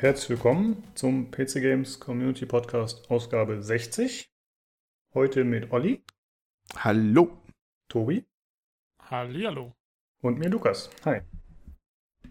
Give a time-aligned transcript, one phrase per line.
[0.00, 4.30] und herzlich willkommen zum PC Games Community Podcast Ausgabe 60.
[5.12, 6.02] Heute mit Olli.
[6.74, 7.36] Hallo.
[7.86, 8.24] Tobi.
[9.10, 9.74] Hallihallo.
[10.22, 10.88] Und mir Lukas.
[11.04, 11.20] Hi.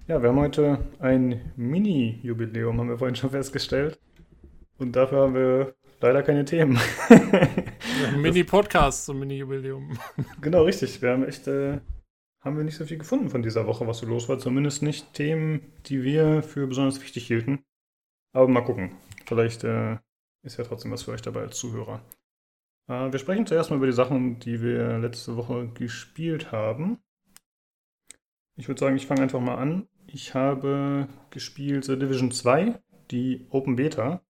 [0.08, 4.00] Ja, wir haben heute ein Mini-Jubiläum, haben wir vorhin schon festgestellt.
[4.80, 6.80] Und dafür haben wir leider keine Themen.
[8.18, 9.96] Mini-Podcast zum Mini-Jubiläum.
[10.42, 11.00] Genau, richtig.
[11.04, 11.82] Wir haben echt äh,
[12.42, 14.40] haben wir nicht so viel gefunden von dieser Woche, was so los war.
[14.40, 17.64] Zumindest nicht Themen, die wir für besonders wichtig hielten.
[18.32, 18.96] Aber mal gucken.
[19.26, 19.98] Vielleicht äh,
[20.44, 22.02] ist ja trotzdem was für euch dabei als Zuhörer.
[22.88, 27.00] Äh, wir sprechen zuerst mal über die Sachen, die wir letzte Woche gespielt haben.
[28.56, 29.88] Ich würde sagen, ich fange einfach mal an.
[30.08, 34.22] Ich habe gespielt The Division 2, die Open Beta.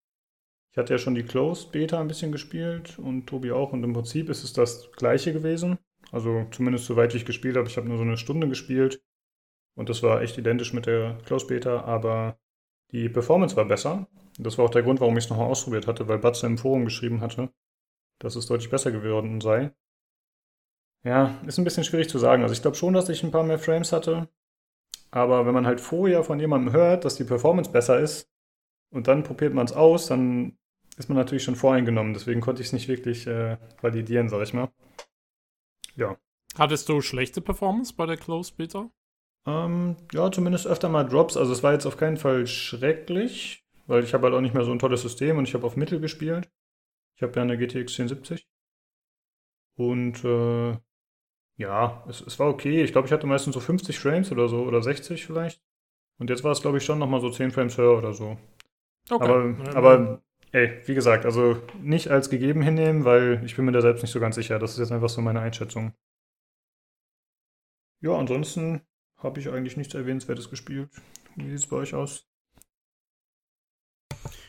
[0.71, 3.71] Ich hatte ja schon die Closed Beta ein bisschen gespielt und Tobi auch.
[3.71, 5.79] Und im Prinzip ist es das gleiche gewesen.
[6.11, 7.67] Also zumindest soweit ich gespielt habe.
[7.67, 9.01] Ich habe nur so eine Stunde gespielt
[9.75, 12.37] und das war echt identisch mit der Close Beta, aber
[12.91, 14.07] die Performance war besser.
[14.37, 16.85] Das war auch der Grund, warum ich es nochmal ausprobiert hatte, weil Batze im Forum
[16.85, 17.51] geschrieben hatte,
[18.19, 19.71] dass es deutlich besser geworden sei.
[21.03, 22.43] Ja, ist ein bisschen schwierig zu sagen.
[22.43, 24.27] Also ich glaube schon, dass ich ein paar mehr Frames hatte.
[25.11, 28.29] Aber wenn man halt vorher von jemandem hört, dass die Performance besser ist
[28.91, 30.57] und dann probiert man es aus, dann
[30.97, 32.13] ist man natürlich schon voreingenommen.
[32.13, 34.69] Deswegen konnte ich es nicht wirklich äh, validieren, sag ich mal.
[35.99, 36.17] Ja.
[36.57, 38.89] Hattest du schlechte Performance bei der Close Beta?
[39.45, 41.37] Ähm, ja, zumindest öfter mal Drops.
[41.37, 44.63] Also es war jetzt auf keinen Fall schrecklich, weil ich habe halt auch nicht mehr
[44.63, 46.49] so ein tolles System und ich habe auf Mittel gespielt.
[47.15, 48.47] Ich habe ja eine GTX 1070.
[49.75, 50.77] Und äh,
[51.57, 52.81] ja, es, es war okay.
[52.83, 55.61] Ich glaube, ich hatte meistens so 50 Frames oder so oder 60 vielleicht.
[56.17, 58.37] Und jetzt war es, glaube ich, schon nochmal so 10 Frames höher oder so.
[59.09, 59.23] Okay.
[59.23, 63.81] Aber, aber Ey, wie gesagt, also nicht als gegeben hinnehmen, weil ich bin mir da
[63.81, 64.57] selbst nicht so ganz sicher.
[64.57, 65.93] Das ist jetzt einfach so meine Einschätzung.
[68.01, 68.81] Ja, ansonsten
[69.17, 70.89] habe ich eigentlich nichts Erwähnenswertes gespielt.
[71.35, 72.27] Wie sieht es bei euch aus?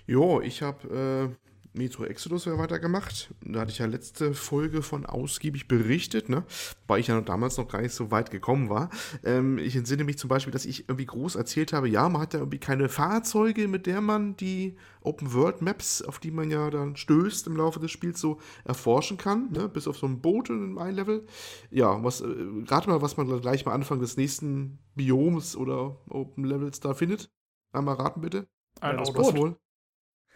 [0.06, 3.32] Jo, ich habe äh, Metro Exodus ja weitergemacht.
[3.42, 6.44] Da hatte ich ja letzte Folge von ausgiebig berichtet, ne?
[6.86, 8.90] weil ich ja damals noch gar nicht so weit gekommen war.
[9.24, 12.34] Ähm, ich entsinne mich zum Beispiel, dass ich irgendwie groß erzählt habe, ja, man hat
[12.34, 17.46] ja irgendwie keine Fahrzeuge, mit der man die Open-World-Maps, auf die man ja dann stößt
[17.46, 19.68] im Laufe des Spiels, so erforschen kann, ne?
[19.68, 21.26] bis auf so ein Boot in einem Level.
[21.70, 22.26] Ja, was, äh,
[22.66, 27.30] rate mal, was man gleich mal Anfang des nächsten Bioms oder Open-Levels da findet.
[27.72, 28.48] Einmal raten bitte.
[28.80, 29.56] Ein ja, Auto.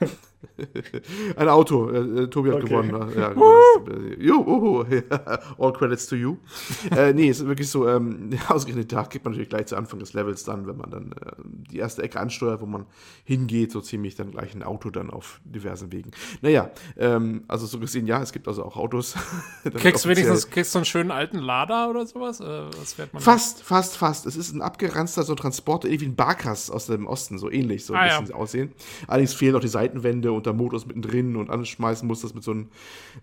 [1.36, 1.90] Ein Auto.
[1.90, 2.68] Äh, äh Tobi hat okay.
[2.68, 2.90] gewonnen.
[2.90, 3.12] Ne?
[3.16, 3.32] Ja,
[4.18, 4.84] jo, uh,
[5.58, 6.36] all credits to you.
[6.96, 10.12] äh, nee, ist wirklich so, ähm, ausgerechnet da gibt man natürlich gleich zu Anfang des
[10.12, 12.86] Levels dann, wenn man dann äh, die erste Ecke ansteuert, wo man
[13.24, 16.10] hingeht, so ziemlich dann gleich ein Auto dann auf diversen Wegen.
[16.42, 19.14] Naja, ähm, also so gesehen, ja, es gibt also auch Autos.
[19.74, 22.40] kriegst du wenigstens kriegst du einen schönen alten Lader oder sowas?
[22.40, 22.44] Äh,
[22.78, 23.64] was fährt man fast, da?
[23.64, 24.26] fast, fast.
[24.26, 27.94] Es ist ein abgeranzter so Transporter, irgendwie ein Barkas aus dem Osten, so ähnlich, so
[27.94, 28.36] ein ah, bisschen ja.
[28.36, 28.72] aussehen.
[29.06, 32.52] Allerdings fehlen auch die Seitenwände und der Motor mittendrin und anschmeißen muss das mit so
[32.52, 32.68] einem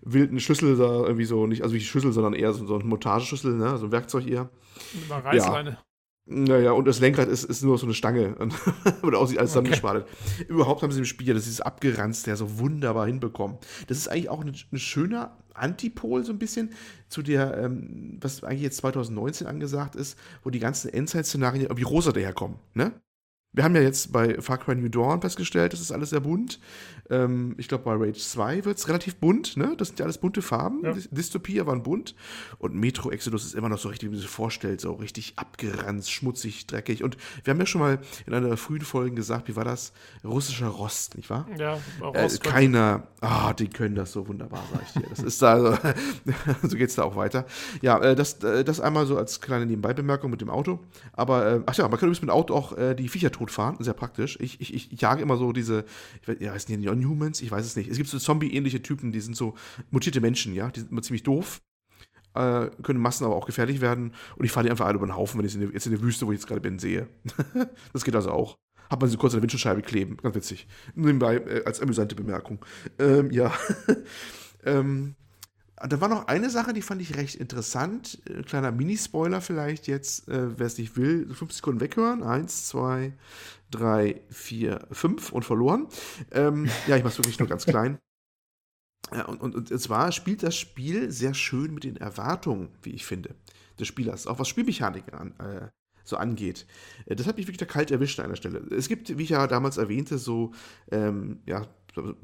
[0.02, 3.56] wilden Schlüssel da irgendwie so, nicht, also nicht Schlüssel, sondern eher so, so ein Montageschlüssel,
[3.56, 3.78] ne?
[3.78, 4.50] so ein Werkzeug eher.
[4.94, 5.70] Mit einer Reißleine.
[5.70, 5.78] Ja.
[6.24, 8.36] Naja, und das Lenkrad ist, ist nur so eine Stange.
[9.02, 9.70] Oder aussieht alles okay.
[9.70, 10.06] zusammengespaltet.
[10.48, 13.58] Überhaupt haben sie im Spiel ja das ist abgeranzt, der so wunderbar hinbekommen.
[13.88, 16.70] Das ist eigentlich auch ein, ein schöner Antipol, so ein bisschen,
[17.08, 22.12] zu der, ähm, was eigentlich jetzt 2019 angesagt ist, wo die ganzen Endzeit-Szenarien irgendwie rosa
[22.12, 22.58] daherkommen.
[22.74, 22.92] Ne?
[23.54, 26.58] Wir haben ja jetzt bei Far Cry New Dawn festgestellt, das ist alles sehr bunt.
[27.10, 29.74] Ähm, ich glaube, bei Rage 2 wird es relativ bunt, ne?
[29.76, 30.82] Das sind ja alles bunte Farben.
[30.82, 30.94] Ja.
[31.10, 32.14] Dystopia waren bunt.
[32.58, 36.10] Und Metro Exodus ist immer noch so richtig, wie man sich vorstellt, so richtig abgeranzt,
[36.10, 37.04] schmutzig, dreckig.
[37.04, 39.92] Und wir haben ja schon mal in einer der frühen Folgen gesagt, wie war das?
[40.24, 41.46] Russischer Rost, nicht wahr?
[41.58, 41.78] Ja,
[42.14, 45.08] äh, Keiner, ah, oh, die können das so wunderbar, sag ich dir.
[45.10, 45.76] Das ist da, also,
[46.62, 47.44] so geht es da auch weiter.
[47.82, 50.80] Ja, äh, das, äh, das einmal so als kleine Nebenbeibemerkung mit dem Auto.
[51.12, 53.76] Aber, äh, ach ja, man kann übrigens mit dem Auto auch die Viecher tot fahren,
[53.80, 54.38] sehr praktisch.
[54.40, 55.84] Ich, ich, ich jage immer so diese,
[56.20, 57.40] ich weiß, ja, heißt die Non-Humans?
[57.42, 57.90] Ich weiß es nicht.
[57.90, 59.54] Es gibt so Zombie-ähnliche Typen, die sind so
[59.90, 61.60] mutierte Menschen, ja, die sind immer ziemlich doof.
[62.34, 64.14] Äh, können Massen aber auch gefährlich werden.
[64.36, 66.26] Und ich fahre die einfach alle über den Haufen, wenn ich jetzt in der Wüste,
[66.26, 67.08] wo ich jetzt gerade bin, sehe.
[67.92, 68.56] das geht also auch.
[68.88, 70.16] Hat man sie kurz an der Windschutzscheibe kleben.
[70.18, 70.66] Ganz witzig.
[70.94, 72.64] Nebenbei äh, als amüsante Bemerkung.
[72.98, 73.52] Ähm, ja.
[74.64, 75.16] ähm,
[75.88, 78.20] da war noch eine Sache, die fand ich recht interessant.
[78.28, 82.22] Äh, kleiner Mini-Spoiler vielleicht jetzt, äh, wer es nicht will, 50 Sekunden weghören.
[82.22, 83.12] Eins, zwei,
[83.70, 85.88] drei, vier, fünf und verloren.
[86.30, 87.98] Ähm, ja, ich mache es wirklich nur ganz klein.
[89.14, 93.04] Ja, und, und, und zwar spielt das Spiel sehr schön mit den Erwartungen, wie ich
[93.04, 93.34] finde,
[93.78, 94.26] des Spielers.
[94.26, 95.68] Auch was Spielmechaniken an, äh,
[96.04, 96.66] so angeht.
[97.06, 98.60] Äh, das hat mich wirklich da kalt erwischt an einer Stelle.
[98.70, 100.52] Es gibt, wie ich ja damals erwähnte, so
[100.90, 101.66] ähm, ja,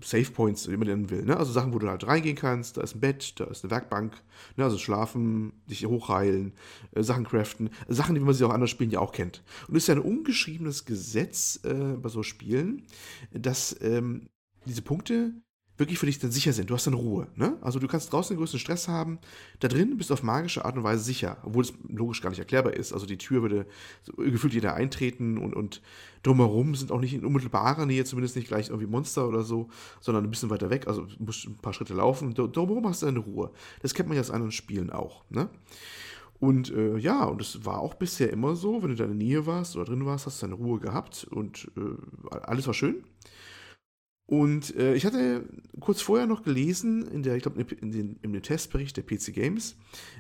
[0.03, 1.25] Safe Points, wie man nennen will.
[1.25, 1.37] Ne?
[1.37, 2.77] Also Sachen, wo du halt reingehen kannst.
[2.77, 4.21] Da ist ein Bett, da ist eine Werkbank.
[4.57, 4.65] Ne?
[4.65, 6.53] Also schlafen, dich hochheilen,
[6.93, 7.71] äh, Sachen craften.
[7.89, 9.43] Sachen, die man sie auch anderen Spielen ja auch kennt.
[9.69, 12.87] Und es ist ja ein ungeschriebenes Gesetz äh, bei so Spielen,
[13.33, 14.29] dass ähm,
[14.65, 15.33] diese Punkte
[15.79, 16.69] wirklich für dich dann sicher sind.
[16.69, 17.29] Du hast dann Ruhe.
[17.37, 17.57] Ne?
[17.61, 19.19] Also du kannst draußen den größten Stress haben.
[19.61, 22.41] Da drin bist du auf magische Art und Weise sicher, obwohl es logisch gar nicht
[22.41, 22.93] erklärbar ist.
[22.93, 23.67] Also die Tür würde
[24.17, 25.81] gefühlt jeder eintreten und, und
[26.25, 29.69] drumherum sind auch nicht in unmittelbarer Nähe, zumindest nicht gleich irgendwie Monster oder so,
[30.01, 30.89] sondern ein bisschen weiter weg.
[30.89, 32.35] Also musst ein paar Schritte laufen.
[32.35, 33.51] Drumherum hast du deine Ruhe.
[33.81, 35.25] Das kennt man ja aus anderen Spielen auch.
[35.31, 35.49] Ne?
[36.41, 39.47] Und äh, ja, und es war auch bisher immer so, wenn du in der Nähe
[39.47, 43.05] warst oder drin warst, hast du deine Ruhe gehabt und äh, alles war schön.
[44.29, 45.43] Und äh, ich hatte
[45.81, 49.33] kurz vorher noch gelesen, in der, ich glaube, in, den, in dem Testbericht der PC
[49.33, 49.75] Games,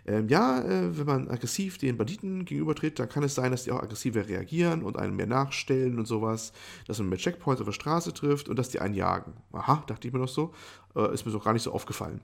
[0.07, 3.71] äh, ja, äh, wenn man aggressiv den Banditen gegenübertritt, dann kann es sein, dass die
[3.71, 6.55] auch aggressiver reagieren und einen mehr nachstellen und sowas,
[6.87, 9.35] dass man mehr Checkpoints auf der Straße trifft und dass die einen jagen.
[9.53, 10.55] Aha, dachte ich mir noch so
[10.99, 12.21] äh, ist mir so gar nicht so aufgefallen.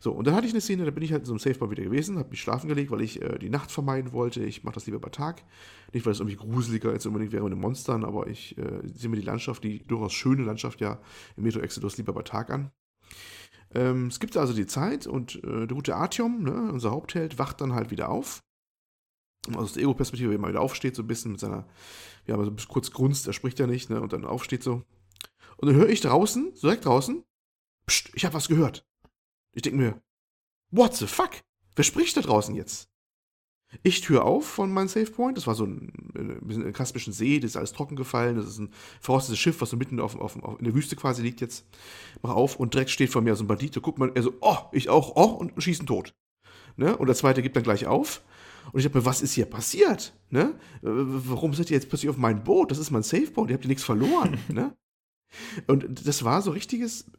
[0.00, 1.70] So, und dann hatte ich eine Szene, da bin ich halt in so einem Safebar
[1.70, 4.44] wieder gewesen, habe mich schlafen gelegt, weil ich äh, die Nacht vermeiden wollte.
[4.44, 5.42] Ich mache das lieber bei Tag.
[5.92, 9.10] Nicht, weil es irgendwie gruseliger als unbedingt wäre mit den Monstern, aber ich äh, sehe
[9.10, 11.00] mir die Landschaft, die durchaus schöne Landschaft ja
[11.36, 12.70] im Metro Exodus lieber bei Tag an.
[13.74, 17.60] Ähm, es gibt also die Zeit und äh, der gute Artyom, ne, unser Hauptheld, wacht
[17.60, 18.42] dann halt wieder auf.
[19.56, 21.66] Aus der Ego-Perspektive, wenn er wieder aufsteht, so ein bisschen mit seiner,
[22.26, 24.82] ja, aber so kurz grunzt, er spricht ja nicht, ne, und dann aufsteht so.
[25.56, 27.24] Und dann höre ich draußen, direkt draußen,
[27.92, 28.86] Psst, ich habe was gehört.
[29.54, 30.02] Ich denke mir,
[30.70, 31.42] what the fuck?
[31.76, 32.88] Wer spricht da draußen jetzt?
[33.82, 35.36] Ich tür auf von meinem Safe Point.
[35.36, 38.36] Das war so ein, ein, ein kaspischen See, das ist alles trocken gefallen.
[38.36, 38.72] Das ist ein
[39.02, 41.66] verrostetes Schiff, was so mitten auf, auf, auf, in der Wüste quasi liegt jetzt.
[42.22, 43.76] Mach auf und direkt steht vor mir so ein Bandit.
[43.76, 46.14] Da guckt man, er so, oh, ich auch, oh, und schießen tot.
[46.76, 46.96] Ne?
[46.96, 48.22] Und der zweite gibt dann gleich auf.
[48.72, 50.14] Und ich dachte mir, was ist hier passiert?
[50.30, 50.58] Ne?
[50.80, 52.70] Warum seid ihr jetzt plötzlich auf mein Boot?
[52.70, 54.38] Das ist mein Safe Point, ihr habt ja nichts verloren.
[54.48, 54.74] ne?
[55.66, 57.10] Und das war so richtiges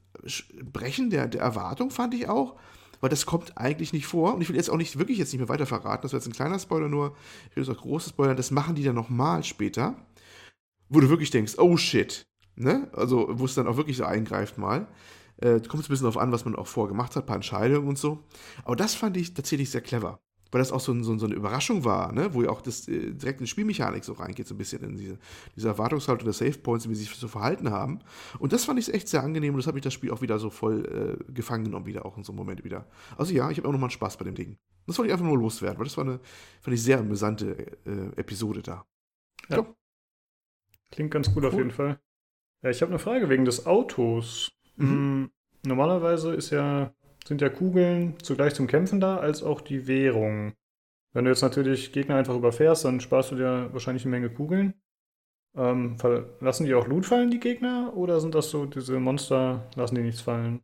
[0.64, 2.56] Brechen der, der Erwartung, fand ich auch,
[3.02, 4.36] weil das kommt eigentlich nicht vor.
[4.36, 6.04] Und ich will jetzt auch nicht wirklich jetzt nicht mehr weiter verraten.
[6.04, 7.16] Das war jetzt ein kleiner Spoiler nur.
[7.50, 8.36] Ich will jetzt auch große Spoiler.
[8.36, 9.96] Das machen die dann nochmal später,
[10.90, 12.26] wo du wirklich denkst, oh shit.
[12.56, 12.90] Ne?
[12.94, 14.88] Also, wo es dann auch wirklich so eingreift mal.
[15.38, 17.88] Äh, kommt es ein bisschen darauf an, was man auch vorgemacht hat, ein paar Entscheidungen
[17.88, 18.24] und so.
[18.64, 20.20] Aber das fand ich tatsächlich sehr clever
[20.54, 22.34] weil das auch so, ein, so, so eine Überraschung war, ne?
[22.34, 24.96] wo ja auch das äh, direkt in die Spielmechanik so reingeht, so ein bisschen in
[24.96, 25.18] diese,
[25.56, 28.00] diese Erwartungshaltung der Save Points, wie sie sich so verhalten haben.
[28.40, 30.38] Und das fand ich echt sehr angenehm und das hat mich das Spiel auch wieder
[30.40, 32.86] so voll äh, gefangen genommen, wieder auch in so einem Moment wieder.
[33.18, 34.58] Also ja, ich habe auch nochmal Spaß bei dem Ding.
[34.86, 36.20] Das wollte ich einfach nur loswerden, weil das war eine,
[36.62, 38.86] fand ich sehr amüsante äh, Episode da.
[39.50, 39.58] Ja.
[39.58, 39.76] ja.
[40.92, 41.50] Klingt ganz gut cool.
[41.50, 42.00] auf jeden Fall.
[42.62, 44.52] Ja, ich habe eine Frage wegen des Autos.
[44.76, 44.88] Mhm.
[44.88, 45.32] Hm,
[45.66, 46.94] normalerweise ist ja
[47.28, 50.54] sind ja Kugeln zugleich zum Kämpfen da, als auch die Währung.
[51.14, 54.74] Wenn du jetzt natürlich Gegner einfach überfährst, dann sparst du dir wahrscheinlich eine Menge Kugeln.
[55.56, 55.98] Ähm,
[56.40, 57.96] lassen die auch Loot fallen, die Gegner?
[57.96, 60.62] Oder sind das so, diese Monster, lassen die nichts fallen?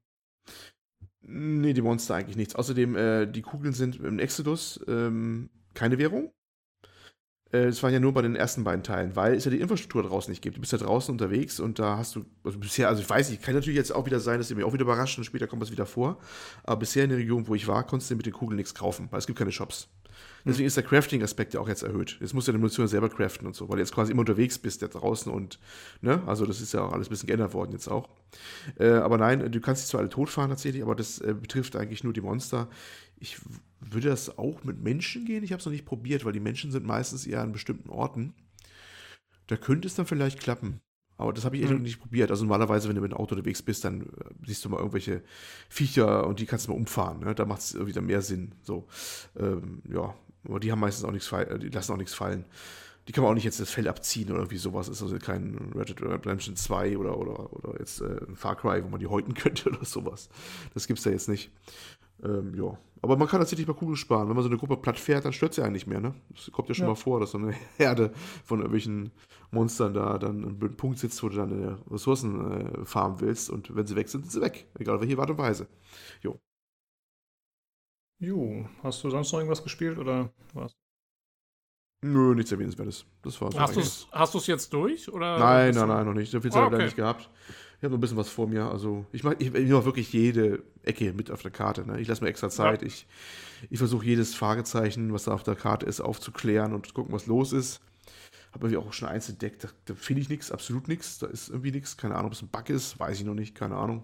[1.22, 2.56] Nee, die Monster eigentlich nichts.
[2.56, 6.34] Außerdem, äh, die Kugeln sind im Exodus ähm, keine Währung.
[7.52, 10.04] Es äh, waren ja nur bei den ersten beiden Teilen, weil es ja die Infrastruktur
[10.04, 10.58] draußen nicht gibt.
[10.58, 13.42] Du bist ja draußen unterwegs und da hast du, also bisher, also ich weiß nicht,
[13.42, 15.62] kann natürlich jetzt auch wieder sein, dass sie mich auch wieder überraschen und später kommt
[15.62, 16.20] was wieder vor.
[16.64, 19.08] Aber bisher in der Region, wo ich war, konntest du mit den Kugeln nichts kaufen,
[19.10, 19.90] weil es gibt keine Shops.
[20.46, 22.18] Deswegen ist der Crafting-Aspekt ja auch jetzt erhöht.
[22.22, 24.58] Jetzt musst du deine Munition selber craften und so, weil du jetzt quasi immer unterwegs
[24.58, 25.60] bist, da draußen und,
[26.02, 28.10] ne, also das ist ja auch alles ein bisschen geändert worden jetzt auch.
[28.80, 32.04] Äh, aber nein, du kannst dich zwar alle totfahren tatsächlich, aber das äh, betrifft eigentlich
[32.04, 32.68] nur die Monster.
[33.20, 33.38] Ich
[33.80, 35.44] würde das auch mit Menschen gehen?
[35.44, 38.34] Ich habe es noch nicht probiert, weil die Menschen sind meistens eher an bestimmten Orten.
[39.48, 40.82] Da könnte es dann vielleicht klappen.
[41.20, 42.32] Aber das habe ich eh noch nicht probiert.
[42.32, 44.06] Also normalerweise, wenn du mit dem Auto unterwegs bist, dann äh,
[44.46, 45.22] siehst du mal irgendwelche
[45.68, 47.20] Viecher und die kannst du mal umfahren.
[47.20, 47.36] Ne?
[47.36, 48.56] Da macht es wieder mehr Sinn.
[48.64, 48.88] So,
[49.38, 52.46] ähm, ja, aber die haben meistens auch nichts, äh, die lassen auch nichts fallen.
[53.08, 54.88] Die kann man auch nicht jetzt das Fell abziehen oder irgendwie sowas.
[54.88, 58.82] Ist also kein Red Dead Redemption 2 oder, oder, oder jetzt äh, ein Far Cry,
[58.86, 60.30] wo man die häuten könnte oder sowas.
[60.74, 61.52] Das gibt es da jetzt nicht.
[62.24, 62.78] Ähm, ja.
[63.02, 64.28] Aber man kann tatsächlich mal Kugeln sparen.
[64.28, 66.14] Wenn man so eine Gruppe platt fährt, dann stört sie eigentlich mehr, ne?
[66.30, 66.90] Das kommt ja schon ja.
[66.90, 68.12] mal vor, dass so eine Herde
[68.44, 69.12] von irgendwelchen
[69.52, 73.88] Monstern da dann ein Punkt sitzt, wo du dann Ressourcen äh, farmen willst und wenn
[73.88, 74.68] sie weg sind, sind sie weg.
[74.78, 75.68] Egal welche Art und Weise.
[76.22, 76.40] Jo.
[78.22, 80.76] Jo, hast du sonst noch irgendwas gespielt oder was?
[82.02, 83.06] Nö, nichts erwähnenswertes.
[83.22, 85.12] Das war so Hast du es jetzt durch?
[85.12, 86.32] Oder nein, nein, nein, noch nicht.
[86.32, 86.74] So viel Zeit oh, okay.
[86.74, 87.30] habe ich nicht gehabt.
[87.80, 88.66] Ich habe noch ein bisschen was vor mir.
[88.66, 91.88] Also ich mache ich, ich mach wirklich jede Ecke mit auf der Karte.
[91.88, 92.02] Ne?
[92.02, 92.82] Ich lasse mir extra Zeit.
[92.82, 92.88] Ja.
[92.88, 93.08] Ich,
[93.70, 97.54] ich versuche jedes Fragezeichen, was da auf der Karte ist, aufzuklären und gucken, was los
[97.54, 97.80] ist.
[98.52, 101.20] Habe irgendwie auch schon eins entdeckt, da, da finde ich nichts, absolut nichts.
[101.20, 101.96] Da ist irgendwie nichts.
[101.96, 104.04] Keine Ahnung, ob es ein Bug ist, weiß ich noch nicht, keine Ahnung.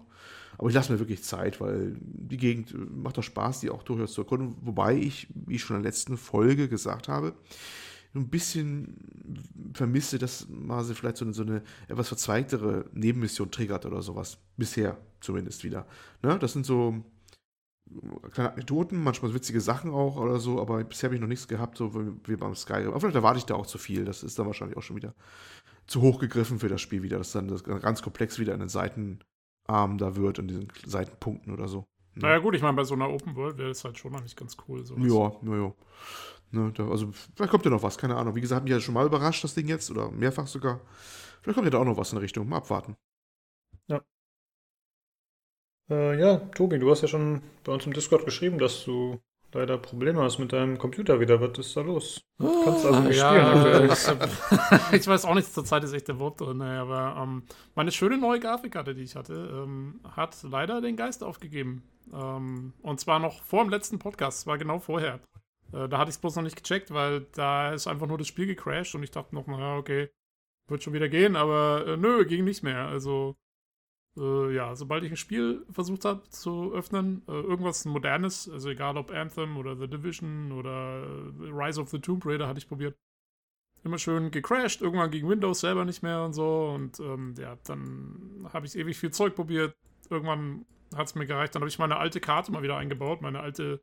[0.56, 4.14] Aber ich lasse mir wirklich Zeit, weil die Gegend macht doch Spaß, die auch durchaus
[4.14, 4.56] zu erkunden.
[4.62, 7.34] Wobei ich, wie ich schon in der letzten Folge gesagt habe,
[8.20, 9.42] ein bisschen
[9.74, 14.38] vermisse, dass Mase vielleicht so eine, so eine etwas verzweigtere Nebenmission triggert oder sowas.
[14.56, 15.86] Bisher zumindest wieder.
[16.22, 16.38] Ne?
[16.38, 17.04] Das sind so
[18.32, 21.78] kleine Anekdoten, manchmal witzige Sachen auch oder so, aber bisher habe ich noch nichts gehabt,
[21.78, 21.92] so
[22.26, 22.88] wie beim Skyrim.
[22.88, 24.04] Aber vielleicht erwarte ich da auch zu viel.
[24.04, 25.14] Das ist dann wahrscheinlich auch schon wieder
[25.86, 28.68] zu hoch gegriffen für das Spiel wieder, dass dann das ganz komplex wieder in den
[28.68, 31.86] Seitenarmen da wird und diesen Seitenpunkten oder so.
[32.14, 32.22] Ne?
[32.22, 34.56] Naja, gut, ich meine, bei so einer Open World wäre das halt schon eigentlich ganz
[34.66, 34.84] cool.
[34.84, 35.74] So ja, ja, ja.
[36.56, 38.34] Ne, da, also, vielleicht kommt ja noch was, keine Ahnung.
[38.34, 40.80] Wie gesagt, hat mich ja schon mal überrascht, das Ding jetzt, oder mehrfach sogar.
[41.42, 42.48] Vielleicht kommt ja da auch noch was in der Richtung.
[42.48, 42.96] Mal abwarten.
[43.88, 44.00] Ja.
[45.90, 49.20] Äh, ja, Tobi, du hast ja schon bei uns im Discord geschrieben, dass du
[49.52, 51.40] leider Probleme hast mit deinem Computer wieder.
[51.40, 52.22] Was ist da los?
[52.38, 54.22] Du kannst also nicht ja, spielen aktuell.
[54.92, 57.42] Ich, ich, weiß auch nicht, zurzeit ist echt der Wort drin, aber ähm,
[57.74, 61.82] meine schöne neue Grafikkarte, die ich hatte, ähm, hat leider den Geist aufgegeben.
[62.12, 65.20] Ähm, und zwar noch vor dem letzten Podcast, es war genau vorher.
[65.72, 68.26] Äh, da hatte ich es bloß noch nicht gecheckt, weil da ist einfach nur das
[68.26, 70.10] Spiel gecrashed und ich dachte noch, naja, okay,
[70.68, 72.88] wird schon wieder gehen, aber äh, nö, ging nicht mehr.
[72.88, 73.36] Also
[74.18, 78.96] äh, ja, sobald ich ein Spiel versucht habe zu öffnen, äh, irgendwas Modernes, also egal
[78.96, 82.96] ob Anthem oder The Division oder äh, Rise of the Tomb Raider hatte ich probiert,
[83.84, 88.48] immer schön gecrashed, irgendwann gegen Windows selber nicht mehr und so und ähm, ja, dann
[88.52, 89.76] habe ich ewig viel Zeug probiert,
[90.10, 93.40] irgendwann hat es mir gereicht, dann habe ich meine alte Karte mal wieder eingebaut, meine
[93.40, 93.80] alte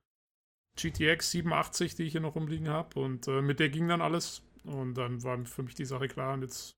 [0.75, 4.43] GTX 87, die ich hier noch rumliegen habe und äh, mit der ging dann alles
[4.63, 6.77] und dann war für mich die Sache klar und jetzt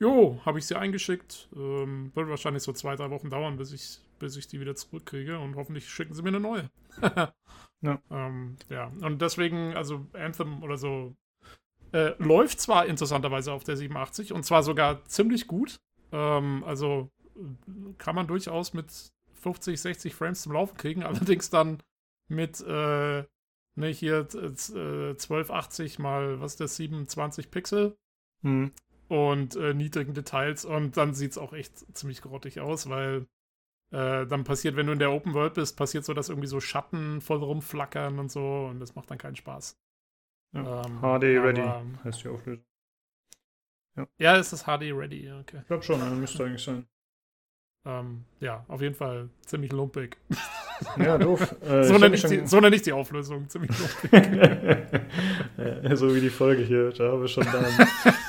[0.00, 1.48] Jo, habe ich sie eingeschickt.
[1.54, 5.38] Ähm, wird wahrscheinlich so zwei, drei Wochen dauern, bis ich, bis ich die wieder zurückkriege
[5.38, 6.70] und hoffentlich schicken sie mir eine neue.
[7.82, 8.00] ja.
[8.10, 11.14] Ähm, ja, und deswegen, also Anthem oder so,
[11.92, 15.80] äh, läuft zwar interessanterweise auf der 87 und zwar sogar ziemlich gut.
[16.12, 17.10] Ähm, also
[17.98, 18.90] kann man durchaus mit
[19.34, 21.82] 50, 60 Frames zum Laufen kriegen, allerdings dann
[22.30, 23.24] mit, äh,
[23.74, 27.96] ne, hier äh, 1280 mal, was ist das, 27 Pixel.
[28.42, 28.72] Hm
[29.10, 33.26] und äh, niedrigen Details und dann sieht es auch echt ziemlich grottig aus, weil
[33.90, 36.60] äh, dann passiert, wenn du in der Open World bist, passiert so, dass irgendwie so
[36.60, 39.76] Schatten voll rumflackern und so und das macht dann keinen Spaß.
[40.52, 40.84] Ja.
[40.84, 41.68] Ähm, HD Ready
[42.04, 42.64] heißt die Auflösung.
[43.96, 45.58] Ja, ja es ist HD Ready, okay.
[45.62, 46.86] Ich glaube schon, müsste eigentlich sein.
[47.86, 50.16] Ähm, ja, auf jeden Fall ziemlich lumpig.
[50.96, 51.56] Ja, doof.
[51.62, 54.12] Äh, so, nenne ich, die, so nenne ich die Auflösung, ziemlich lumpig.
[55.58, 57.66] ja, so wie die Folge hier, da haben wir schon dann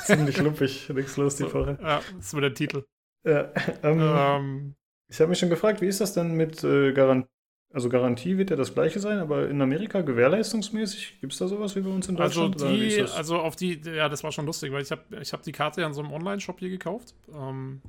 [0.04, 1.78] ziemlich lumpig, nichts los die Woche.
[1.82, 2.84] Ja, das ist nur der Titel.
[3.24, 3.54] Ja,
[3.84, 4.76] ähm, ähm,
[5.08, 7.30] ich habe mich schon gefragt, wie ist das denn mit äh, Garantie?
[7.74, 11.74] Also Garantie wird ja das gleiche sein, aber in Amerika gewährleistungsmäßig gibt es da sowas
[11.78, 12.62] wie bei uns in also Deutschland?
[12.62, 15.42] Also, die, also auf die, ja, das war schon lustig, weil ich habe ich hab
[15.42, 17.16] die Karte ja in so einem Online-Shop hier gekauft.
[17.34, 17.82] Ähm,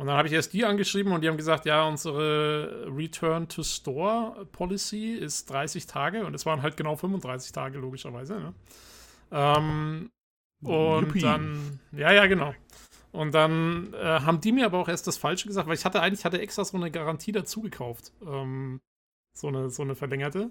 [0.00, 3.62] und dann habe ich erst die angeschrieben und die haben gesagt, ja, unsere Return to
[3.62, 8.40] Store Policy ist 30 Tage und es waren halt genau 35 Tage, logischerweise.
[8.40, 8.54] Ne?
[9.30, 10.10] Ähm,
[10.62, 11.20] und Yippie.
[11.20, 12.54] dann, ja, ja, genau.
[13.12, 16.00] Und dann äh, haben die mir aber auch erst das Falsche gesagt, weil ich hatte
[16.00, 18.14] eigentlich hatte extra so eine Garantie dazu gekauft.
[18.26, 18.80] Ähm,
[19.36, 20.50] so, eine, so eine verlängerte.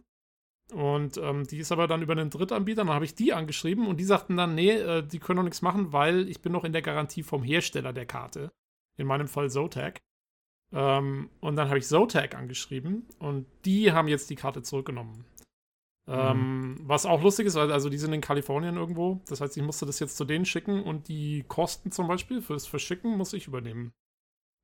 [0.73, 2.85] Und ähm, die ist aber dann über einen Drittanbieter.
[2.85, 5.63] Dann habe ich die angeschrieben und die sagten dann, nee, äh, die können noch nichts
[5.63, 8.51] machen, weil ich bin noch in der Garantie vom Hersteller der Karte
[8.99, 10.01] in meinem Fall Zotac.
[10.71, 15.25] Ähm, und dann habe ich Zotac angeschrieben und die haben jetzt die Karte zurückgenommen.
[16.07, 16.79] Ähm, mhm.
[16.83, 19.21] Was auch lustig ist, also die sind in Kalifornien irgendwo.
[19.27, 22.67] Das heißt, ich musste das jetzt zu denen schicken und die Kosten zum Beispiel fürs
[22.67, 23.93] Verschicken muss ich übernehmen.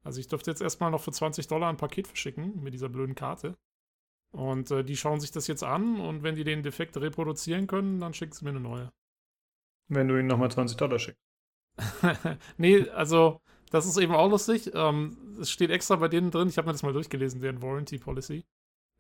[0.04, 3.16] Also ich dürfte jetzt erstmal noch für 20 Dollar ein Paket verschicken mit dieser blöden
[3.16, 3.56] Karte.
[4.32, 8.00] Und äh, die schauen sich das jetzt an und wenn die den Defekt reproduzieren können,
[8.00, 8.92] dann schicken sie mir eine neue.
[9.88, 11.22] Wenn du ihnen nochmal 20 Dollar schickst.
[12.58, 13.40] nee, also
[13.76, 14.72] das ist eben auch lustig.
[14.74, 17.98] Ähm, es steht extra bei denen drin, ich habe mir das mal durchgelesen, deren Warranty
[17.98, 18.46] Policy.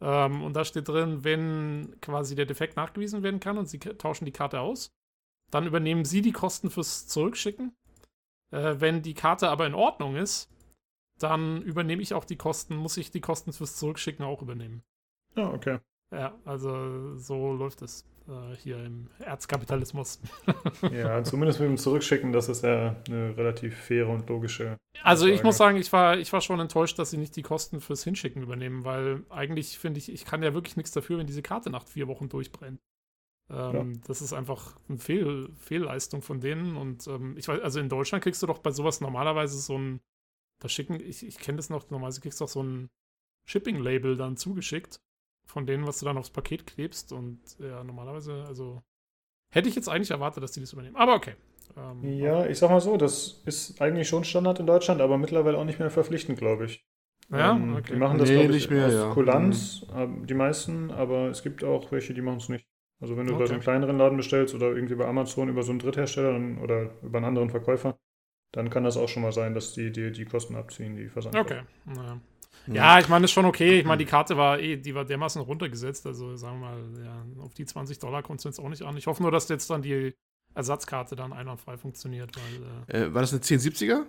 [0.01, 4.25] Ähm, und da steht drin, wenn quasi der Defekt nachgewiesen werden kann und sie tauschen
[4.25, 4.91] die Karte aus,
[5.49, 7.73] dann übernehmen sie die Kosten fürs Zurückschicken.
[8.51, 10.51] Äh, wenn die Karte aber in Ordnung ist,
[11.19, 14.83] dann übernehme ich auch die Kosten, muss ich die Kosten fürs Zurückschicken auch übernehmen.
[15.37, 15.79] Ja, okay.
[16.11, 20.19] Ja, also so läuft es äh, hier im Erzkapitalismus.
[20.91, 24.77] ja, zumindest mit dem Zurückschicken, das ist ja eine relativ faire und logische.
[25.03, 27.81] Also ich muss sagen, ich war, ich war schon enttäuscht, dass sie nicht die Kosten
[27.81, 31.41] fürs Hinschicken übernehmen, weil eigentlich finde ich, ich kann ja wirklich nichts dafür, wenn diese
[31.41, 32.79] Karte nach vier Wochen durchbrennt.
[33.49, 34.01] Ähm, ja.
[34.07, 36.77] Das ist einfach eine Fehl, Fehlleistung von denen.
[36.77, 40.01] Und ähm, ich weiß, also in Deutschland kriegst du doch bei sowas normalerweise so ein,
[40.61, 42.89] da schicken, ich, ich kenne das noch, normalerweise kriegst du doch so ein
[43.47, 44.99] Shipping-Label dann zugeschickt
[45.45, 47.11] von denen, was du dann aufs Paket klebst.
[47.11, 48.83] Und ja, normalerweise, also
[49.49, 50.95] hätte ich jetzt eigentlich erwartet, dass die das übernehmen.
[50.95, 51.35] Aber okay.
[51.77, 55.57] Ähm, ja, ich sag mal so, das ist eigentlich schon Standard in Deutschland, aber mittlerweile
[55.57, 56.85] auch nicht mehr verpflichtend, glaube ich.
[57.31, 57.93] Ja, ähm, okay.
[57.93, 59.13] Die machen das, nee, ich, mehr, aus ja.
[59.13, 60.27] Kulanz, mhm.
[60.27, 62.67] die meisten, aber es gibt auch welche, die machen es nicht.
[63.01, 63.41] Also wenn du Okay.
[63.41, 66.59] bei so einem kleineren Laden bestellst oder irgendwie bei Amazon über so einen Dritthersteller dann,
[66.59, 67.97] oder über einen anderen Verkäufer,
[68.51, 71.35] dann kann das auch schon mal sein, dass die die, die Kosten abziehen, die Versand.
[71.35, 71.61] Okay.
[71.85, 72.19] Naja.
[72.67, 73.79] Ja, ich meine, ist schon okay.
[73.79, 76.05] Ich meine, die Karte war eh, die war dermaßen runtergesetzt.
[76.05, 78.97] Also sagen wir mal, ja, auf die 20 Dollar kommt es jetzt auch nicht an.
[78.97, 80.15] Ich hoffe nur, dass jetzt dann die
[80.53, 84.07] Ersatzkarte dann einwandfrei funktioniert, weil Äh, war das eine 1070er?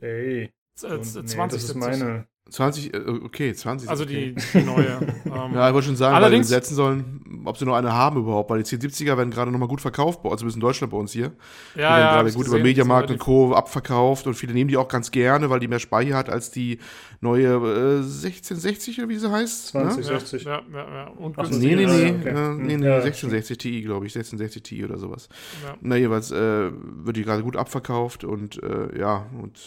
[0.00, 1.76] Ey, äh, so, äh, nee, 20 das ist 70.
[1.76, 2.28] meine.
[2.48, 3.88] 20, äh, okay, 20.
[3.88, 4.34] Also okay.
[4.34, 4.86] die, die neue.
[5.24, 7.92] ähm, Ja, ich wollte schon sagen, Allerdings- weil sie setzen sollen, ob sie noch eine
[7.92, 10.96] haben überhaupt, weil die 1070er werden gerade nochmal gut verkauft, uns, zumindest in Deutschland bei
[10.96, 11.32] uns hier.
[11.74, 13.52] die ja, werden ja, gerade gut gesehen, über Mediamarkt die und Co.
[13.52, 16.78] abverkauft und viele nehmen die auch ganz gerne, weil die mehr Speicher hat als die
[17.20, 19.68] neue äh, 1660 oder wie sie heißt.
[19.68, 20.06] 20.
[20.06, 20.12] Ne?
[20.12, 20.44] Ja, 60.
[20.44, 21.06] ja, ja, ja.
[21.08, 21.48] Und Ach.
[21.50, 22.28] Nee, nee, nee, okay.
[22.28, 25.28] äh, nee, nee, Ja, 1660 Ti, glaube ich, 1660 Ti oder sowas.
[25.64, 25.74] Ja.
[25.80, 29.58] Na, jeweils äh, wird die gerade gut abverkauft und äh, ja, und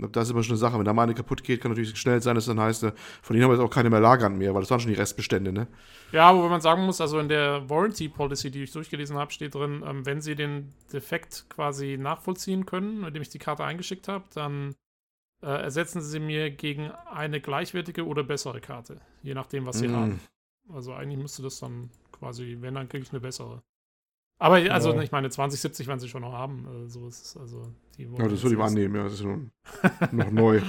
[0.00, 0.78] äh, das ist immer schon eine Sache.
[0.78, 3.34] Wenn da mal eine kaputt geht, kann natürlich schnell sein, dass dann heißt, äh, von
[3.34, 5.52] denen haben wir jetzt auch keine mehr lagern mehr, weil das waren schon die Restbestände,
[5.52, 5.66] ne?
[6.12, 9.54] Ja, wobei man sagen muss, also in der Warranty Policy, die ich durchgelesen habe, steht
[9.54, 14.24] drin, ähm, wenn sie den Defekt quasi nachvollziehen können, indem ich die Karte eingeschickt habe,
[14.34, 14.74] dann
[15.42, 19.94] äh, ersetzen sie mir gegen eine gleichwertige oder bessere Karte, je nachdem, was sie Mm.
[19.94, 20.20] haben.
[20.72, 23.62] Also eigentlich müsste das dann quasi, wenn, dann kriege ich eine bessere.
[24.40, 25.02] Aber also Ja.
[25.02, 26.88] ich meine, 2070 werden sie schon noch haben.
[26.88, 27.36] So ist es.
[27.36, 29.38] Also die Ja, das würde ich mal annehmen, ja, das ist noch,
[30.12, 30.60] noch neu.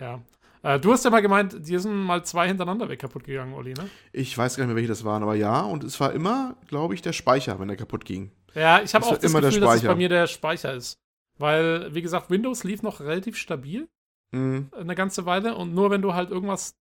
[0.00, 0.20] Ja.
[0.62, 3.74] Äh, du hast ja mal gemeint, dir sind mal zwei hintereinander weg kaputt gegangen, Olli,
[3.74, 3.88] ne?
[4.12, 6.94] Ich weiß gar nicht mehr, welche das waren, aber ja, und es war immer, glaube
[6.94, 8.30] ich, der Speicher, wenn der kaputt ging.
[8.54, 10.98] Ja, ich habe auch das Gefühl, dass es bei mir der Speicher ist.
[11.38, 13.88] Weil, wie gesagt, Windows lief noch relativ stabil
[14.30, 14.68] Mhm.
[14.76, 16.74] eine ganze Weile und nur wenn du halt irgendwas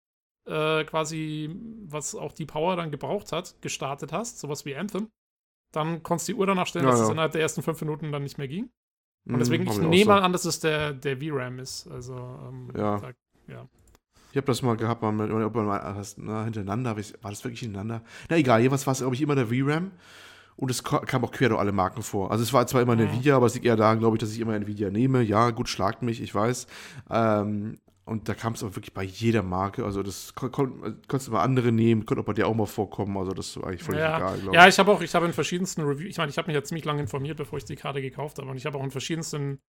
[0.48, 1.50] äh, quasi,
[1.86, 5.10] was auch die Power dann gebraucht hat, gestartet hast, sowas wie Anthem,
[5.74, 7.12] dann konntest du die Uhr danach stellen, Ja, dass es ja.
[7.14, 8.70] innerhalb der ersten fünf Minuten dann nicht mehr ging.
[9.28, 11.88] Und Mhm, deswegen, hab ich nehme mal an, dass es der, der VRAM ist.
[11.88, 12.98] Also, ähm, Ja.
[13.00, 13.12] Da,
[14.32, 17.32] Ich habe das mal gehabt, mit- ob man mal das, na, hintereinander, hab ich- war
[17.32, 18.04] das wirklich hintereinander?
[18.30, 19.92] Na egal, jeweils war es, glaube ich, immer der VRAM.
[20.58, 22.32] Und es kam auch quer durch alle Marken vor.
[22.32, 23.10] Also es war zwar immer eine Mhm.
[23.10, 25.22] Nvidia, aber es liegt eher daran, glaube ich, dass ich immer Nvidia nehme.
[25.22, 26.66] Ja, gut, schlagt mich, ich weiß.
[27.12, 29.86] Ähm, und da kam es aber wirklich bei jeder Marke.
[29.86, 32.66] Also das kon kon konntest du mal andere nehmen, konnte auch bei dir auch mal
[32.66, 33.16] vorkommen.
[33.18, 34.74] Also das war eigentlich völlig ja, egal, glaube ja, ich.
[34.74, 36.86] ich habe auch, ich habe in verschiedensten Reviews, ich meine, ich habe mich ja ziemlich
[36.86, 39.60] lange informiert, bevor ich die Karte gekauft habe, und ich habe auch in verschiedensten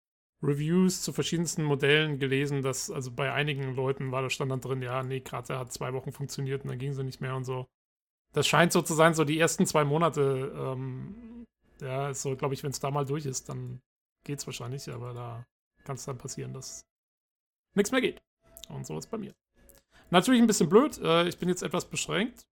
[0.43, 4.83] Reviews zu verschiedensten Modellen gelesen, dass, also bei einigen Leuten war da stand dann drin,
[4.83, 7.67] ja, nee, Karte hat zwei Wochen funktioniert und dann ging sie nicht mehr und so.
[8.33, 11.45] Das scheint so zu sein, so die ersten zwei Monate, ähm,
[11.81, 13.81] ja, ist so, glaube ich, wenn es da mal durch ist, dann
[14.25, 15.47] geht's wahrscheinlich, aber da
[15.85, 16.85] kann es dann passieren, dass
[17.75, 18.23] nichts mehr geht.
[18.69, 19.35] Und so ist bei mir.
[20.11, 22.47] Natürlich ein bisschen blöd, äh, ich bin jetzt etwas beschränkt.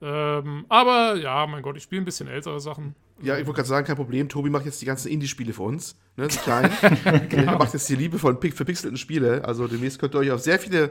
[0.00, 2.94] Ähm, aber ja, mein Gott, ich spiele ein bisschen ältere Sachen.
[3.20, 4.28] Ja, ich wollte gerade sagen, kein Problem.
[4.28, 5.96] Tobi macht jetzt die ganzen Indie-Spiele für uns.
[6.16, 6.72] Ne, die kleinen.
[7.30, 9.44] Er macht jetzt die Liebe von verpixelten Spiele.
[9.44, 10.90] Also demnächst könnt ihr euch auf sehr viele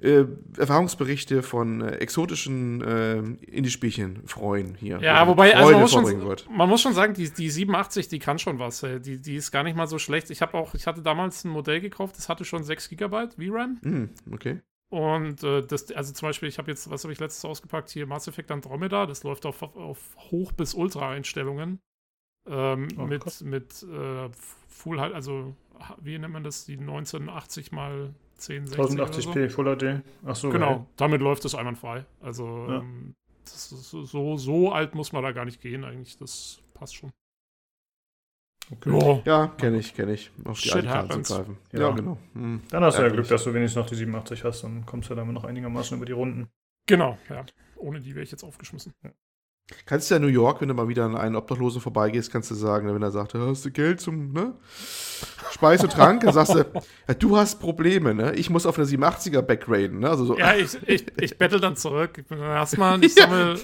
[0.00, 0.24] äh,
[0.58, 3.18] Erfahrungsberichte von äh, exotischen äh,
[3.50, 4.98] Indie-Spielchen freuen hier.
[5.00, 6.48] Ja, Wo wobei, Freude also man muss, schon, wird.
[6.50, 8.82] man muss schon sagen, die, die 87, die kann schon was.
[8.82, 9.00] ey.
[9.00, 10.30] Die, die ist gar nicht mal so schlecht.
[10.30, 13.78] Ich habe auch, ich hatte damals ein Modell gekauft, das hatte schon 6 GB VRAM.
[13.82, 14.60] Hm, okay.
[14.88, 17.90] Und äh, das, also zum Beispiel, ich habe jetzt, was habe ich letztes ausgepackt?
[17.90, 21.80] Hier Mass Effect Andromeda, das läuft auf, auf Hoch- bis Ultra-Einstellungen.
[22.48, 23.42] Ähm, Oh, mit krass.
[23.42, 24.28] mit äh,
[24.68, 25.54] Full halt, also
[26.00, 26.64] wie nennt man das?
[26.66, 29.30] Die 1980 mal 1060 oder so.
[29.32, 30.02] 1080p Full HD.
[30.24, 30.50] Ach so.
[30.50, 32.04] Genau, damit läuft es einwandfrei.
[32.20, 32.78] Also Ja.
[32.80, 36.16] ähm, das so, so alt muss man da gar nicht gehen, eigentlich.
[36.18, 37.10] Das passt schon.
[38.72, 39.22] Okay.
[39.24, 40.30] Ja, kenne ich, kenne ich.
[40.44, 41.28] Auf die Shit alte happens.
[41.28, 41.56] zugreifen.
[41.72, 41.90] Ja, Ja.
[41.90, 42.18] genau.
[42.34, 42.62] Hm.
[42.70, 43.08] Dann hast du ja.
[43.08, 44.64] Glück, dass du wenigstens noch die 87 hast.
[44.64, 46.48] Dann kommst du damit noch einigermaßen über die Runden.
[46.86, 47.44] Genau, ja.
[47.76, 48.92] Ohne die wäre ich jetzt aufgeschmissen.
[49.84, 52.50] Kannst du ja in New York, wenn du mal wieder an einen Obdachlosen vorbeigehst, kannst
[52.52, 54.54] du sagen, wenn er sagt, hast du Geld zum, ne?
[55.50, 56.58] Speis und Trank, dann sagst du,
[57.08, 58.32] ja, du hast Probleme, ne?
[58.36, 60.08] Ich muss auf eine 87er backgraden, ne?
[60.10, 62.22] Also so, Ja, ich, ich, ich bettel dann zurück.
[62.30, 63.58] Erstmal, ich sammle,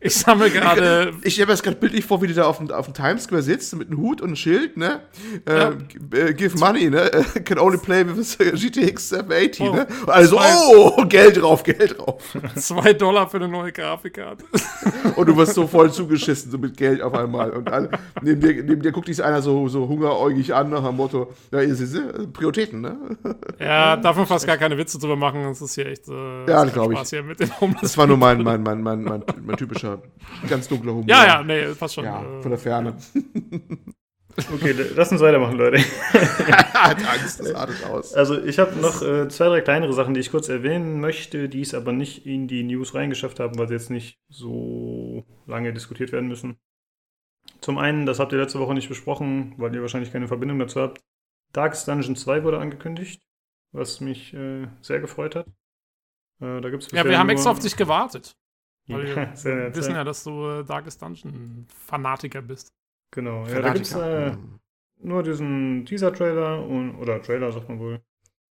[0.00, 1.12] ich sammle gerade.
[1.22, 3.24] Ich stelle mir das gerade bildlich vor, wie du da auf dem, auf dem Times
[3.24, 5.02] Square sitzt mit einem Hut und einem Schild, ne?
[5.48, 5.70] Ja.
[5.70, 7.12] Äh, g- äh, give money, ne?
[7.12, 9.86] Äh, Can only play with GTX 780, Oh, ne?
[10.02, 12.22] Und alle so, zwei- oh, Geld drauf, Geld drauf.
[12.54, 14.44] Zwei Dollar für eine neue Grafikkarte.
[15.16, 17.50] Und du wirst so voll zugeschissen, so mit Geld auf einmal.
[17.50, 17.90] Und alle,
[18.22, 21.60] neben, dir, neben dir guckt dich einer so, so hungeräugig an nach dem Motto, ja,
[21.60, 22.96] ihr seht, äh, Prioritäten, ne?
[23.58, 25.42] Ja, darf man fast gar keine Witze drüber machen.
[25.44, 26.08] Das ist hier echt.
[26.08, 26.12] Äh,
[26.48, 26.98] Ja, ist kein glaub ich.
[26.98, 30.00] Spaß hier mit den Homeless Das war nur mein, mein, mein, mein, mein, mein typischer,
[30.48, 31.04] ganz dunkler Humor.
[31.08, 32.04] Ja, ja, nee, passt schon.
[32.04, 32.94] Ja, äh, von der Ferne.
[34.52, 35.78] Okay, lass uns weitermachen, Leute.
[36.12, 38.12] Hat Angst, das artet aus.
[38.12, 41.62] Also ich habe noch äh, zwei, drei kleinere Sachen, die ich kurz erwähnen möchte, die
[41.62, 44.95] es aber nicht in die News reingeschafft haben, weil sie jetzt nicht so
[45.46, 46.58] lange diskutiert werden müssen.
[47.60, 50.80] Zum einen, das habt ihr letzte Woche nicht besprochen, weil ihr wahrscheinlich keine Verbindung dazu
[50.80, 51.02] habt.
[51.52, 53.22] Darkest Dungeon 2 wurde angekündigt,
[53.72, 55.46] was mich äh, sehr gefreut hat.
[56.40, 58.36] Äh, da gibt's ja, wir haben extra auf dich gewartet.
[58.88, 59.98] Weil Ja, wir sehr nett, wissen ja.
[59.98, 62.72] ja, dass du äh, Darkest Dungeon Fanatiker bist.
[63.10, 64.60] Genau, ja, da gibt es äh, Hm.
[64.98, 68.00] nur diesen Teaser-Trailer und, oder Trailer, sagt man wohl.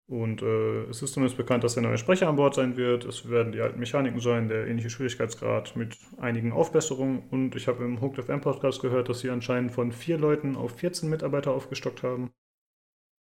[0.08, 3.04] Und äh, es ist zumindest bekannt, dass der neue Sprecher an Bord sein wird.
[3.04, 7.24] Es werden die alten Mechaniken sein, der ähnliche Schwierigkeitsgrad mit einigen Aufbesserungen.
[7.30, 10.76] Und ich habe im Hooked FM Podcast gehört, dass sie anscheinend von vier Leuten auf
[10.78, 12.30] 14 Mitarbeiter aufgestockt haben.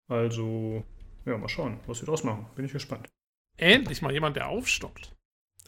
[0.07, 0.83] Also,
[1.25, 2.45] ja, mal schauen, was sie draus machen.
[2.55, 3.07] Bin ich gespannt.
[3.57, 5.11] Endlich mal jemand, der aufstockt.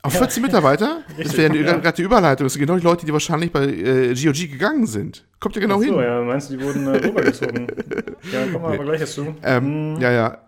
[0.04, 1.04] Auf 14 Mitarbeiter?
[1.18, 1.78] Das wäre ja.
[1.78, 2.46] gerade die Überleitung.
[2.46, 5.28] Das sind genau die Leute, die wahrscheinlich bei äh, GOG gegangen sind.
[5.40, 6.00] Kommt ja genau Ach so, hin.
[6.00, 7.68] ja, meinst du, die wurden äh, rübergezogen?
[8.32, 9.36] ja, kommen wir aber gleich jetzt zu.
[9.42, 10.47] Ähm, Hm, Ja, ja.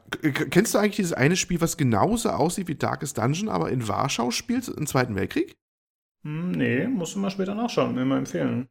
[0.50, 4.32] Kennst du eigentlich dieses eine Spiel, was genauso aussieht wie Darkest Dungeon, aber in Warschau
[4.32, 5.56] spielt, im Zweiten Weltkrieg?
[6.24, 8.68] hm, nee, musst du mal später nachschauen, mir mal empfehlen.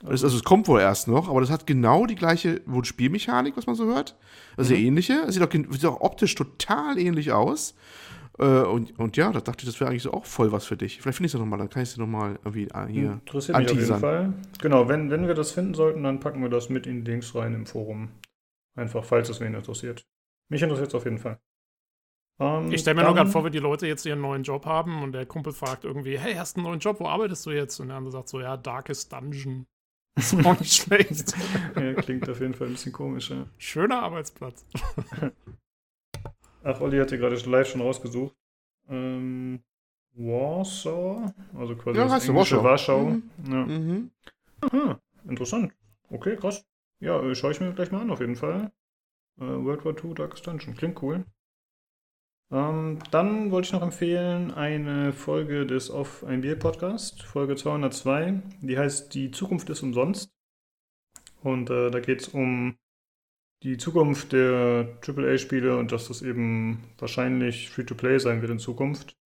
[0.00, 3.56] Das, also es kommt wohl erst noch, aber das hat genau die gleiche wohl Spielmechanik,
[3.56, 4.16] was man so hört.
[4.56, 4.80] Also Mhm.
[4.80, 5.14] ähnliche.
[5.26, 7.74] Es sieht auch, sieht auch optisch total ähnlich aus.
[8.38, 10.76] Äh, und, und ja, da dachte ich, das wäre eigentlich so auch voll was für
[10.76, 11.00] dich.
[11.00, 13.12] Vielleicht finde ich es ja nochmal, dann kann ich es dir nochmal irgendwie ah, hier.
[13.12, 13.98] Interessiert mich auf jeden.
[13.98, 14.32] Fall.
[14.60, 17.34] Genau, wenn, wenn wir das finden sollten, dann packen wir das mit in die Links
[17.34, 18.10] rein im Forum.
[18.76, 20.04] Einfach, falls es wen interessiert.
[20.48, 21.38] Mich interessiert es auf jeden Fall.
[22.40, 24.66] Ähm, Ich stelle mir nur dann- gerade vor, wenn die Leute jetzt ihren neuen Job
[24.66, 27.50] haben und der Kumpel fragt irgendwie, hey, hast du einen neuen Job, wo arbeitest du
[27.52, 27.78] jetzt?
[27.80, 29.66] Und der andere sagt so, ja, Darkest Dungeon.
[30.16, 31.34] Ist auch nicht schlecht.
[31.76, 33.30] ja, klingt auf jeden Fall ein bisschen komisch.
[33.30, 33.46] Ja.
[33.58, 34.64] Schöner Arbeitsplatz.
[36.62, 38.34] Ach, Olli hat hier gerade live schon rausgesucht.
[38.88, 39.62] Ähm,
[40.14, 43.04] Warsaw, also quasi Ja, das englische Warschau.
[43.06, 43.10] Warschau.
[43.10, 43.22] Mhm.
[43.50, 43.66] Ja.
[43.66, 44.10] Mhm.
[44.60, 45.72] Aha, interessant.
[46.10, 46.64] Okay, krass.
[47.00, 48.70] Ja, äh, schaue ich mir gleich mal an, auf jeden Fall.
[49.40, 50.76] Äh, World War II Darkest Dungeon.
[50.76, 51.24] Klingt cool.
[52.52, 58.42] Ähm, dann wollte ich noch empfehlen eine Folge des Auf ein Bier Podcast, Folge 202.
[58.60, 60.30] Die heißt Die Zukunft ist umsonst.
[61.42, 62.76] Und äh, da geht es um
[63.62, 69.16] die Zukunft der AAA-Spiele und dass das eben wahrscheinlich Free-to-Play sein wird in Zukunft.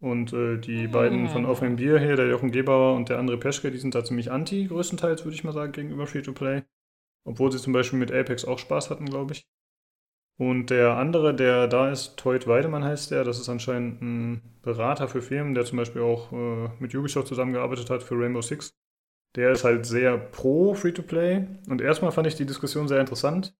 [0.00, 0.90] Und äh, die Mm.
[0.90, 3.94] beiden von Auf ein Bier hier, der Jochen Gebauer und der andere Peschke, die sind
[3.94, 6.64] da ziemlich anti, größtenteils, würde ich mal sagen, gegenüber Free-to-Play.
[7.24, 9.46] Obwohl sie zum Beispiel mit Apex auch Spaß hatten, glaube ich.
[10.36, 15.08] Und der andere, der da ist, Teut Weidemann heißt der, das ist anscheinend ein Berater
[15.08, 18.74] für Firmen, der zum Beispiel auch äh, mit Ubisoft zusammengearbeitet hat für Rainbow Six.
[19.36, 21.46] Der ist halt sehr pro Free-to-Play.
[21.68, 23.54] Und erstmal fand ich die Diskussion sehr interessant.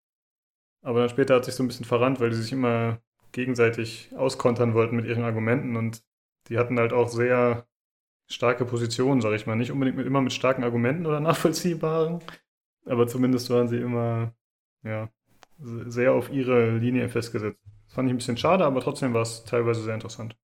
[0.83, 3.00] Aber dann später hat sich so ein bisschen verrannt, weil die sich immer
[3.33, 5.77] gegenseitig auskontern wollten mit ihren Argumenten.
[5.77, 6.03] Und
[6.48, 7.66] die hatten halt auch sehr
[8.29, 9.57] starke Positionen, sag ich mal.
[9.57, 12.20] Nicht unbedingt mit, immer mit starken Argumenten oder nachvollziehbaren.
[12.87, 14.35] Aber zumindest waren sie immer,
[14.83, 15.11] ja,
[15.59, 17.59] sehr auf ihre Linie festgesetzt.
[17.87, 20.37] Das fand ich ein bisschen schade, aber trotzdem war es teilweise sehr interessant.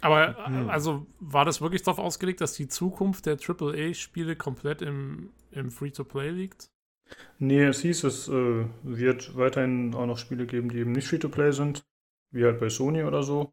[0.00, 0.68] Aber äh, Mhm.
[0.70, 6.30] also war das wirklich darauf ausgelegt, dass die Zukunft der AAA-Spiele komplett im, im Free-to-Play
[6.30, 6.70] liegt?
[7.38, 11.52] Nee, es hieß, es äh, wird weiterhin auch noch Spiele geben, die eben nicht Free-to-Play
[11.52, 11.84] sind,
[12.30, 13.52] wie halt bei Sony oder so.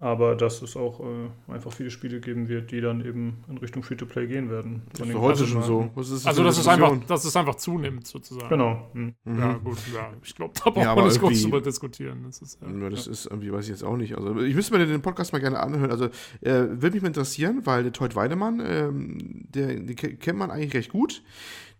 [0.00, 3.82] Aber dass es auch äh, einfach viele Spiele geben wird, die dann eben in Richtung
[3.82, 4.82] Free-to-Play gehen werden.
[4.92, 5.90] Das ist doch heute schon so.
[5.96, 8.48] Ist Also, für dass es, einfach, dass es einfach zunimmt, sozusagen.
[8.48, 8.88] Genau.
[8.92, 9.14] hm.
[9.24, 9.38] Mhm.
[9.40, 10.12] Ja, gut, ja.
[10.22, 12.22] Ich glaube, da braucht Ja, man nicht irgendwie- drüber diskutieren.
[12.26, 12.70] Das ist, ja.
[12.70, 14.16] Ja, das ist irgendwie, weiß ich jetzt auch nicht.
[14.16, 15.90] Also, ich müsste mir den Podcast mal gerne anhören.
[15.90, 16.10] Also, äh,
[16.52, 19.18] würde mich mal interessieren, weil der Teut Weidemann, ähm,
[19.50, 21.24] der, den ke- kennt man eigentlich recht gut.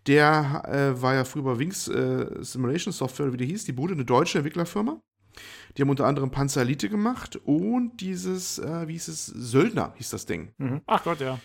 [0.09, 0.62] Der
[0.96, 3.94] äh, war ja früher bei Wings äh, Simulation Software, oder wie die hieß, die Bude,
[3.94, 5.00] eine deutsche Entwicklerfirma.
[5.77, 10.11] Die haben unter anderem Panzer Elite gemacht und dieses, äh, wie hieß es, Söldner hieß
[10.11, 10.53] das Ding.
[10.59, 10.81] Mhm.
[10.87, 11.38] Ach Gott, ja.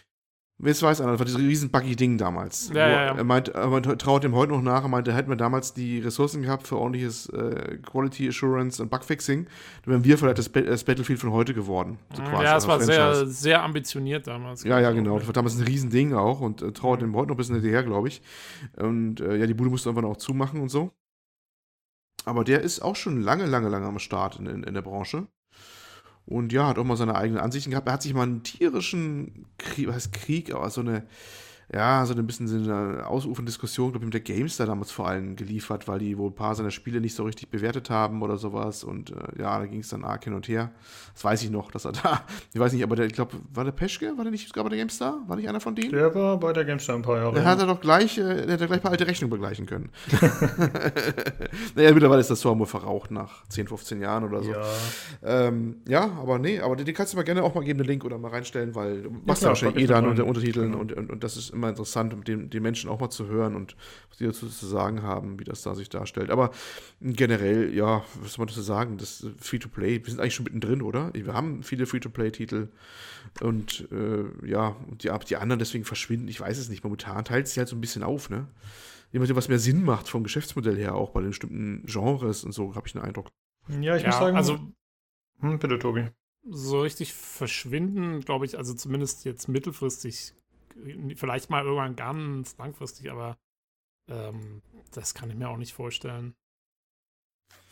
[0.59, 2.69] Jetzt weiß einer, das war dieses riesen buggy Ding damals.
[2.73, 3.15] Ja, ja, ja.
[3.15, 6.43] Er meint, meint, traut ihm heute noch nach, er meinte, hätten wir damals die Ressourcen
[6.43, 9.47] gehabt für ordentliches äh, Quality Assurance und Bugfixing,
[9.83, 11.97] dann wären wir vielleicht das, das Battlefield von heute geworden.
[12.13, 12.43] So quasi, Mhm.
[12.43, 13.31] ja, es war sehr, Franchise.
[13.33, 14.63] sehr ambitioniert damals.
[14.63, 15.17] Ja, ja, genau.
[15.17, 17.09] Das war damals ein Riesending auch und äh, trauert Mhm.
[17.09, 18.21] ihm heute noch ein bisschen hinterher, glaube ich.
[18.77, 20.91] Und äh, ja, die Bude musste irgendwann auch zumachen und so.
[22.25, 25.27] Aber der ist auch schon lange, lange, lange am Start in, in, in der Branche.
[26.25, 27.87] Und ja, hat auch mal seine eigenen Ansichten gehabt.
[27.87, 31.05] Er hat sich mal einen tierischen Krieg, was heißt Krieg, aber so eine,
[31.71, 35.07] ja, so ein bisschen so eine ausufernde Diskussion, glaube ich, mit der GameStar damals vor
[35.07, 38.37] allem geliefert, weil die wohl ein paar seiner Spiele nicht so richtig bewertet haben oder
[38.37, 38.83] sowas.
[38.83, 40.71] Und äh, ja, da ging es dann arg hin und her.
[41.13, 43.63] Das weiß ich noch, dass er da, ich weiß nicht, aber der, ich glaube, war
[43.63, 44.17] der Peschke?
[44.17, 45.23] War der nicht sogar bei der GameStar?
[45.27, 45.91] War nicht einer von denen?
[45.91, 47.33] Der war bei der GameStar ein paar Jahre.
[47.33, 49.89] Der hat er doch gleich, äh, der hat gleich bei alte Rechnung begleichen können.
[51.75, 54.51] naja, mittlerweile ist das Tor wohl verraucht nach 10, 15 Jahren oder so.
[54.51, 54.63] Ja,
[55.23, 57.87] ähm, ja aber nee, aber den, den kannst du mal gerne auch mal geben, den
[57.87, 60.25] Link oder mal reinstellen, weil du machst ja wahrscheinlich eh dann unter.
[60.25, 60.79] Untertiteln Genau.
[60.79, 63.55] und, und, und das ist immer interessant, um den, den Menschen auch mal zu hören
[63.55, 63.75] und
[64.09, 66.29] was die dazu zu sagen haben, wie das da sich darstellt.
[66.31, 66.51] Aber
[67.01, 68.97] generell, ja, was soll man dazu sagen?
[68.97, 71.11] Das Free-to-Play, wir sind eigentlich schon mittendrin, oder?
[71.13, 72.69] Wir haben viele Free-to-Play-Titel
[73.41, 76.27] und äh, ja, und die, die anderen deswegen verschwinden.
[76.27, 76.83] Ich weiß es nicht.
[76.83, 78.47] Momentan teilt sich halt so ein bisschen auf, ne?
[79.11, 82.75] Jemand, was mehr Sinn macht vom Geschäftsmodell her, auch bei den bestimmten Genres und so,
[82.75, 83.27] habe ich den Eindruck.
[83.67, 84.59] Ja, ich muss Ja, sagen, also
[85.39, 86.09] hm, bitte, Tobi.
[86.49, 90.33] so richtig verschwinden, glaube ich, also zumindest jetzt mittelfristig,
[91.15, 93.37] vielleicht mal irgendwann ganz langfristig, aber
[94.09, 96.35] ähm, das kann ich mir auch nicht vorstellen.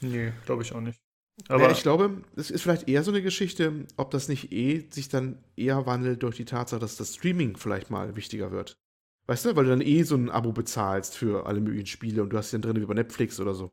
[0.01, 0.99] Nee, glaube ich auch nicht.
[1.47, 4.87] Aber ja, ich glaube, es ist vielleicht eher so eine Geschichte, ob das nicht eh
[4.91, 8.77] sich dann eher wandelt durch die Tatsache, dass das Streaming vielleicht mal wichtiger wird.
[9.27, 12.31] Weißt du, weil du dann eh so ein Abo bezahlst für alle möglichen Spiele und
[12.31, 13.71] du hast die dann drin wie bei Netflix oder so.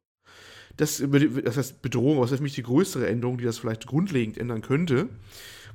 [0.77, 1.03] Das,
[1.45, 4.63] das heißt Bedrohung, was ist für mich die größere Änderung, die das vielleicht grundlegend ändern
[4.63, 5.09] könnte,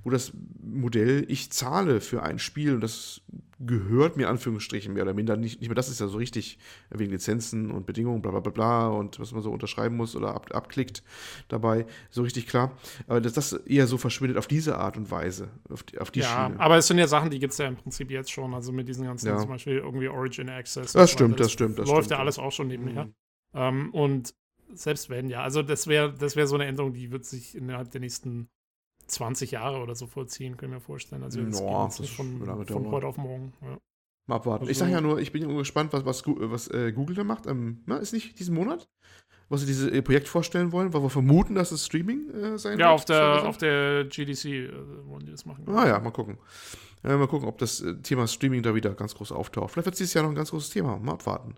[0.03, 3.21] wo das Modell, ich zahle für ein Spiel und das
[3.59, 6.57] gehört mir Anführungsstrichen mehr oder minder nicht, nicht mehr, das ist ja so richtig
[6.89, 10.35] wegen Lizenzen und Bedingungen, bla bla bla bla und was man so unterschreiben muss oder
[10.35, 11.03] ab, abklickt
[11.47, 12.77] dabei, so richtig klar.
[13.07, 16.19] Aber dass das eher so verschwindet auf diese Art und Weise, auf die, auf die
[16.21, 16.59] ja, Schiene.
[16.59, 18.87] aber es sind ja Sachen, die gibt es ja im Prinzip jetzt schon, also mit
[18.87, 19.37] diesen ganzen, Ja.
[19.37, 20.91] zum Beispiel irgendwie Origin Access.
[20.91, 21.43] Das stimmt, weiter.
[21.43, 22.21] das stimmt, das läuft stimmt, ja ja.
[22.21, 23.05] alles auch schon nebenher.
[23.05, 23.13] Mhm.
[23.53, 24.35] Ähm, und
[24.73, 27.91] selbst wenn, ja, also das wäre das wär so eine Änderung, die wird sich innerhalb
[27.91, 28.49] der nächsten
[29.07, 31.23] 20 Jahre oder so vollziehen, können wir vorstellen.
[31.23, 33.53] Also Ja, jetzt das nicht von, von heute auf morgen.
[33.61, 33.77] Ja.
[34.27, 34.61] Mal abwarten.
[34.63, 37.23] Also- ich sage ja nur, ich bin ja gespannt, was, was, was äh, Google da
[37.23, 37.45] macht.
[37.45, 38.87] Ähm, na, ist nicht diesen Monat?
[39.49, 42.85] Was sie dieses Projekt vorstellen wollen, weil wir vermuten, dass es Streaming äh, sein Ja,
[42.87, 42.93] wird.
[42.95, 44.71] auf der, auf der GDC äh,
[45.05, 45.65] wollen die das machen.
[45.67, 46.37] Ah ja, mal gucken.
[47.03, 49.71] Äh, mal gucken, ob das äh, Thema Streaming da wieder ganz groß auftaucht.
[49.71, 50.97] Vielleicht wird es dieses Jahr noch ein ganz großes Thema.
[50.97, 51.55] Mal abwarten.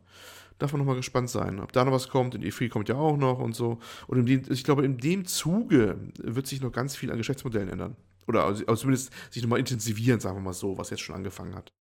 [0.57, 2.33] Darf man noch mal gespannt sein, ob da noch was kommt.
[2.33, 3.79] In E3 kommt ja auch noch und so.
[4.07, 7.97] Und dem, ich glaube, in dem Zuge wird sich noch ganz viel an Geschäftsmodellen ändern.
[8.27, 11.55] Oder also, also zumindest sich nochmal intensivieren, sagen wir mal so, was jetzt schon angefangen
[11.55, 11.73] hat.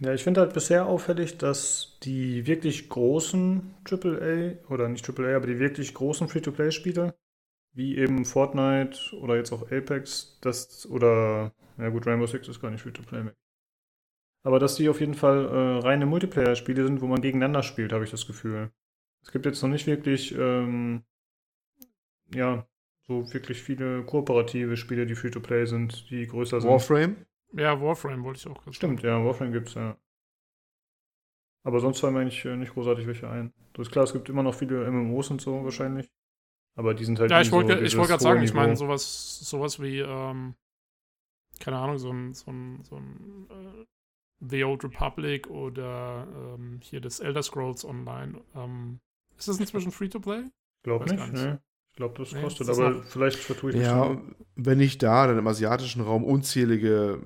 [0.00, 5.46] Ja, ich finde halt bisher auffällig, dass die wirklich großen AAA, oder nicht AAA, aber
[5.46, 7.14] die wirklich großen Free-to-Play-Spiele,
[7.72, 12.70] wie eben Fortnite oder jetzt auch Apex, das, oder, ja gut, Rainbow Six ist gar
[12.70, 13.34] nicht Free-to-Play mehr.
[14.48, 18.04] Aber dass die auf jeden Fall äh, reine Multiplayer-Spiele sind, wo man gegeneinander spielt, habe
[18.04, 18.70] ich das Gefühl.
[19.22, 21.02] Es gibt jetzt noch nicht wirklich, ähm,
[22.34, 22.66] ja,
[23.06, 26.70] so wirklich viele kooperative Spiele, die Free-to-Play sind, die größer sind.
[26.70, 27.26] Warframe?
[27.52, 29.98] Ja, Warframe wollte ich auch gerade Stimmt, ja, Warframe gibt's ja.
[31.62, 33.52] Aber sonst fallen mir eigentlich äh, nicht großartig welche ein.
[33.74, 36.10] Das ist klar, es gibt immer noch viele MMOs und so wahrscheinlich.
[36.74, 39.78] Aber die sind halt Ja, ich wollte so wollte gerade sagen, ich meine, sowas, sowas
[39.78, 40.54] wie, ähm,
[41.60, 43.84] keine Ahnung, so ein, so ein, so ein äh,
[44.40, 48.40] The Old Republic oder ähm, hier das Elder Scrolls Online.
[48.54, 49.00] Ähm,
[49.36, 50.40] ist das inzwischen Free-to-Play?
[50.46, 51.42] Ich glaube weiß nicht, gar nicht.
[51.42, 51.60] ne?
[51.92, 54.36] Ich glaube, das Nee, kostet, das aber noch- vielleicht vertue ich mich Ja, schon.
[54.54, 57.20] wenn nicht da, dann im asiatischen Raum unzählige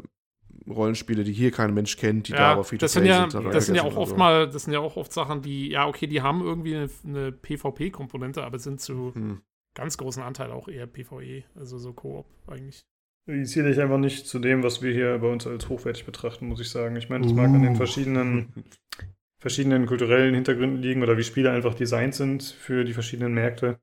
[0.68, 3.10] Rollenspiele, die hier kein Mensch kennt, die da Ja, aber free to das sind play
[3.10, 3.44] ja, sind.
[3.54, 6.06] das sind ja auch oft mal, das sind ja auch oft Sachen, die, ja, okay,
[6.06, 9.42] die haben irgendwie eine, eine PvP-Komponente, aber sind zu Hm.
[9.74, 12.86] ganz großen Anteil auch eher PvE, also so Koop eigentlich.
[13.26, 16.60] Zähle ich einfach nicht zu dem, was wir hier bei uns als hochwertig betrachten, muss
[16.60, 16.96] ich sagen.
[16.96, 17.76] Ich meine, das mag an den Uh.
[17.76, 18.52] verschiedenen,
[19.38, 23.78] verschiedenen kulturellen Hintergründen liegen oder wie Spiele einfach designt sind für die verschiedenen Märkte.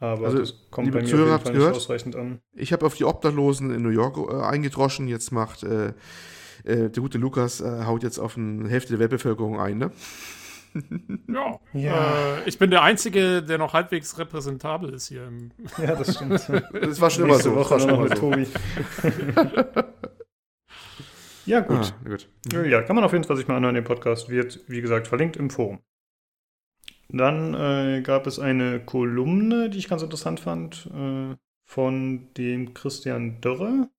[0.00, 1.76] Aber Also, das kommt liebe bei mir Zuhörer, auf jeden Fall ihr nicht gehört?
[1.76, 2.40] ausreichend an.
[2.54, 5.06] Ich habe auf die Obdachlosen in New York äh, eingedroschen.
[5.06, 5.88] Jetzt macht äh,
[6.64, 9.92] äh, der gute Lukas äh, haut jetzt auf eine Hälfte der Weltbevölkerung ein, ne?
[11.28, 12.36] Ja, Ja.
[12.36, 15.26] Äh, ich bin der Einzige, der noch halbwegs repräsentabel ist hier.
[15.26, 16.32] Im, Ja, das stimmt.
[16.72, 17.54] Das war schon immer so.
[17.54, 18.30] Das Woche war schon immer mit so.
[18.30, 18.46] Tobi.
[21.46, 21.94] ja, gut.
[22.04, 22.28] Ah, gut.
[22.66, 23.74] Ja, kann man auf jeden Fall sich mal anhören.
[23.74, 25.80] Der Podcast wird, wie gesagt, verlinkt im Forum.
[27.08, 33.40] Dann äh, gab es eine Kolumne, die ich ganz interessant fand, äh, von dem Christian
[33.40, 33.90] Dörre.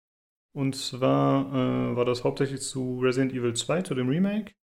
[0.55, 4.53] Und zwar äh, war das hauptsächlich zu Resident Evil 2, zu dem Remake.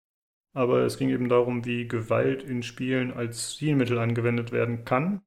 [0.52, 5.22] Aber es ging eben darum, wie Gewalt in Spielen als Stilmittel angewendet werden kann.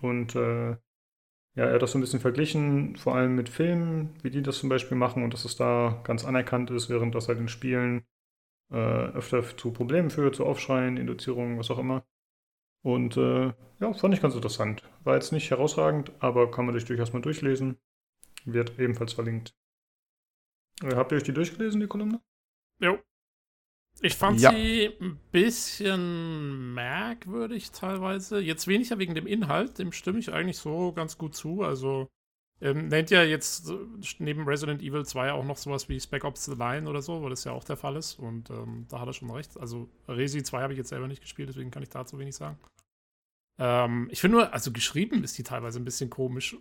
[0.00, 0.70] Und äh,
[1.54, 4.58] ja, er hat das so ein bisschen verglichen, vor allem mit Filmen, wie die das
[4.58, 8.06] zum Beispiel machen und dass es da ganz anerkannt ist, während das halt in Spielen
[8.70, 12.06] äh, öfter zu Problemen führt, zu Aufschreien, Induzierungen, was auch immer.
[12.82, 14.82] Und äh, ja, fand ich ganz interessant.
[15.04, 17.78] War jetzt nicht herausragend, aber kann man sich durchaus mal durchlesen.
[18.44, 19.54] Wird ebenfalls verlinkt.
[20.82, 22.20] Äh, habt ihr euch die durchgelesen, die Kolumne?
[22.80, 22.98] jo.
[24.02, 24.52] Ich fand Ja.
[24.52, 28.40] sie ein bisschen merkwürdig teilweise.
[28.40, 31.62] Jetzt weniger wegen dem Inhalt, dem stimme ich eigentlich so ganz gut zu.
[31.62, 32.08] Also
[32.60, 33.72] ähm, nennt ja jetzt
[34.18, 37.30] neben Resident Evil 2 auch noch sowas wie Spec Ops The Line oder so, weil
[37.30, 38.18] das ja auch der Fall ist.
[38.18, 39.56] Und ähm, da hat er schon recht.
[39.58, 42.58] Also Resi 2 habe ich jetzt selber nicht gespielt, deswegen kann ich dazu wenig sagen.
[43.58, 46.56] Ähm, ich finde nur, also geschrieben ist die teilweise ein bisschen komisch.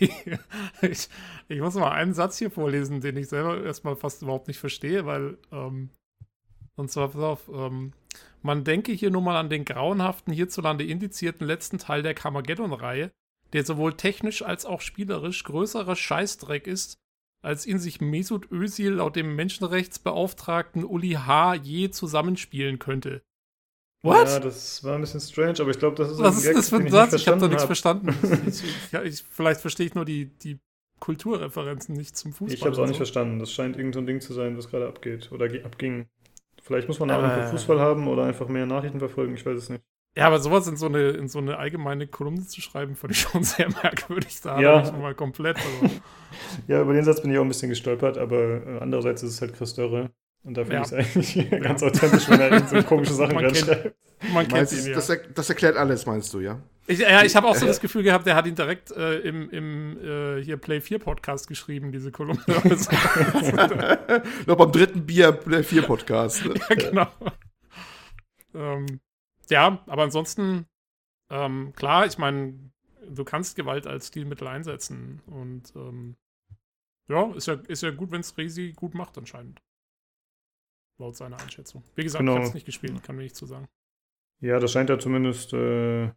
[0.80, 1.08] ich,
[1.48, 5.04] ich muss mal einen Satz hier vorlesen, den ich selber erstmal fast überhaupt nicht verstehe,
[5.06, 5.90] weil, ähm,
[6.76, 7.92] und zwar, pass auf, ähm,
[8.42, 13.10] man denke hier nur mal an den grauenhaften, hierzulande indizierten letzten Teil der Carmageddon-Reihe,
[13.52, 16.98] der sowohl technisch als auch spielerisch größerer Scheißdreck ist,
[17.42, 21.54] als ihn sich Mesut Özil laut dem Menschenrechtsbeauftragten Uli H.
[21.54, 23.22] je zusammenspielen könnte.
[24.02, 24.28] What?
[24.28, 26.76] Ja, das war ein bisschen strange, aber ich glaube, das ist Was ist das für
[26.76, 27.14] ein Satz?
[27.14, 27.68] Ich habe da nichts hab.
[27.68, 28.14] verstanden.
[28.46, 30.58] ich, ich, ich, vielleicht verstehe ich nur die, die
[31.00, 32.54] Kulturreferenzen nicht zum Fußball.
[32.54, 32.88] Ich habe es auch so.
[32.88, 33.38] nicht verstanden.
[33.38, 36.06] Das scheint irgendein so Ding zu sein, was gerade abgeht oder abging.
[36.66, 39.68] Vielleicht muss man eine Ahnung Fußball haben oder einfach mehr Nachrichten verfolgen, ich weiß es
[39.68, 39.84] nicht.
[40.16, 43.20] Ja, aber sowas in so eine, in so eine allgemeine Kolumne zu schreiben, fand ich
[43.20, 44.40] schon sehr merkwürdig.
[44.40, 44.82] Da ja.
[44.82, 45.58] ich mal komplett.
[45.58, 45.94] Also.
[46.66, 49.40] ja, über den Satz bin ich auch ein bisschen gestolpert, aber äh, andererseits ist es
[49.40, 50.10] halt Chris Dörre.
[50.42, 50.80] Und da finde ja.
[50.80, 51.58] ich es eigentlich ja.
[51.58, 53.94] ganz authentisch, wenn er so komische Sachen reinschreibt.
[54.32, 54.94] Man kennt ihn, ja.
[54.94, 56.58] Das, das, erklärt alles, meinst du, ja?
[56.88, 59.50] Ich, ja, ich habe auch so das Gefühl gehabt, der hat ihn direkt äh, im,
[59.50, 62.42] im äh, hier Play 4 Podcast geschrieben, diese Kolumne.
[64.46, 66.44] Noch beim dritten Bier Play 4 Podcast.
[66.44, 66.54] Ne?
[66.68, 67.08] ja, genau.
[68.54, 69.00] ähm,
[69.50, 70.66] ja, aber ansonsten,
[71.30, 72.54] ähm, klar, ich meine,
[73.08, 75.22] du kannst Gewalt als Stilmittel einsetzen.
[75.26, 76.16] Und ähm,
[77.08, 79.60] ja, ist ja, ist ja gut, wenn es Resi gut macht, anscheinend.
[80.98, 81.82] Laut seiner Einschätzung.
[81.94, 82.32] Wie gesagt, genau.
[82.32, 83.68] ich habe es nicht gespielt, kann mir nicht zu sagen.
[84.40, 86.10] Ja, das scheint ja zumindest äh,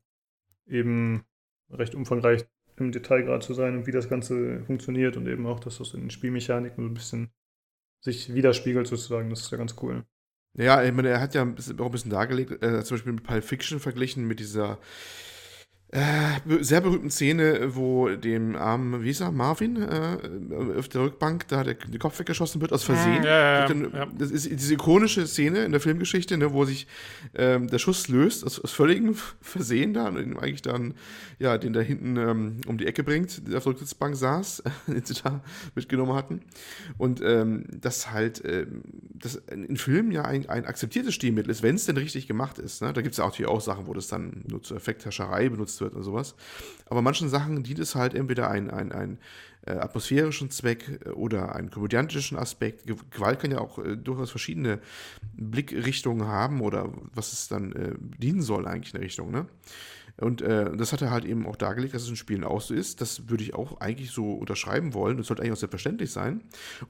[0.69, 1.25] eben
[1.69, 2.45] recht umfangreich
[2.77, 5.93] im Detail gerade zu sein und wie das Ganze funktioniert und eben auch, dass das
[5.93, 7.29] in den Spielmechaniken so ein bisschen
[8.01, 9.29] sich widerspiegelt sozusagen.
[9.29, 10.05] Das ist ja ganz cool.
[10.57, 13.43] Ja, ich meine, er hat ja auch ein bisschen dargelegt, äh, zum Beispiel mit Pulp
[13.43, 14.79] Fiction verglichen mit dieser
[15.91, 20.17] äh, sehr berühmten Szene, wo dem armen, wie ist er, Marvin, äh,
[20.77, 23.23] auf der Rückbank da der, der Kopf weggeschossen wird aus Versehen.
[23.23, 24.07] Ja, ja, dann, ja.
[24.15, 26.85] Das ist diese ikonische Szene in der Filmgeschichte, ne, wo sich
[27.33, 30.93] ähm, der Schuss löst, aus, aus völligem Versehen da und eigentlich dann,
[31.39, 35.03] ja, den da hinten ähm, um die Ecke bringt, der auf der Rücksitzbank saß, den
[35.03, 35.41] sie da
[35.73, 36.41] mitgenommen hatten.
[36.99, 38.83] Und ähm, das halt, ähm,
[39.15, 42.83] das in Filmen ja ein, ein akzeptiertes Stilmittel ist, wenn es denn richtig gemacht ist.
[42.83, 42.93] Ne?
[42.93, 45.93] Da gibt es ja auch, auch Sachen, wo das dann nur zur Effekthascherei benutzt wird
[45.93, 46.35] und sowas.
[46.85, 49.17] Aber manchen Sachen dient es halt entweder ein, ein, ein
[49.65, 52.85] äh, atmosphärischen Zweck äh, oder einen komödiantischen Aspekt.
[53.11, 54.79] Gewalt kann ja auch äh, durchaus verschiedene
[55.33, 59.31] Blickrichtungen haben oder was es dann äh, dienen soll eigentlich in der Richtung.
[59.31, 59.45] Ne?
[60.19, 62.73] Und äh, das hat er halt eben auch dargelegt, dass es in Spielen auch so
[62.73, 63.01] ist.
[63.01, 65.17] Das würde ich auch eigentlich so unterschreiben wollen.
[65.17, 66.41] Das sollte eigentlich auch selbstverständlich sein.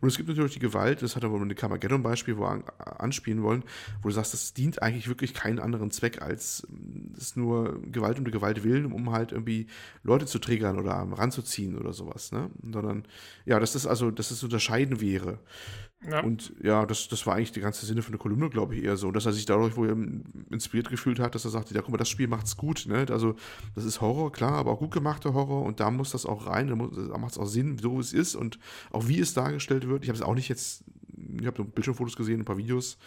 [0.02, 2.64] Und es gibt natürlich die Gewalt, das hat er wohl mit dem Carmageddon-Beispiel, wo an,
[2.80, 3.64] anspielen wollen,
[4.02, 6.68] wo du sagst, das dient eigentlich wirklich keinen anderen Zweck, als
[7.18, 9.68] es nur Gewalt um die Gewalt willen, um halt irgendwie
[10.04, 12.32] Leute zu triggern oder ranzuziehen oder sowas.
[12.32, 12.50] Ne?
[12.72, 13.06] Sondern,
[13.46, 15.40] ja, dass das also, dass es unterscheiden wäre.
[16.08, 16.24] Ja.
[16.24, 18.96] Und ja, das, das war eigentlich der ganze Sinne von der Kolumne, glaube ich, eher
[18.96, 19.12] so.
[19.12, 22.08] Dass er sich dadurch wohl inspiriert gefühlt hat, dass er sagte, ja, guck mal, das
[22.10, 22.86] Spiel macht's gut.
[22.88, 23.06] Ne?
[23.10, 23.36] Also,
[23.76, 26.68] das ist Horror, klar, aber auch gut gemachter Horror und da muss das auch rein,
[26.68, 28.60] da, da macht es auch Sinn, so es ist und
[28.92, 30.04] auch wie es dargestellt wird.
[30.04, 30.86] Ich habe es auch nicht jetzt,
[31.18, 32.98] ich habe nur Bildschirmfotos gesehen, ein paar Videos.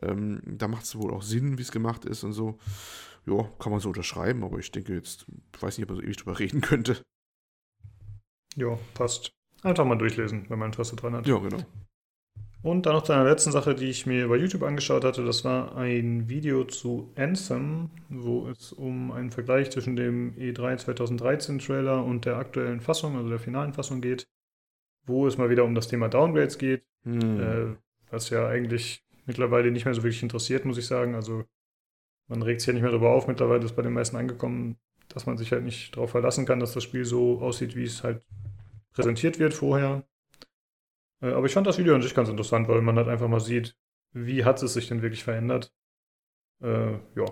[0.00, 2.58] Ähm, da macht es wohl auch Sinn, wie es gemacht ist und so.
[3.24, 6.02] Ja, kann man so unterschreiben, aber ich denke jetzt, ich weiß nicht, ob man so
[6.02, 7.00] ewig drüber reden könnte.
[8.56, 9.30] Ja, passt.
[9.62, 11.26] Einfach mal durchlesen, wenn man Interesse dran hat.
[11.28, 11.64] Ja, genau.
[12.62, 15.24] Und dann noch zu einer letzten Sache, die ich mir bei YouTube angeschaut hatte.
[15.24, 21.58] Das war ein Video zu Anthem, wo es um einen Vergleich zwischen dem E3 2013
[21.58, 24.28] Trailer und der aktuellen Fassung, also der finalen Fassung geht.
[25.04, 27.40] Wo es mal wieder um das Thema Downgrades geht, hm.
[27.40, 27.76] äh,
[28.12, 31.16] was ja eigentlich mittlerweile nicht mehr so wirklich interessiert, muss ich sagen.
[31.16, 31.44] Also
[32.28, 33.26] man regt sich ja nicht mehr darüber auf.
[33.26, 34.76] Mittlerweile ist bei den meisten angekommen,
[35.08, 38.04] dass man sich halt nicht darauf verlassen kann, dass das Spiel so aussieht, wie es
[38.04, 38.24] halt
[38.92, 40.04] präsentiert wird vorher.
[41.22, 43.40] Äh, aber ich fand das Video an sich ganz interessant, weil man halt einfach mal
[43.40, 43.76] sieht,
[44.12, 45.72] wie hat es sich denn wirklich verändert.
[46.62, 47.24] Äh, ja.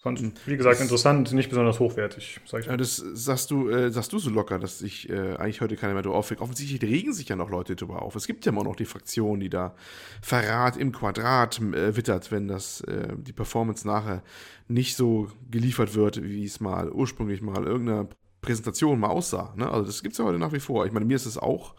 [0.00, 0.32] Fand, hm.
[0.46, 2.74] wie gesagt, interessant, nicht besonders hochwertig, sag ich mal.
[2.74, 5.94] Ja, das sagst du, äh, sagst du so locker, dass sich äh, eigentlich heute keiner
[5.94, 6.40] mehr darüber aufregt.
[6.40, 8.14] Offensichtlich regen sich ja noch Leute darüber auf.
[8.14, 9.74] Es gibt ja immer noch die Fraktion, die da
[10.22, 14.22] Verrat im Quadrat äh, wittert, wenn das äh, die Performance nachher
[14.68, 18.08] nicht so geliefert wird, wie es mal ursprünglich mal irgendeiner
[18.40, 19.52] Präsentation mal aussah.
[19.56, 19.68] Ne?
[19.68, 20.86] Also das gibt es ja heute nach wie vor.
[20.86, 21.74] Ich meine, mir ist es auch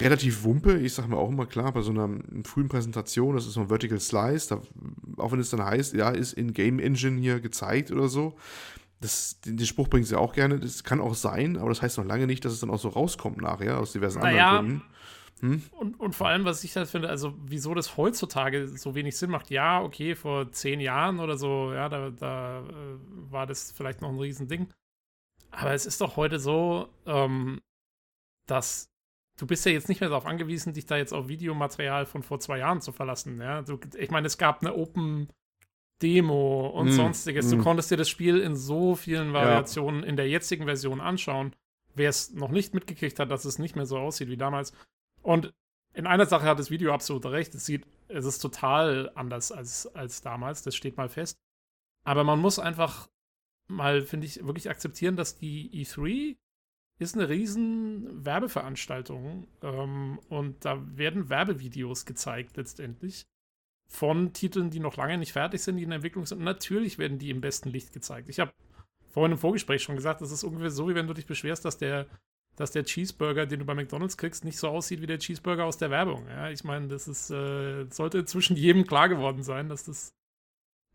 [0.00, 0.78] relativ wumpe.
[0.78, 2.08] Ich sage mir auch immer klar, bei so einer
[2.44, 4.62] frühen Präsentation, das ist so ein Vertical Slice, da,
[5.16, 8.36] auch wenn es dann heißt, ja, ist in Game Engine hier gezeigt oder so.
[9.00, 10.58] Das, den, den Spruch bringen sie auch gerne.
[10.58, 12.88] Das kann auch sein, aber das heißt noch lange nicht, dass es dann auch so
[12.88, 14.82] rauskommt nachher aus diversen naja, anderen Gründen.
[15.40, 15.62] Hm?
[15.70, 19.30] Und, und vor allem, was ich halt finde, also wieso das heutzutage so wenig Sinn
[19.30, 22.62] macht, ja, okay, vor zehn Jahren oder so, ja, da, da äh,
[23.30, 24.68] war das vielleicht noch ein Riesending.
[25.50, 27.60] Aber es ist doch heute so, ähm,
[28.46, 28.87] dass
[29.38, 32.40] du bist ja jetzt nicht mehr darauf angewiesen, dich da jetzt auf Videomaterial von vor
[32.40, 33.40] zwei Jahren zu verlassen.
[33.40, 33.62] Ja?
[33.62, 35.28] Du, ich meine, es gab eine Open
[36.02, 37.46] Demo und mm, sonstiges.
[37.46, 37.56] Mm.
[37.56, 40.08] Du konntest dir das Spiel in so vielen Variationen ja.
[40.08, 41.54] in der jetzigen Version anschauen.
[41.94, 44.72] Wer es noch nicht mitgekriegt hat, dass es nicht mehr so aussieht wie damals.
[45.22, 45.52] Und
[45.94, 47.54] in einer Sache hat das Video absolut recht.
[47.54, 50.62] Es sieht, es ist total anders als, als damals.
[50.62, 51.38] Das steht mal fest.
[52.04, 53.08] Aber man muss einfach
[53.68, 56.36] mal, finde ich, wirklich akzeptieren, dass die E3
[56.98, 63.24] ist eine riesen Werbeveranstaltung ähm, und da werden Werbevideos gezeigt letztendlich.
[63.88, 66.38] von Titeln, die noch lange nicht fertig sind, die in Entwicklung sind.
[66.38, 68.28] Und natürlich werden die im besten Licht gezeigt.
[68.28, 68.52] Ich habe
[69.10, 71.78] vorhin im Vorgespräch schon gesagt, das ist ungefähr so, wie wenn du dich beschwerst, dass
[71.78, 72.06] der,
[72.56, 75.78] dass der Cheeseburger, den du bei McDonalds kriegst, nicht so aussieht wie der Cheeseburger aus
[75.78, 76.26] der Werbung.
[76.28, 80.12] Ja, ich meine, das ist, äh, sollte inzwischen jedem klar geworden sein, dass das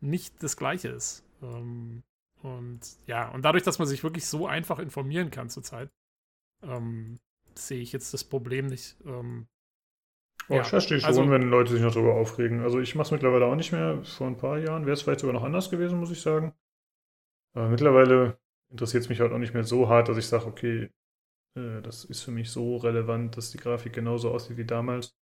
[0.00, 1.24] nicht das Gleiche ist.
[1.42, 2.02] Ähm,
[2.44, 5.90] und ja, und dadurch, dass man sich wirklich so einfach informieren kann zurzeit,
[6.62, 7.18] ähm,
[7.54, 8.96] sehe ich jetzt das Problem nicht.
[9.06, 9.46] Ähm,
[10.50, 12.60] oh, ja, ich verstehe schon, also, wenn Leute sich noch darüber aufregen.
[12.60, 14.04] Also ich mache es mittlerweile auch nicht mehr.
[14.04, 16.52] Vor ein paar Jahren wäre es vielleicht sogar noch anders gewesen, muss ich sagen.
[17.54, 18.38] Aber mittlerweile
[18.70, 20.90] interessiert es mich halt auch nicht mehr so hart, dass ich sage, okay,
[21.56, 25.16] äh, das ist für mich so relevant, dass die Grafik genauso aussieht wie damals.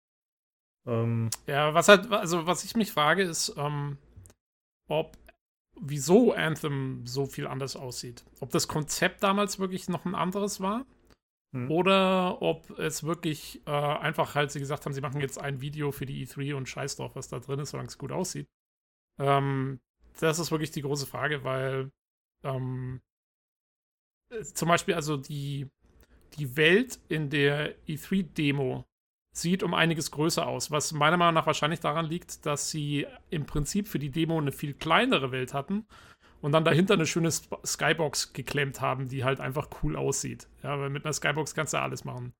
[0.87, 3.99] Ähm, ja, was halt, also was ich mich frage, ist, ähm,
[4.87, 5.15] ob
[5.81, 8.23] wieso Anthem so viel anders aussieht.
[8.39, 10.85] Ob das Konzept damals wirklich noch ein anderes war
[11.53, 11.69] hm.
[11.71, 15.91] oder ob es wirklich äh, einfach halt sie gesagt haben, sie machen jetzt ein Video
[15.91, 18.47] für die E3 und scheiß drauf, was da drin ist, solange es gut aussieht.
[19.19, 19.79] Ähm,
[20.19, 21.91] das ist wirklich die große Frage, weil
[22.43, 23.01] ähm,
[24.29, 25.67] äh, zum Beispiel also die,
[26.37, 28.85] die Welt in der E3-Demo
[29.33, 33.45] sieht um einiges größer aus, was meiner Meinung nach wahrscheinlich daran liegt, dass sie im
[33.45, 35.85] Prinzip für die Demo eine viel kleinere Welt hatten
[36.41, 40.47] und dann dahinter eine schöne Skybox geklemmt haben, die halt einfach cool aussieht.
[40.63, 42.33] Ja, weil mit einer Skybox kannst du ja alles machen.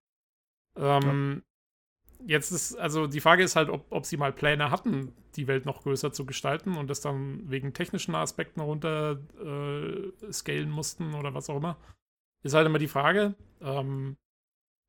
[0.76, 2.28] Ähm, ja.
[2.28, 5.66] Jetzt ist, also die Frage ist halt, ob, ob sie mal Pläne hatten, die Welt
[5.66, 11.34] noch größer zu gestalten und das dann wegen technischen Aspekten runter äh, scalen mussten oder
[11.34, 11.78] was auch immer.
[12.44, 13.36] Ist halt immer die Frage.
[13.62, 14.18] Ähm,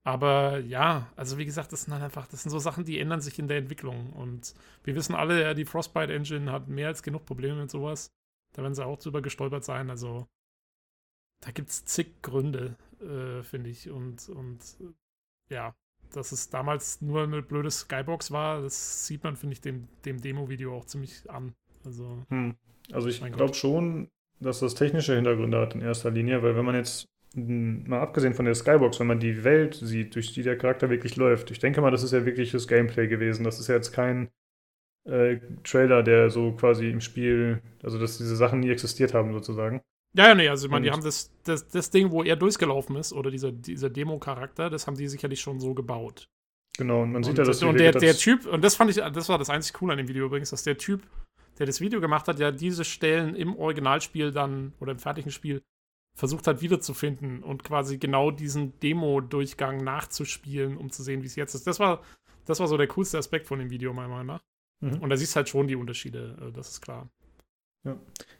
[0.04, 3.20] aber ja, also wie gesagt, das sind halt einfach, das sind so Sachen, die ändern
[3.20, 4.12] sich in der Entwicklung.
[4.12, 8.10] Und wir wissen alle, die Frostbite Engine hat mehr als genug Probleme mit sowas.
[8.52, 9.90] Da werden sie auch drüber gestolpert sein.
[9.90, 10.26] Also
[11.40, 13.90] da gibt es zig Gründe, äh, finde ich.
[13.90, 14.58] Und, und
[15.48, 15.72] ja,
[16.12, 20.20] dass es damals nur eine blöde Skybox war, das sieht man, finde ich, dem, dem
[20.20, 21.54] Demo-Video auch ziemlich an.
[21.84, 22.56] Also, hm.
[22.92, 24.08] also ich glaube schon,
[24.40, 28.44] dass das technische Hintergründe hat in erster Linie, weil wenn man jetzt mal abgesehen von
[28.44, 31.80] der Skybox, wenn man die Welt sieht, durch die der Charakter wirklich läuft, ich denke
[31.80, 33.44] mal, das ist ja wirkliches Gameplay gewesen.
[33.44, 34.30] Das ist ja jetzt kein
[35.04, 39.80] äh, Trailer, der so quasi im Spiel, also dass diese Sachen nie existiert haben, sozusagen.
[40.14, 42.96] Ja, ja, nee, also ich meine, die haben das, das, das Ding, wo er durchgelaufen
[42.96, 46.28] ist, oder dieser, dieser Demo-Charakter, das haben die sicherlich schon so gebaut.
[46.76, 48.96] Genau, und man und, sieht ja, dass Und der, der Typ, und das fand ich,
[48.96, 51.02] das war das einzig Coole an dem Video übrigens, dass der Typ,
[51.58, 55.62] der das Video gemacht hat, ja diese Stellen im Originalspiel dann, oder im fertigen Spiel,
[56.14, 61.54] versucht hat wiederzufinden und quasi genau diesen Demo-Durchgang nachzuspielen, um zu sehen, wie es jetzt
[61.54, 61.66] ist.
[61.66, 62.02] Das war,
[62.44, 64.44] das war so der coolste Aspekt von dem Video, meiner Meinung nach.
[64.80, 64.98] Mhm.
[65.00, 67.08] Und da siehst halt schon die Unterschiede, äh, das ist klar.
[67.84, 67.98] Ja,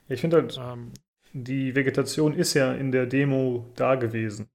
[0.09, 0.93] ich finde halt, ähm,
[1.33, 4.49] die Vegetation ist ja in der Demo da gewesen.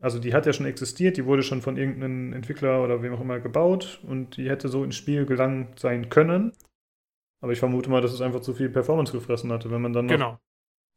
[0.00, 3.20] Also die hat ja schon existiert, die wurde schon von irgendeinem Entwickler oder wem auch
[3.20, 6.52] immer gebaut und die hätte so ins Spiel gelangt sein können.
[7.40, 10.06] Aber ich vermute mal, dass es einfach zu viel Performance gefressen hatte, wenn man dann
[10.06, 10.40] noch genau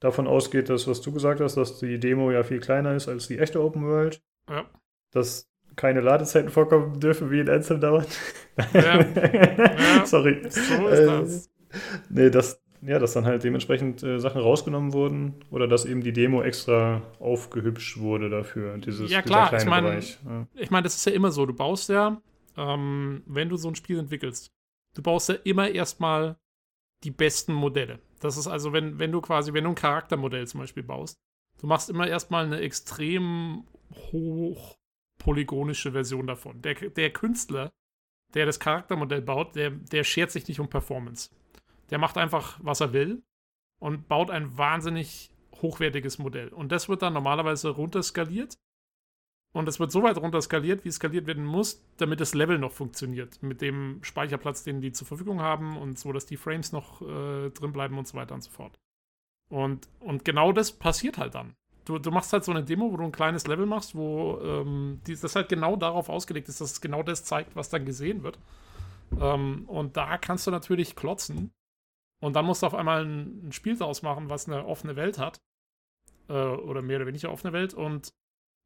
[0.02, 3.28] davon ausgeht, dass, was du gesagt hast, dass die Demo ja viel kleiner ist als
[3.28, 4.22] die echte Open World.
[4.50, 4.66] Ja.
[5.12, 8.08] Dass keine Ladezeiten vorkommen dürfen, wie in Anthem dauert.
[8.74, 9.00] Ja.
[9.00, 10.06] ja.
[10.06, 10.42] Sorry.
[10.50, 11.48] So ist das.
[11.48, 11.50] Äh,
[12.10, 16.12] nee, dass, ja, dass dann halt dementsprechend äh, Sachen rausgenommen wurden oder dass eben die
[16.12, 20.20] Demo extra aufgehübscht wurde dafür, dieses, ja, klar, ich mein, Bereich.
[20.26, 20.48] Ja.
[20.56, 21.46] Ich meine, das ist ja immer so.
[21.46, 22.22] Du baust ja,
[22.58, 24.52] ähm, wenn du so ein Spiel entwickelst,
[24.96, 26.36] du baust ja immer erstmal
[27.04, 28.00] die besten Modelle.
[28.22, 31.20] Das ist also, wenn, wenn du quasi, wenn du ein Charaktermodell zum Beispiel baust,
[31.60, 34.78] du machst immer erstmal eine extrem hoch
[35.18, 36.62] polygonische Version davon.
[36.62, 37.72] Der, der Künstler,
[38.34, 41.30] der das Charaktermodell baut, der, der schert sich nicht um Performance.
[41.90, 43.22] Der macht einfach, was er will
[43.80, 46.50] und baut ein wahnsinnig hochwertiges Modell.
[46.50, 48.58] Und das wird dann normalerweise runterskaliert
[49.54, 52.58] und es wird so weit runter skaliert, wie es skaliert werden muss, damit das Level
[52.58, 53.44] noch funktioniert.
[53.44, 57.50] Mit dem Speicherplatz, den die zur Verfügung haben und so, dass die Frames noch äh,
[57.50, 58.80] drin bleiben und so weiter und so fort.
[59.50, 61.54] Und, und genau das passiert halt dann.
[61.84, 65.02] Du, du machst halt so eine Demo, wo du ein kleines Level machst, wo ähm,
[65.06, 68.24] die, das halt genau darauf ausgelegt ist, dass es genau das zeigt, was dann gesehen
[68.24, 68.40] wird.
[69.20, 71.52] Ähm, und da kannst du natürlich klotzen.
[72.22, 75.18] Und dann musst du auf einmal ein, ein Spiel daraus machen, was eine offene Welt
[75.18, 75.42] hat.
[76.30, 77.74] Äh, oder mehr oder weniger offene Welt.
[77.74, 78.14] Und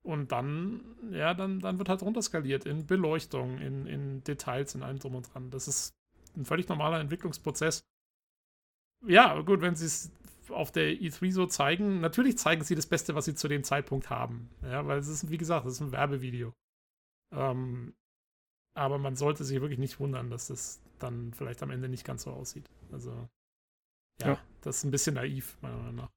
[0.05, 0.81] und dann,
[1.11, 5.33] ja, dann, dann wird halt runterskaliert in Beleuchtung, in, in Details, in allem drum und
[5.33, 5.49] dran.
[5.49, 5.95] Das ist
[6.37, 7.83] ein völlig normaler Entwicklungsprozess.
[9.05, 10.11] Ja, gut, wenn sie es
[10.49, 14.09] auf der E3 so zeigen, natürlich zeigen sie das Beste, was sie zu dem Zeitpunkt
[14.09, 14.49] haben.
[14.61, 16.53] Ja, weil es ist, wie gesagt, es ist ein Werbevideo.
[17.33, 17.95] Ähm,
[18.75, 22.23] aber man sollte sich wirklich nicht wundern, dass das dann vielleicht am Ende nicht ganz
[22.23, 22.69] so aussieht.
[22.91, 23.27] Also,
[24.21, 24.39] ja, ja.
[24.61, 26.14] das ist ein bisschen naiv, meiner Meinung nach.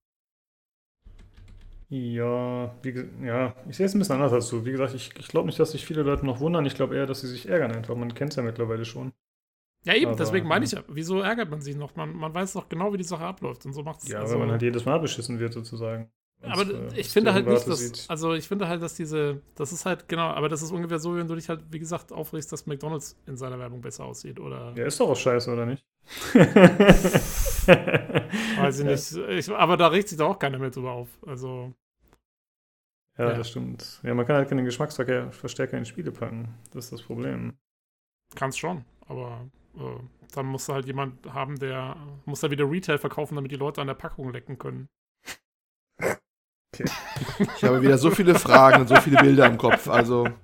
[1.91, 4.65] Ja, wie, ja, ich sehe es ein bisschen anders als du.
[4.67, 6.67] Wie gesagt, ich, ich glaube nicht, dass sich viele Leute noch wundern.
[6.67, 7.97] Ich glaube eher, dass sie sich ärgern einfach.
[7.97, 9.13] Man kennt es ja mittlerweile schon.
[9.85, 11.97] Ja, eben, Aber, deswegen meine ich ja, wieso ärgert man sich noch?
[11.97, 14.09] Man, man weiß doch genau, wie die Sache abläuft und so macht es.
[14.09, 16.11] Ja, also, weil man halt jedes Mal beschissen wird, sozusagen.
[16.43, 18.05] aber äh, ich finde halt nicht, dass, sieht.
[18.09, 21.17] also ich finde halt, dass diese, das ist halt, genau, aber das ist ungefähr so,
[21.17, 24.75] wenn du dich halt, wie gesagt, aufregst, dass McDonalds in seiner Werbung besser aussieht, oder?
[24.77, 25.83] Ja, ist doch auch scheiße, oder nicht?
[28.59, 29.13] Weiß ich nicht.
[29.31, 31.09] Ich, aber da regt sich doch auch keiner mehr drüber auf.
[31.27, 31.73] Also,
[33.19, 33.35] Ja, Ja.
[33.37, 34.01] das stimmt.
[34.03, 36.55] Ja, man kann halt keine Geschmacksverstärker in Spiele packen.
[36.73, 37.55] Das ist das Problem.
[38.35, 39.47] kannst schon, aber
[39.77, 39.81] äh,
[40.35, 41.97] dann musst du halt jemand haben, der
[42.27, 44.89] muss da wieder Retail verkaufen, damit die Leute an der Packung lecken können.
[47.57, 49.89] Ich habe wieder so viele Fragen und so viele Bilder im Kopf.
[49.89, 50.29] Also,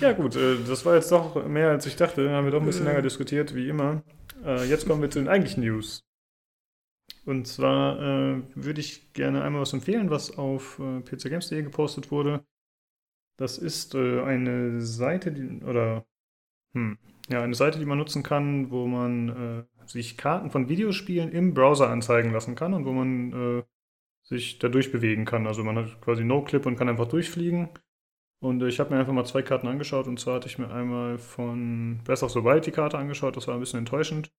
[0.00, 2.28] Ja, gut, äh, das war jetzt doch mehr als ich dachte.
[2.30, 4.02] Haben wir doch ein bisschen länger diskutiert, wie immer.
[4.44, 6.04] Äh, Jetzt kommen wir zu den eigentlichen News.
[7.24, 12.44] Und zwar äh, würde ich gerne einmal was empfehlen, was auf äh, pcgames.de gepostet wurde.
[13.36, 16.04] Das ist äh, eine Seite, die, oder,
[16.74, 21.30] hm, ja, eine Seite, die man nutzen kann, wo man äh, sich Karten von Videospielen
[21.32, 23.62] im Browser anzeigen lassen kann und wo man äh,
[24.22, 25.46] sich da durchbewegen kann.
[25.46, 27.68] Also man hat quasi No-Clip und kann einfach durchfliegen.
[28.42, 30.08] Und ich habe mir einfach mal zwei Karten angeschaut.
[30.08, 33.36] Und zwar hatte ich mir einmal von Breath of the Wild die Karte angeschaut.
[33.36, 34.32] Das war ein bisschen enttäuschend.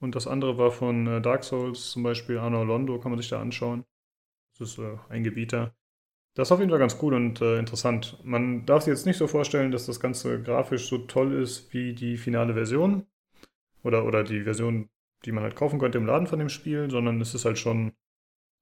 [0.00, 3.28] Und das andere war von äh, Dark Souls, zum Beispiel Arno Londo, kann man sich
[3.28, 3.84] da anschauen.
[4.58, 5.74] Das ist äh, ein Gebieter.
[6.32, 8.18] Das ist auf jeden Fall ganz cool und äh, interessant.
[8.24, 11.92] Man darf sich jetzt nicht so vorstellen, dass das Ganze grafisch so toll ist wie
[11.92, 13.04] die finale Version.
[13.82, 14.88] Oder, oder die Version,
[15.26, 17.92] die man halt kaufen könnte im Laden von dem Spiel, sondern es ist halt schon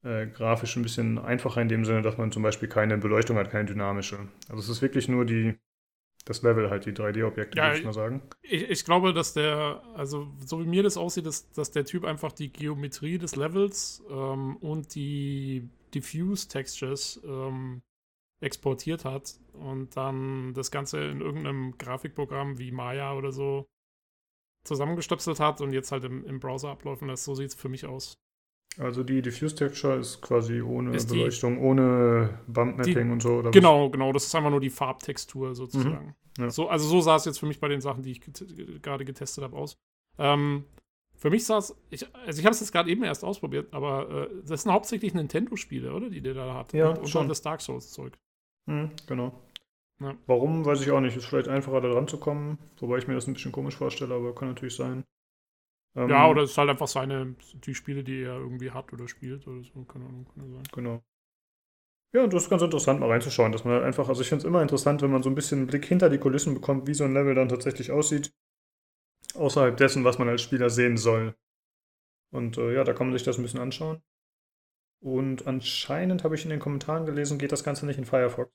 [0.05, 3.51] äh, grafisch ein bisschen einfacher in dem Sinne, dass man zum Beispiel keine Beleuchtung hat,
[3.51, 4.29] keine dynamische.
[4.49, 5.55] Also es ist wirklich nur die,
[6.25, 8.23] das Level halt, die 3D-Objekte, Ja, würde ich mal sagen.
[8.43, 12.05] Ich, ich glaube, dass der, also so wie mir das aussieht, ist, dass der Typ
[12.05, 17.83] einfach die Geometrie des Levels ähm, und die Diffuse Textures ähm,
[18.41, 23.67] exportiert hat und dann das Ganze in irgendeinem Grafikprogramm wie Maya oder so
[24.65, 27.25] zusammengestöpselt hat und jetzt halt im, im Browser ablaufen lässt.
[27.25, 28.19] So sieht es für mich aus.
[28.79, 33.35] Also die Diffuse Texture ist quasi ohne Ist die- Beleuchtung, ohne Bump-Mapping und so.
[33.37, 33.53] Oder was?
[33.53, 34.13] Genau, genau.
[34.13, 36.15] Das ist einfach nur die Farbtextur sozusagen.
[36.39, 36.51] Mhm, ja.
[36.51, 39.05] So, also so sah es jetzt für mich bei den Sachen, die ich get gerade
[39.05, 39.77] getestet habe, aus.
[40.19, 40.65] Ähm,
[41.17, 44.29] für mich sah es, ich, also ich habe es jetzt gerade eben erst ausprobiert, aber
[44.31, 46.11] äh, das sind hauptsächlich Nintendo-Spiele, oder?
[46.11, 46.73] Die der da hat.
[46.73, 47.25] Ja, und, und schon.
[47.25, 48.19] auch das Dark Souls-Zeug.
[48.67, 49.41] Mhm, genau.
[50.01, 50.15] Ja.
[50.27, 51.17] Warum, weiß ich auch nicht.
[51.17, 52.59] Ist vielleicht einfacher, da dran zu kommen.
[52.81, 55.05] Wobei ich mir das ein bisschen komisch vorstelle, aber kann natürlich sein.
[55.97, 57.35] Ähm, Ja, oder es ist halt einfach seine,
[57.67, 60.63] die Spiele, die er irgendwie hat oder spielt oder so, keine Ahnung, kann ja sein.
[60.73, 61.03] Genau.
[62.13, 64.43] Ja, und das ist ganz interessant, mal reinzuschauen, dass man halt einfach, also ich finde
[64.43, 66.95] es immer interessant, wenn man so ein bisschen einen Blick hinter die Kulissen bekommt, wie
[66.95, 68.33] so ein Level dann tatsächlich aussieht.
[69.35, 71.35] Außerhalb dessen, was man als Spieler sehen soll.
[72.33, 74.03] Und äh, ja, da kann man sich das ein bisschen anschauen.
[75.01, 78.51] Und anscheinend habe ich in den Kommentaren gelesen, geht das Ganze nicht in Firefox.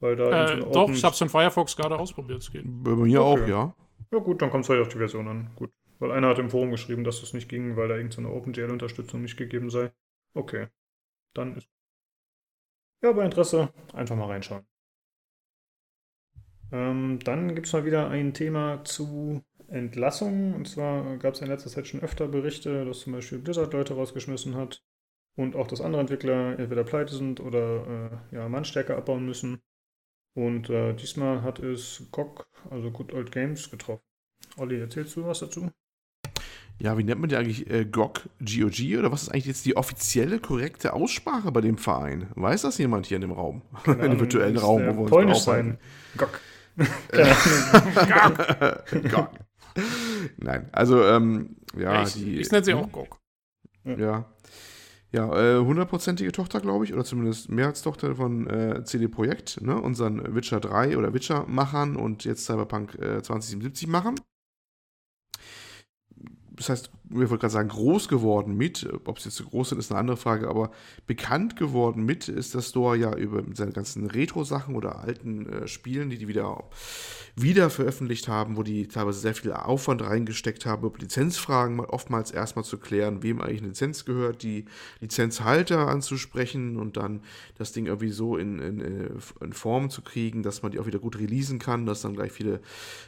[0.00, 2.64] Weil da Äh, doch, ich hab's in Firefox gerade ausprobiert, es geht.
[2.66, 3.50] bei mir auch, Okay.
[3.50, 3.74] ja.
[4.12, 5.50] Ja gut, dann kommt es halt auf die Version an.
[5.56, 5.70] Gut.
[5.98, 9.36] Weil einer hat im Forum geschrieben, dass das nicht ging, weil da irgendeine OpenGL-Unterstützung nicht
[9.36, 9.92] gegeben sei.
[10.34, 10.68] Okay.
[11.34, 11.68] Dann ist.
[13.02, 14.66] Ja, bei Interesse einfach mal reinschauen.
[16.72, 20.54] Ähm, dann gibt es mal wieder ein Thema zu Entlassungen.
[20.54, 23.94] Und zwar gab es in letzter Zeit schon öfter Berichte, dass zum Beispiel Blizzard Leute
[23.94, 24.82] rausgeschmissen hat
[25.36, 29.62] und auch, dass andere Entwickler entweder pleite sind oder äh, ja, Mannstärke abbauen müssen.
[30.34, 34.04] Und äh, diesmal hat es GOG, also Good Old Games, getroffen.
[34.56, 35.70] Olli, erzählst du was dazu?
[36.78, 37.70] Ja, wie nennt man die eigentlich?
[37.70, 38.98] Äh, GOG, GOG?
[38.98, 42.28] Oder was ist eigentlich jetzt die offizielle, korrekte Aussprache bei dem Verein?
[42.34, 43.62] Weiß das jemand hier in dem Raum?
[43.86, 45.78] in dem virtuellen Raum, wo wir uns Polnisch sein.
[46.16, 46.40] GOG.
[49.10, 49.30] GOG.
[50.38, 52.40] Nein, also, ähm, ja, Ja, ich die.
[52.40, 53.18] ich nenne sie auch GOG.
[53.84, 54.26] Ja.
[55.12, 59.80] Ja, äh, hundertprozentige Tochter, glaube ich, oder zumindest Mehrheitstochter von äh, CD Projekt, ne?
[59.80, 64.16] unseren Witcher 3 oder Witcher-Machern und jetzt Cyberpunk äh, 2077-Machern.
[66.56, 69.78] Das heißt, ich wollte gerade sagen, groß geworden mit, ob sie jetzt so groß sind,
[69.78, 70.70] ist eine andere Frage, aber
[71.06, 76.10] bekannt geworden mit ist das Store ja über seine ganzen Retro-Sachen oder alten äh, Spielen,
[76.10, 76.64] die die wieder,
[77.36, 82.32] wieder veröffentlicht haben, wo die teilweise sehr viel Aufwand reingesteckt haben, über Lizenzfragen mal oftmals
[82.32, 84.64] erstmal zu klären, wem eigentlich eine Lizenz gehört, die
[85.00, 87.20] Lizenzhalter anzusprechen und dann
[87.56, 90.86] das Ding irgendwie so in, in, äh, in Form zu kriegen, dass man die auch
[90.86, 92.60] wieder gut releasen kann, dass dann gleich viele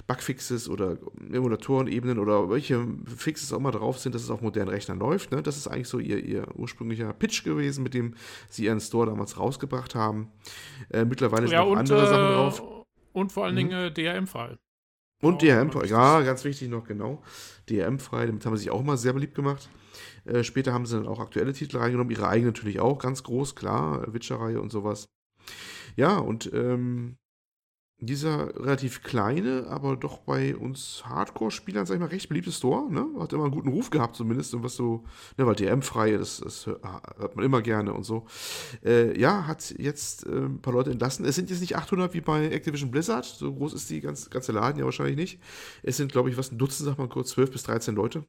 [0.07, 0.99] Bugfixes oder
[1.33, 5.31] Emulatorenebenen oder welche Fixes auch mal drauf sind, dass es auf modernen Rechnern läuft.
[5.31, 5.43] Ne?
[5.43, 8.15] Das ist eigentlich so ihr, ihr ursprünglicher Pitch gewesen, mit dem
[8.51, 10.31] sie ihren Store damals rausgebracht haben.
[10.91, 12.63] Äh, mittlerweile sind Ja, auch und, andere Sachen äh, drauf.
[13.15, 13.59] und vor allen Mhm.
[13.59, 14.59] Dingen äh, DRM-Fall.
[15.21, 17.23] Und DRM-frei, das ja, ganz wichtig noch, genau.
[17.69, 19.69] DRM-frei, damit haben sie sich auch immer sehr beliebt gemacht.
[20.25, 23.57] Äh, später haben sie dann auch aktuelle Titel reingenommen, ihre eigenen natürlich auch, ganz groß,
[23.57, 25.09] klar, Witcher-Reihe und sowas.
[25.97, 27.17] Ja, und ähm,
[28.01, 33.07] dieser relativ kleine, aber doch bei uns Hardcore-Spielern, sag ich mal, recht beliebte Store, ne?
[33.19, 35.05] Hat immer einen guten Ruf gehabt, zumindest, und was so,
[35.37, 38.27] ne, weil DM-freie, das, das hört man immer gerne und so.
[38.85, 41.25] Äh, ja, hat jetzt äh, ein paar Leute entlassen.
[41.25, 44.53] Es sind jetzt nicht 800 wie bei Activision Blizzard, so groß ist die ganz, ganze
[44.53, 45.41] Laden ja wahrscheinlich nicht.
[45.83, 48.25] Es sind, glaube ich, was ein Dutzend, sag mal kurz, 12 bis 13 Leute.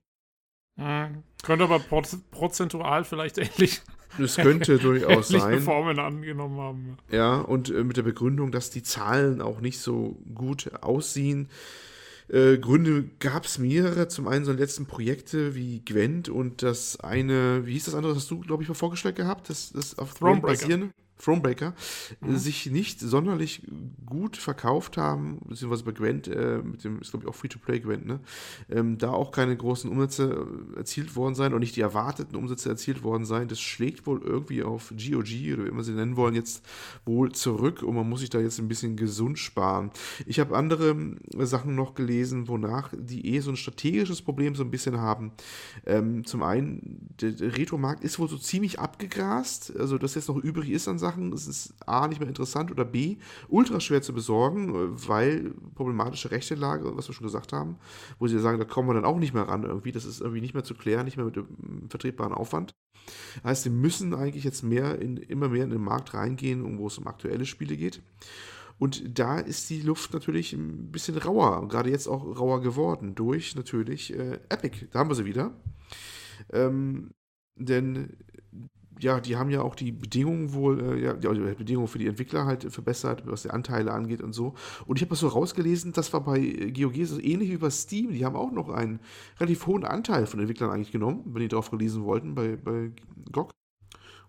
[0.77, 1.23] Mhm.
[1.43, 3.81] Könnte aber prozentual vielleicht ähnlich
[4.17, 5.61] das könnte durchaus sein.
[5.61, 6.97] Formen angenommen haben.
[7.11, 11.49] Ja, und äh, mit der Begründung, dass die Zahlen auch nicht so gut aussehen.
[12.27, 14.07] Äh, Gründe gab es mehrere.
[14.07, 18.23] Zum einen so letzten Projekte wie Gwent und das eine, wie hieß das andere, das
[18.23, 20.91] hast du, glaube ich, mal vorgestellt gehabt, das, das auf Gwent basierende.
[21.19, 21.73] Thronebreaker,
[22.21, 22.37] mhm.
[22.37, 23.61] sich nicht sonderlich
[24.05, 28.05] gut verkauft haben, beziehungsweise bei Gwent, äh, mit dem, ist glaube ich auch Free-to-Play Gwent,
[28.05, 28.19] ne?
[28.69, 32.69] Ähm, da auch keine großen Umsätze äh, erzielt worden sein und nicht die erwarteten Umsätze
[32.69, 33.49] erzielt worden sein.
[33.49, 36.65] Das schlägt wohl irgendwie auf GOG oder wie immer sie nennen wollen, jetzt
[37.05, 39.91] wohl zurück und man muss sich da jetzt ein bisschen gesund sparen.
[40.25, 40.95] Ich habe andere
[41.37, 45.31] äh, Sachen noch gelesen, wonach die eh so ein strategisches Problem so ein bisschen haben.
[45.85, 50.37] Ähm, zum einen, der, der Retro-Markt ist wohl so ziemlich abgegrast, also das jetzt noch
[50.37, 51.33] übrig ist an Sachen Sachen.
[51.33, 54.73] Es ist A, nicht mehr interessant oder B, ultra schwer zu besorgen,
[55.07, 57.77] weil problematische Rechtelage, was wir schon gesagt haben,
[58.19, 59.91] wo sie sagen, da kommen wir dann auch nicht mehr ran irgendwie.
[59.91, 62.73] Das ist irgendwie nicht mehr zu klären, nicht mehr mit dem vertretbaren Aufwand.
[63.43, 66.97] Heißt, sie müssen eigentlich jetzt mehr in, immer mehr in den Markt reingehen, wo es
[66.97, 68.01] um aktuelle Spiele geht.
[68.77, 73.55] Und da ist die Luft natürlich ein bisschen rauer, gerade jetzt auch rauer geworden, durch
[73.55, 74.87] natürlich äh, Epic.
[74.91, 75.51] Da haben wir sie wieder.
[76.53, 77.11] Ähm,
[77.55, 78.15] denn
[78.99, 82.45] ja, die haben ja auch die Bedingungen wohl, äh, ja, die Bedingungen für die Entwickler
[82.45, 84.53] halt verbessert, was die Anteile angeht und so.
[84.85, 86.39] Und ich habe das so rausgelesen, das war bei
[86.75, 88.11] GOG so ähnlich wie bei Steam.
[88.11, 88.99] Die haben auch noch einen
[89.39, 92.91] relativ hohen Anteil von Entwicklern eigentlich genommen, wenn die drauf releasen wollten, bei, bei
[93.31, 93.51] GOG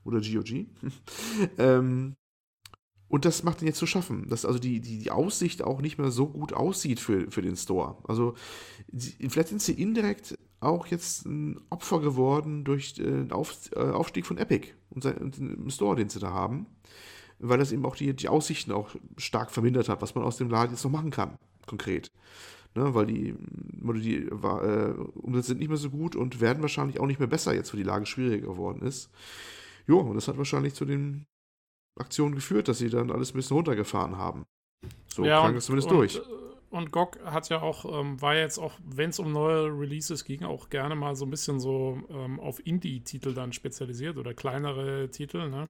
[0.05, 0.67] oder GOG.
[1.59, 2.15] ähm,
[3.11, 5.99] und das macht ihn jetzt zu schaffen, dass also die, die, die Aussicht auch nicht
[5.99, 7.97] mehr so gut aussieht für, für den Store.
[8.07, 8.35] Also
[9.29, 14.39] vielleicht sind sie indirekt auch jetzt ein Opfer geworden durch den Auf, äh, Aufstieg von
[14.39, 16.67] Epic und, den Store, den sie da haben,
[17.41, 20.49] weil das eben auch die, die Aussichten auch stark vermindert hat, was man aus dem
[20.49, 21.35] Laden jetzt noch machen kann,
[21.67, 22.13] konkret.
[22.77, 27.09] Ne, weil die, die äh, Umsätze sind nicht mehr so gut und werden wahrscheinlich auch
[27.09, 29.11] nicht mehr besser, jetzt wo die Lage schwieriger geworden ist.
[29.89, 31.27] Jo, und das hat wahrscheinlich zu den
[32.01, 34.45] Aktionen geführt, dass sie dann alles ein bisschen runtergefahren haben.
[35.09, 36.17] So ja, klang es zumindest und, durch.
[36.17, 36.21] Äh,
[36.71, 40.45] und GOG hat ja auch, ähm, war jetzt auch, wenn es um neue Releases ging,
[40.45, 45.49] auch gerne mal so ein bisschen so ähm, auf Indie-Titel dann spezialisiert oder kleinere Titel,
[45.49, 45.67] ne?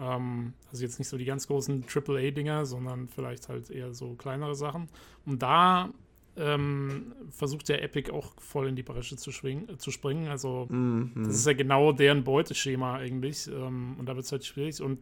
[0.00, 4.54] Ähm, also jetzt nicht so die ganz großen AAA-Dinger, sondern vielleicht halt eher so kleinere
[4.54, 4.88] Sachen.
[5.26, 5.90] Und da
[6.36, 10.28] ähm, versucht der Epic auch voll in die Bresche zu, äh, zu springen.
[10.28, 11.12] Also mhm.
[11.26, 13.46] das ist ja genau deren Beuteschema eigentlich.
[13.46, 14.80] Ähm, und da wird es halt schwierig.
[14.82, 14.98] Und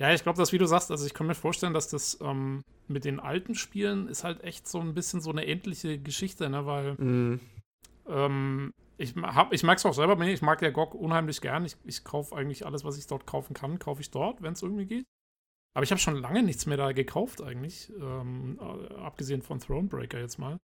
[0.00, 2.62] ja, ich glaube, dass, wie du sagst, also ich kann mir vorstellen, dass das ähm,
[2.88, 6.66] mit den alten Spielen ist halt echt so ein bisschen so eine endliche Geschichte, ne,
[6.66, 7.40] weil mm.
[8.08, 9.14] ähm, ich,
[9.50, 11.64] ich mag es auch selber, ich mag ja GOG unheimlich gern.
[11.64, 14.62] Ich, ich kaufe eigentlich alles, was ich dort kaufen kann, kaufe ich dort, wenn es
[14.62, 15.06] irgendwie geht.
[15.74, 20.20] Aber ich habe schon lange nichts mehr da gekauft eigentlich, ähm, äh, abgesehen von Thronebreaker
[20.20, 20.58] jetzt mal.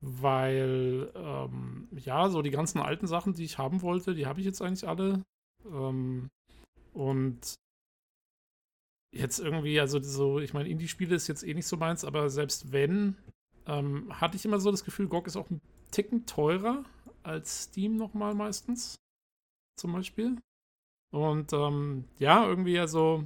[0.00, 4.46] Weil, ähm, ja, so die ganzen alten Sachen, die ich haben wollte, die habe ich
[4.46, 5.22] jetzt eigentlich alle.
[5.64, 6.28] Ähm,
[6.92, 7.54] und
[9.14, 12.72] jetzt irgendwie, also so, ich meine, Indie-Spiele ist jetzt eh nicht so meins, aber selbst
[12.72, 13.16] wenn,
[13.66, 15.60] ähm, hatte ich immer so das Gefühl, GOG ist auch ein
[15.90, 16.84] Ticken teurer
[17.22, 18.96] als Steam nochmal meistens.
[19.76, 20.38] Zum Beispiel.
[21.12, 23.24] Und ähm, ja, irgendwie also,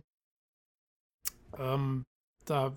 [1.56, 2.04] ähm,
[2.44, 2.76] da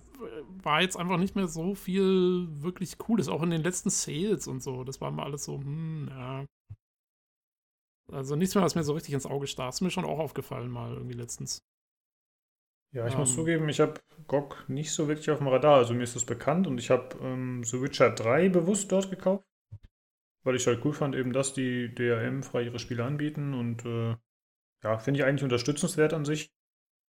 [0.62, 4.62] war jetzt einfach nicht mehr so viel wirklich Cooles, auch in den letzten Sales und
[4.62, 4.84] so.
[4.84, 6.46] Das war mal alles so, hm, ja.
[8.10, 9.70] Also nichts mehr, was mir so richtig ins Auge stach.
[9.70, 11.62] Ist mir schon auch aufgefallen mal irgendwie letztens.
[12.92, 15.76] Ja, ich ähm, muss zugeben, ich habe GOG nicht so wirklich auf dem Radar.
[15.76, 19.44] Also mir ist das bekannt und ich habe ähm, The Witcher 3 bewusst dort gekauft,
[20.44, 24.16] weil ich halt cool fand, eben, dass die DRM frei ihre Spiele anbieten und äh,
[24.82, 26.52] ja, finde ich eigentlich unterstützenswert an sich.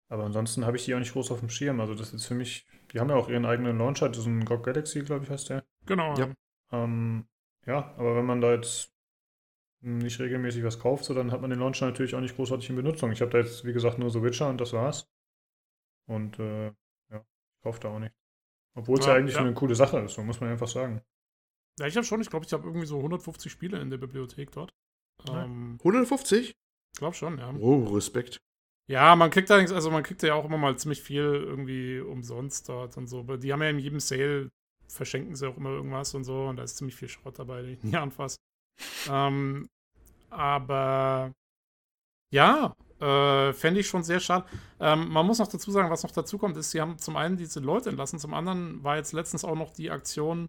[0.09, 1.79] Aber ansonsten habe ich die auch nicht groß auf dem Schirm.
[1.79, 4.45] Also das ist für mich, die haben ja auch ihren eigenen Launcher, das ist ein
[4.45, 5.65] GOG Galaxy, glaube ich, heißt der.
[5.85, 6.15] Genau.
[6.15, 6.29] Ja.
[6.71, 7.25] Ähm,
[7.65, 8.93] ja, aber wenn man da jetzt
[9.81, 12.75] nicht regelmäßig was kauft, so dann hat man den Launcher natürlich auch nicht großartig in
[12.75, 13.11] Benutzung.
[13.11, 15.12] Ich habe da jetzt, wie gesagt, nur The Witcher und das war's.
[16.07, 16.73] Und äh, ja,
[17.11, 18.13] ich kaufe da auch nicht.
[18.75, 19.41] Obwohl es ja, ja, eigentlich ja.
[19.41, 21.01] eine coole Sache ist, so muss man einfach sagen.
[21.79, 24.51] Ja, ich habe schon, ich glaube, ich habe irgendwie so 150 Spiele in der Bibliothek
[24.51, 24.73] dort.
[25.27, 26.49] Ähm, 150?
[26.49, 27.53] Ich glaube schon, ja.
[27.59, 28.41] Oh, Respekt.
[28.87, 32.67] Ja, man kriegt allerdings, also man kriegt ja auch immer mal ziemlich viel irgendwie umsonst
[32.67, 33.19] dort und so.
[33.19, 34.49] Aber die haben ja in jedem Sale,
[34.87, 36.45] verschenken sie auch immer irgendwas und so.
[36.45, 38.37] Und da ist ziemlich viel Schrott dabei, den ich nie anfasse.
[39.09, 39.67] ähm,
[40.29, 41.31] aber
[42.31, 44.45] ja, Äh, Fände ich schon sehr schade.
[44.79, 47.35] Ähm, man muss noch dazu sagen, was noch dazu kommt, ist, sie haben zum einen
[47.37, 50.47] diese Leute entlassen, zum anderen war jetzt letztens auch noch die Aktion,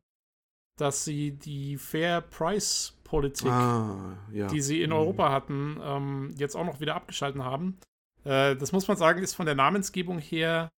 [0.78, 4.46] dass sie die Fair Price Politik, Ah, ja.
[4.48, 4.96] die sie in Mhm.
[4.96, 7.78] Europa hatten, ähm, jetzt auch noch wieder abgeschalten haben.
[8.24, 10.68] Äh, das muss man sagen, ist von der Namensgebung her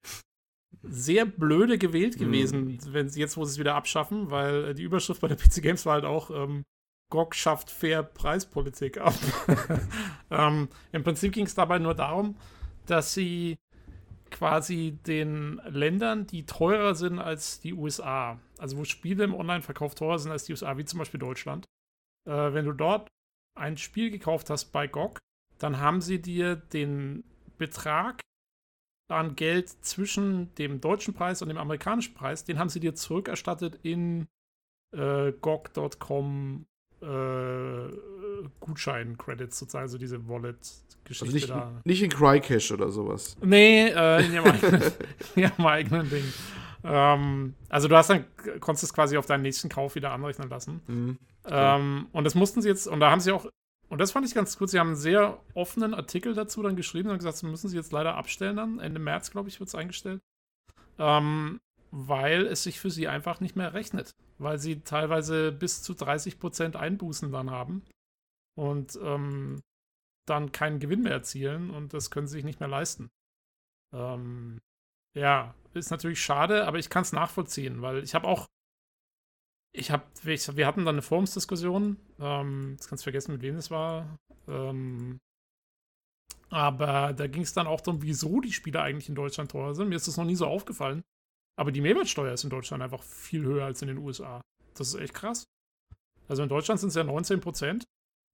[0.83, 2.20] sehr blöde gewählt Mhm.
[2.24, 5.37] gewesen, wenn sie jetzt, wo sie es wieder abschaffen, weil äh, die Überschrift bei der
[5.37, 6.64] PC Games war halt auch ähm,
[7.11, 9.15] GOG schafft Fair Preispolitik ab.
[10.31, 12.37] ähm, Im Prinzip ging es dabei nur darum,
[12.87, 13.57] dass sie
[14.31, 20.19] quasi den Ländern, die teurer sind als die USA, also wo Spiele im Online-Verkauf teurer
[20.19, 21.65] sind als die USA, wie zum Beispiel Deutschland,
[22.29, 23.09] äh, wenn du dort
[23.57, 25.19] ein Spiel gekauft hast bei GOG,
[25.59, 27.25] dann haben sie dir den
[27.57, 28.21] Betrag
[29.09, 33.79] an Geld zwischen dem deutschen Preis und dem amerikanischen Preis, den haben sie dir zurückerstattet
[33.83, 34.27] in
[34.93, 36.67] äh, GOG.com
[37.03, 41.73] äh, Gutschein-Credits sozusagen, also diese Wallet-Geschichte Also nicht, da.
[41.85, 43.37] nicht in Crycash oder sowas.
[43.43, 44.83] Nee, äh, in ihrem eigenen,
[45.37, 46.25] in ihrem eigenen Ding.
[46.85, 48.25] Ähm, also du hast dann,
[48.61, 50.81] konntest es quasi auf deinen nächsten Kauf wieder anrechnen lassen.
[50.87, 51.19] Mhm.
[51.49, 53.47] Ähm, und das mussten sie jetzt, und da haben sie auch,
[53.89, 57.11] und das fand ich ganz gut, sie haben einen sehr offenen Artikel dazu dann geschrieben
[57.11, 58.79] und gesagt, das müssen sie jetzt leider abstellen dann.
[58.81, 60.21] Ende März, glaube ich, wird es eingestellt.
[60.99, 64.15] Ähm, weil es sich für sie einfach nicht mehr rechnet.
[64.39, 67.84] Weil sie teilweise bis zu 30% Einbußen dann haben
[68.55, 69.62] und ähm,
[70.26, 73.11] dann keinen Gewinn mehr erzielen und das können sie sich nicht mehr leisten.
[73.95, 74.61] Ähm,
[75.14, 78.47] ja, ist natürlich schade, aber ich kann es nachvollziehen, weil ich habe auch
[79.76, 81.99] ich habe, wir hatten dann eine Forumsdiskussion.
[82.18, 84.18] Ähm, jetzt kannst du vergessen, mit wem es war.
[84.49, 85.20] Ähm,
[86.49, 89.89] aber da ging es dann auch darum, wieso die Spiele eigentlich in Deutschland teuer sind.
[89.89, 91.03] Mir ist das noch nie so aufgefallen.
[91.59, 94.41] Aber die Mehrwertsteuer ist in Deutschland einfach viel höher als in den USA.
[94.75, 95.45] Das ist echt krass.
[96.29, 97.85] Also in Deutschland sind es ja 19 Prozent.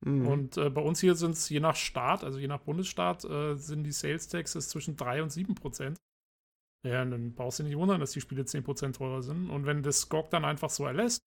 [0.05, 0.27] Mhm.
[0.27, 3.55] Und äh, bei uns hier sind es je nach Staat, also je nach Bundesstaat, äh,
[3.55, 5.99] sind die Sales Taxes zwischen 3 und 7 Prozent.
[6.85, 9.51] Ja, dann brauchst du nicht wundern, dass die Spiele 10 Prozent teurer sind.
[9.51, 11.21] Und wenn das GOG dann einfach so erlässt,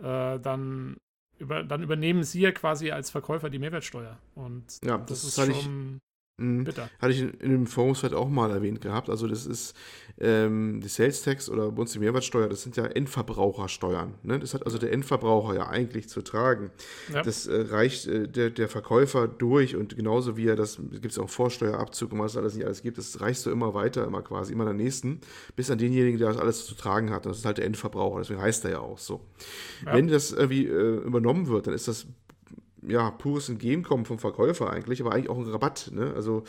[0.00, 0.96] äh, dann,
[1.38, 4.16] über, dann übernehmen sie ja quasi als Verkäufer die Mehrwertsteuer.
[4.36, 5.98] Und Ja, das, das ist ich- schon
[6.40, 6.64] Mhm.
[6.64, 6.90] bitter.
[6.98, 9.10] Hatte ich in, in dem Forumsfeld auch mal erwähnt gehabt.
[9.10, 9.76] Also das ist
[10.18, 14.14] ähm, die Sales Tax oder bei uns die Mehrwertsteuer, das sind ja Endverbrauchersteuern.
[14.22, 14.38] Ne?
[14.38, 16.70] Das hat also der Endverbraucher ja eigentlich zu tragen.
[17.12, 17.22] Ja.
[17.22, 21.18] Das äh, reicht äh, der, der Verkäufer durch und genauso wie er das, gibt es
[21.18, 24.22] auch Vorsteuerabzug und was es alles nicht alles gibt, das reichst du immer weiter, immer
[24.22, 25.20] quasi, immer der nächsten,
[25.56, 27.26] bis an denjenigen, der das alles zu tragen hat.
[27.26, 29.20] Und das ist halt der Endverbraucher, deswegen heißt er ja auch so.
[29.84, 29.94] Ja.
[29.94, 32.06] Wenn das irgendwie äh, übernommen wird, dann ist das
[32.86, 35.90] ja, pures Entgegenkommen vom Verkäufer eigentlich, aber eigentlich auch ein Rabatt.
[35.92, 36.12] Ne?
[36.14, 36.44] Also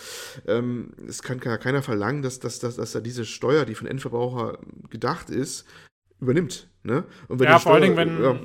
[0.48, 3.84] ähm, es kann ke- keiner verlangen, dass, dass, dass, dass er diese Steuer, die für
[3.86, 4.60] den Endverbraucher
[4.90, 5.66] gedacht ist,
[6.20, 6.70] übernimmt.
[6.84, 7.04] Ne?
[7.28, 8.40] Und wenn Ja, vor allen, Dingen, wenn, ja,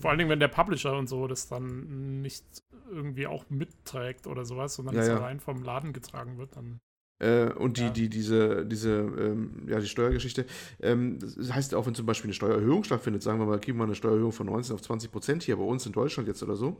[0.00, 2.44] vor allen Dingen, wenn der Publisher und so das dann nicht
[2.90, 5.16] irgendwie auch mitträgt oder sowas, sondern Ja, es ja.
[5.18, 6.80] allein vom Laden getragen wird, dann.
[7.20, 7.90] Äh, und die, Ja.
[7.90, 10.46] die, diese, diese, ähm, ja, die Steuergeschichte,
[10.80, 13.84] ähm, das heißt auch, wenn zum Beispiel eine Steuererhöhung stattfindet, sagen wir mal, kriegen wir
[13.84, 16.78] eine Steuererhöhung von 19 auf 20 Prozent hier bei uns in Deutschland jetzt oder so,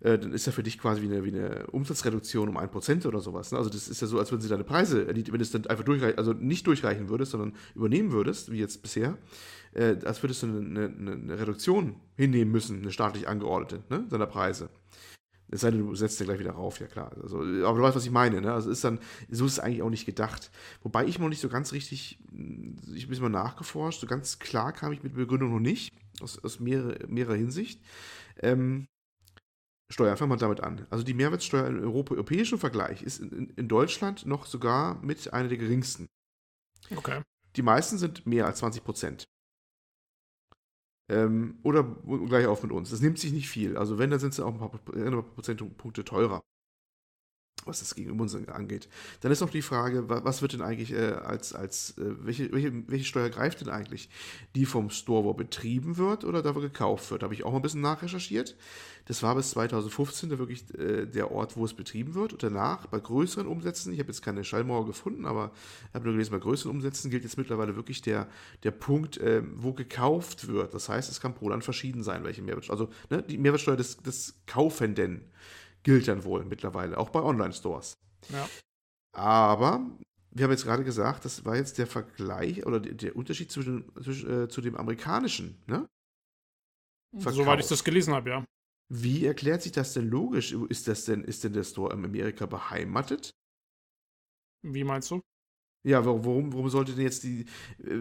[0.00, 3.06] äh, dann ist ja für dich quasi wie eine, wie eine Umsatzreduktion um 1 Prozent
[3.06, 3.50] oder sowas.
[3.50, 3.58] Ne?
[3.58, 5.66] Also das ist ja so, als würden sie deine Preise, äh, wenn du es dann
[5.66, 9.16] einfach durchreichen, also nicht durchreichen würdest, sondern übernehmen würdest, wie jetzt bisher,
[9.72, 14.26] äh, als würdest du eine, eine, eine Reduktion hinnehmen müssen, eine staatlich angeordnete, ne, deiner
[14.26, 14.68] Preise.
[15.50, 17.10] Es sei denn, du setzt ja gleich wieder rauf, ja klar.
[17.22, 18.52] Also, aber du weißt, was ich meine, ne?
[18.52, 20.50] Also ist dann, so ist es eigentlich auch nicht gedacht.
[20.82, 24.06] Wobei ich noch nicht so ganz richtig, mh, ich habe ein bisschen mal nachgeforscht, so
[24.06, 27.80] ganz klar kam ich mit Begründung noch nicht, aus, aus mehrere, mehrerer Hinsicht.
[28.40, 28.86] Ähm,
[29.90, 30.86] Steuer, fangen wir damit an.
[30.90, 35.56] Also die Mehrwertsteuer im europäischen Vergleich ist in, in Deutschland noch sogar mit einer der
[35.56, 36.08] geringsten.
[36.94, 37.22] Okay.
[37.56, 39.24] Die meisten sind mehr als 20 Prozent.
[41.08, 41.84] Ähm, oder
[42.26, 42.90] gleich auf mit uns.
[42.90, 43.76] Das nimmt sich nicht viel.
[43.76, 46.42] Also wenn, dann sind sie auch ein paar, ein paar Prozentpunkte teurer,
[47.68, 48.88] was das gegenüber uns angeht.
[49.20, 52.50] Dann ist noch die Frage, wa- was wird denn eigentlich äh, als, als äh, welche,
[52.52, 54.08] welche, welche Steuer greift denn eigentlich?
[54.56, 57.22] Die vom Store, wo betrieben wird oder da, wo gekauft wird?
[57.22, 58.56] Da habe ich auch mal ein bisschen nachrecherchiert.
[59.06, 62.32] Das war bis 2015 da wirklich äh, der Ort, wo es betrieben wird.
[62.34, 65.52] Und danach, bei größeren Umsätzen, ich habe jetzt keine Schallmauer gefunden, aber
[65.94, 68.28] habe nur gelesen, bei größeren Umsätzen gilt jetzt mittlerweile wirklich der,
[68.64, 70.74] der Punkt, ähm, wo gekauft wird.
[70.74, 72.78] Das heißt, es kann pro Land verschieden sein, welche Mehrwertsteuer.
[72.78, 75.22] Also ne, die Mehrwertsteuer des, des Kaufenden
[75.88, 77.96] gilt dann wohl mittlerweile, auch bei Online-Stores.
[78.28, 78.46] Ja.
[79.16, 79.90] Aber
[80.32, 84.44] wir haben jetzt gerade gesagt, das war jetzt der Vergleich oder der, Unterschied zwischen, zwischen
[84.44, 85.56] äh, zu dem amerikanischen.
[85.66, 85.88] Ne?
[87.16, 87.36] Verkauf.
[87.36, 88.44] Soweit ich das gelesen habe, ja.
[88.90, 90.52] Wie erklärt sich das denn logisch?
[90.52, 93.30] Ist das denn, ist denn der Store in Amerika beheimatet?
[94.62, 95.22] Wie meinst du?
[95.86, 97.46] Ja, warum, warum, warum sollte denn jetzt die,
[97.82, 97.98] äh,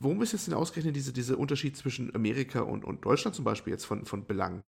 [0.00, 3.74] warum ist jetzt denn ausgerechnet diese, dieser Unterschied zwischen Amerika und, und Deutschland zum Beispiel
[3.74, 4.62] jetzt von, von Belang?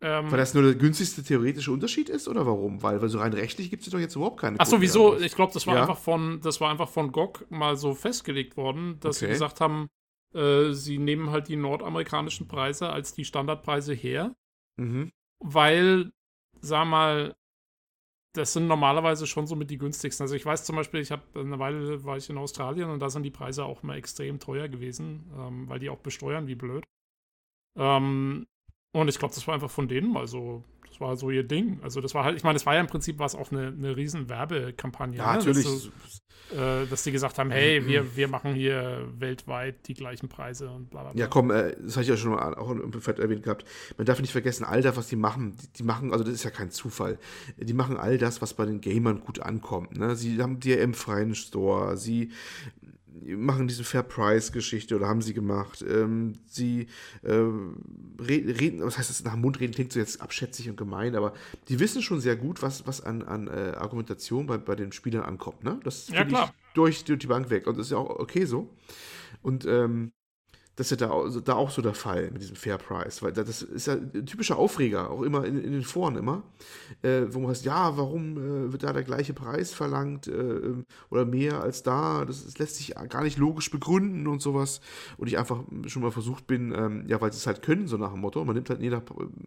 [0.00, 2.82] Ähm, Weil das nur der günstigste theoretische Unterschied ist oder warum?
[2.82, 4.56] Weil, weil so rein rechtlich gibt es doch jetzt überhaupt keine.
[4.60, 5.18] Ach so, wieso?
[5.18, 5.80] Ich glaube, das war Ja.
[5.82, 9.32] einfach von, das war einfach von GOG mal so festgelegt worden, dass sie Okay.
[9.34, 9.88] gesagt haben,
[10.34, 14.36] äh, sie nehmen halt die nordamerikanischen Preise als die Standardpreise her,
[14.76, 15.10] Mhm.
[15.40, 16.12] weil,
[16.60, 17.34] sag mal,
[18.34, 20.22] das sind normalerweise schon so mit die günstigsten.
[20.22, 23.10] Also ich weiß zum Beispiel, ich habe eine Weile war ich in Australien und da
[23.10, 26.84] sind die Preise auch immer extrem teuer gewesen, ähm, weil die auch besteuern wie blöd.
[27.76, 28.46] Ähm,
[28.92, 31.80] und ich glaube, das war einfach von denen mal so, das war so ihr Ding.
[31.82, 33.96] Also das war halt, ich meine, das war ja im Prinzip was auch eine, eine
[33.96, 35.18] riesen Werbekampagne.
[35.18, 35.38] Ja, ne?
[35.38, 35.64] natürlich.
[35.64, 35.90] Dass,
[36.50, 40.88] äh, dass die gesagt haben, hey, wir, wir machen hier weltweit die gleichen Preise und
[40.88, 41.20] bla bla bla.
[41.20, 43.66] Ja, komm, äh, das habe ich ja schon mal auch im Fett erwähnt gehabt.
[43.98, 46.44] Man darf nicht vergessen, all das, was die machen, die, die machen, also das ist
[46.44, 47.18] ja kein Zufall.
[47.58, 49.98] Die machen all das, was bei den Gamern gut ankommt.
[49.98, 50.16] Ne?
[50.16, 52.32] Sie haben DRM-freien Store, sie
[53.24, 55.84] machen diese Fair Price-Geschichte oder haben sie gemacht.
[55.88, 56.86] Ähm, sie
[57.22, 60.76] äh, re- reden, was heißt das, nach dem Mund reden klingt so jetzt abschätzig und
[60.76, 61.32] gemein, aber
[61.68, 65.24] die wissen schon sehr gut, was, was an, an äh, Argumentation bei, bei den Spielern
[65.24, 65.64] ankommt.
[65.64, 65.78] Ne?
[65.84, 66.44] Das Ja, finde klar.
[66.54, 68.70] ich durch, durch die Bank weg und das ist ja auch okay so.
[69.42, 70.12] Und ähm,
[70.78, 73.32] das ist ja da, au- da auch so der Fall mit diesem Fair Price, weil
[73.32, 76.44] das ist ja ein typischer Aufreger, auch immer in, in den Foren immer,
[77.02, 80.84] äh, wo man heißt, ja, warum äh, wird da der gleiche Preis verlangt äh, ähm,
[81.10, 84.80] oder mehr als da, das, das lässt sich gar nicht logisch begründen und sowas
[85.16, 87.96] und ich einfach schon mal versucht bin, ähm, ja, weil sie es halt können, so
[87.96, 89.02] nach dem Motto, man nimmt halt in jeder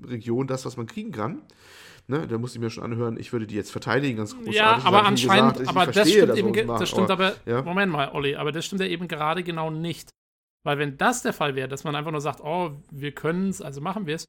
[0.06, 1.42] Region das, was man kriegen kann.
[2.08, 4.56] Ne, da musste ich mir schon anhören, ich würde die jetzt verteidigen, ganz großartig.
[4.56, 5.70] Ja, aber anscheinend, gesagt.
[5.70, 7.62] Aber das stimmt, eben, das stimmt aber, ja.
[7.62, 10.10] Moment mal, Olli, aber das stimmt ja eben gerade genau nicht.
[10.64, 13.62] Weil wenn das der Fall wäre, dass man einfach nur sagt, oh, wir können es,
[13.62, 14.26] also machen wir es,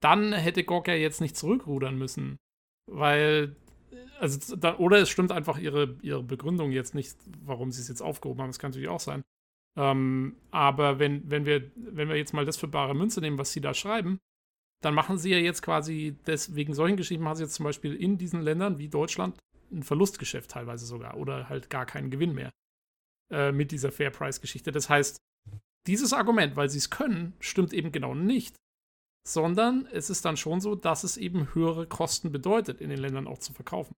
[0.00, 2.36] dann hätte GOG ja jetzt nicht zurückrudern müssen.
[2.86, 3.56] Weil,
[4.18, 8.02] also, da, oder es stimmt einfach ihre, ihre Begründung jetzt nicht, warum sie es jetzt
[8.02, 9.22] aufgehoben haben, das kann natürlich auch sein.
[9.76, 13.52] Ähm, aber wenn, wenn, wir, wenn wir jetzt mal das für bare Münze nehmen, was
[13.52, 14.18] sie da schreiben,
[14.82, 17.94] dann machen sie ja jetzt quasi, des, wegen solchen Geschichten machen sie jetzt zum Beispiel
[17.94, 19.38] in diesen Ländern wie Deutschland
[19.70, 22.50] ein Verlustgeschäft teilweise sogar oder halt gar keinen Gewinn mehr
[23.30, 24.72] äh, mit dieser Fair Price-Geschichte.
[24.72, 25.18] Das heißt,
[25.88, 28.54] dieses Argument, weil sie es können, stimmt eben genau nicht,
[29.26, 33.26] sondern es ist dann schon so, dass es eben höhere Kosten bedeutet, in den Ländern
[33.26, 33.94] auch zu verkaufen.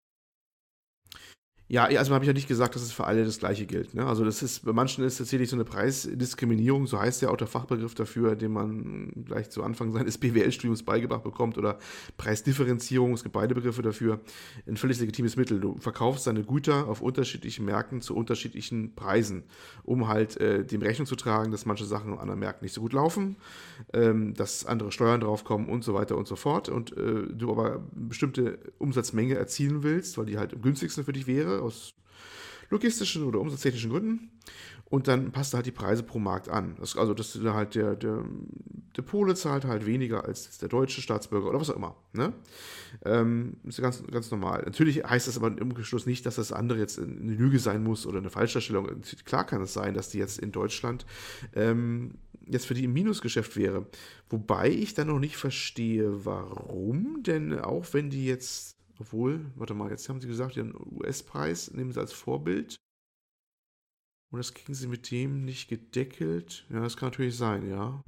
[1.72, 3.94] Ja, also habe ich ja nicht gesagt, dass es für alle das Gleiche gilt.
[3.94, 4.04] Ne?
[4.04, 7.46] Also das ist, bei manchen ist tatsächlich so eine Preisdiskriminierung, so heißt ja auch der
[7.46, 11.78] Fachbegriff dafür, den man gleich zu Anfang seines BWL-Studiums beigebracht bekommt, oder
[12.18, 14.20] Preisdifferenzierung, es gibt beide Begriffe dafür,
[14.68, 15.60] ein völlig legitimes Mittel.
[15.60, 19.44] Du verkaufst deine Güter auf unterschiedlichen Märkten zu unterschiedlichen Preisen,
[19.84, 22.82] um halt äh, dem Rechnung zu tragen, dass manche Sachen an anderen Märkten nicht so
[22.82, 23.36] gut laufen,
[23.94, 26.68] ähm, dass andere Steuern draufkommen und so weiter und so fort.
[26.68, 31.14] Und äh, du aber eine bestimmte Umsatzmenge erzielen willst, weil die halt am günstigsten für
[31.14, 31.94] dich wäre, aus
[32.70, 34.32] logistischen oder umsatztechnischen Gründen.
[34.86, 36.76] Und dann passt halt die Preise pro Markt an.
[36.80, 38.26] Das, also, dass halt der, der,
[38.98, 41.96] der Pole zahlt halt weniger als der deutsche Staatsbürger oder was auch immer.
[42.14, 42.34] Ne?
[43.06, 44.64] Ähm, ist ja ganz, ganz normal.
[44.66, 48.08] Natürlich heißt das aber im Umgeschluss nicht, dass das andere jetzt eine Lüge sein muss
[48.08, 48.88] oder eine Falschdarstellung.
[49.26, 51.06] Klar kann es sein, dass die jetzt in Deutschland
[51.54, 52.16] ähm,
[52.48, 53.86] jetzt für die im Minusgeschäft wäre.
[54.30, 59.90] Wobei ich dann noch nicht verstehe, warum, denn auch wenn die jetzt, obwohl, warte mal,
[59.90, 62.76] jetzt haben sie gesagt, den US-Preis nehmen sie als Vorbild.
[64.32, 66.66] Und das kriegen sie mit dem nicht gedeckelt.
[66.70, 68.04] Ja, das kann natürlich sein, ja.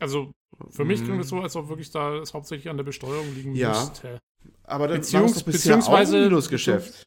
[0.00, 0.32] Also
[0.70, 1.30] für mich klingt es Mm.
[1.36, 3.70] so, als ob wirklich da es hauptsächlich an der Besteuerung liegen Ja.
[3.70, 4.18] müsste.
[4.64, 7.02] Aber dann Beziehungs- war bisher beziehungsweise- auch ein Minusgeschäft.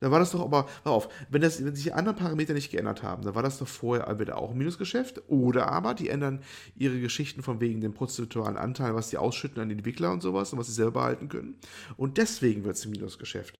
[0.00, 2.70] Da war das doch aber, pass auf, wenn, das, wenn sich die anderen Parameter nicht
[2.70, 6.42] geändert haben, dann war das doch vorher entweder auch ein Minusgeschäft oder aber die ändern
[6.74, 10.52] ihre Geschichten von wegen dem prozentualen Anteil, was die ausschütten an die Entwickler und sowas
[10.52, 11.58] und was sie selber behalten können.
[11.96, 13.54] Und deswegen wird es ein Minusgeschäft.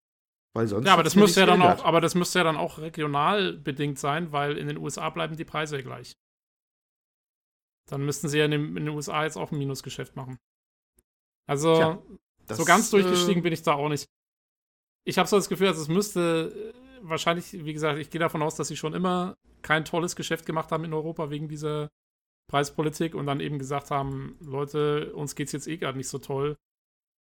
[0.55, 2.79] Weil sonst Ja, aber das müsste ja dann auch, aber das müsste ja dann auch
[2.79, 6.13] regional bedingt sein, weil in den USA bleiben die Preise ja gleich.
[7.89, 10.39] Dann müssten sie ja in den, in den USA jetzt auch ein Minusgeschäft machen.
[11.47, 12.03] Also, Tja,
[12.47, 14.07] Das, so ganz durchgestiegen äh, bin ich da auch nicht.
[15.07, 18.43] Ich habe so das Gefühl, also es müsste äh, wahrscheinlich, wie gesagt, ich gehe davon
[18.43, 21.91] aus, dass sie schon immer kein tolles Geschäft gemacht haben in Europa wegen dieser
[22.49, 26.57] Preispolitik und dann eben gesagt haben, Leute, uns geht's jetzt eh gerade nicht so toll.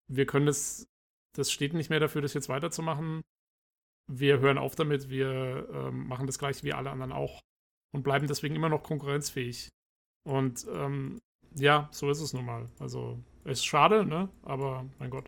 [0.08, 0.88] Wir können das,
[1.36, 3.22] das steht nicht mehr dafür, das jetzt weiterzumachen.
[4.08, 7.40] Wir hören auf damit, wir ähm, machen das gleiche wie alle anderen auch
[7.94, 9.70] und bleiben deswegen immer noch konkurrenzfähig.
[10.28, 11.20] Und ähm,
[11.56, 12.68] ja, so ist es nun mal.
[12.80, 14.30] Also, es ist schade, ne?
[14.44, 15.28] Aber mein Gott.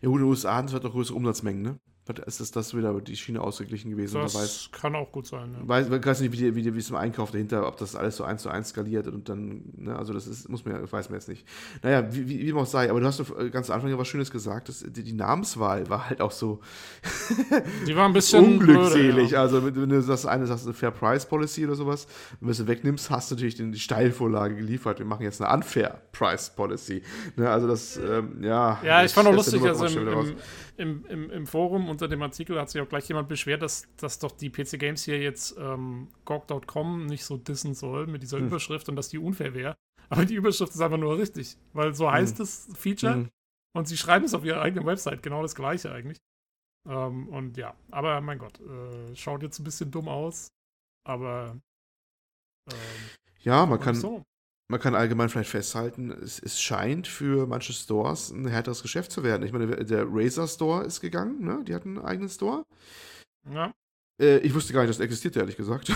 [0.00, 1.78] Ja, gut, in den USA haben es halt auch größere Umsatzmengen, ne?
[2.26, 4.20] Ist das, wieder die Schiene ausgeglichen gewesen?
[4.20, 5.54] Das weiß, kann auch gut sein.
[5.58, 5.68] Ja.
[5.68, 8.16] Weiß, weiß nicht, wie, die, wie, die, wie es im Einkauf dahinter, ob das alles
[8.16, 11.10] so eins zu eins skaliert und dann, ne, also das ist, muss man ja, weiß
[11.10, 11.46] man jetzt nicht.
[11.82, 13.98] Naja, wie, wie, wie man auch sei, aber du hast äh, ganz am Anfang ja
[13.98, 16.60] was Schönes gesagt, dass die, die Namenswahl war halt auch so
[17.86, 19.14] die war ein bisschen unglückselig.
[19.14, 19.40] Blöde, ja.
[19.40, 22.06] Also, wenn du das eine sagst, eine Fair Price Policy oder sowas,
[22.40, 24.98] wenn du es wegnimmst, hast du natürlich die, die Steilvorlage geliefert.
[24.98, 27.02] Wir machen jetzt eine Unfair Price Policy.
[27.36, 28.78] Ne, also das, ähm, ja.
[28.82, 30.36] Ja, ich fand auch lustig, also im, im,
[30.78, 34.18] im, im, im, Forum unter dem Artikel hat sich auch gleich jemand beschwert, dass, dass
[34.18, 38.46] doch die PC Games hier jetzt ähm, GOG.com nicht so dissen soll mit dieser hm.
[38.46, 39.76] Überschrift und dass die unfair wäre.
[40.08, 42.38] Aber die Überschrift ist einfach nur richtig, weil so heißt hm.
[42.38, 43.28] das Feature hm.
[43.74, 46.18] und sie schreiben es auf ihrer eigenen Website, genau das gleiche eigentlich.
[46.86, 50.52] Ähm, und ja, aber mein Gott, äh, schaut jetzt ein bisschen dumm aus,
[51.04, 51.60] aber
[52.70, 52.76] ähm,
[53.40, 54.24] ja, man kann, so
[54.68, 59.22] man kann allgemein vielleicht festhalten, es, es, scheint für manche Stores ein härteres Geschäft zu
[59.22, 59.42] werden.
[59.42, 61.64] Ich meine, der Razer Store ist gegangen, ne?
[61.66, 62.64] Die hatten einen eigenen Store.
[63.50, 63.72] Ja.
[64.20, 65.90] Äh, ich wusste gar nicht, dass das existiert, ehrlich gesagt.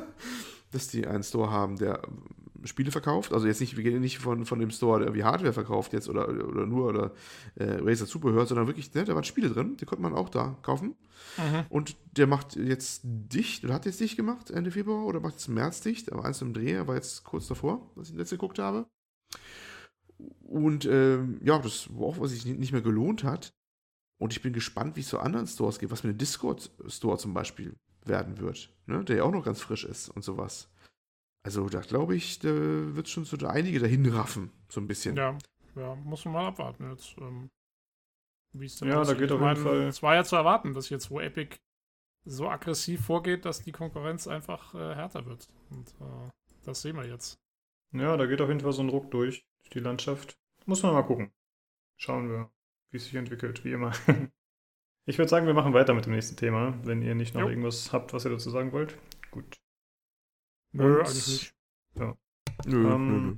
[0.72, 2.02] dass die einen Store haben, der
[2.64, 3.32] Spiele verkauft.
[3.32, 6.08] Also jetzt nicht, wir gehen nicht von, von dem Store, der wie Hardware verkauft jetzt
[6.08, 7.12] oder, oder nur oder
[7.56, 10.56] äh, Razer Zubehör, sondern wirklich, ne, da waren Spiele drin, die konnte man auch da
[10.62, 10.96] kaufen.
[11.36, 11.64] Mhm.
[11.68, 15.48] Und der macht jetzt dicht, oder hat jetzt dicht gemacht, Ende Februar, oder macht jetzt
[15.48, 18.58] im März dicht, aber eins im Dreh, war jetzt kurz davor, was ich letzte geguckt
[18.58, 18.86] habe.
[20.42, 23.54] Und ähm, ja, das war auch, was sich nicht mehr gelohnt hat.
[24.18, 27.32] Und ich bin gespannt, wie es zu anderen Stores geht, was mit dem Discord-Store zum
[27.32, 29.02] Beispiel werden wird, ne?
[29.04, 30.68] der ja auch noch ganz frisch ist und sowas.
[31.42, 35.16] Also da glaube ich, da wird schon so einige dahin raffen, so ein bisschen.
[35.16, 35.38] Ja,
[35.74, 37.16] ja, muss man mal abwarten jetzt.
[37.18, 37.50] Ähm,
[38.52, 39.82] wie es Ja, da geht auf jeden Fall.
[39.82, 41.56] Es war ja zu erwarten, dass jetzt, wo Epic
[42.24, 45.48] so aggressiv vorgeht, dass die Konkurrenz einfach äh, härter wird.
[45.70, 46.30] Und äh,
[46.64, 47.40] das sehen wir jetzt.
[47.92, 50.38] Ja, da geht auf jeden Fall so ein Ruck durch, durch die Landschaft.
[50.66, 51.32] Muss man mal gucken.
[51.96, 52.50] Schauen wir,
[52.90, 53.92] wie es sich entwickelt, wie immer.
[55.06, 57.48] ich würde sagen, wir machen weiter mit dem nächsten Thema, wenn ihr nicht noch jo.
[57.48, 58.98] irgendwas habt, was ihr dazu sagen wollt.
[59.30, 59.59] Gut.
[60.72, 61.54] Nö, und, eigentlich nicht.
[61.96, 62.16] Ja.
[62.66, 63.36] Nö, ähm, nö, nö.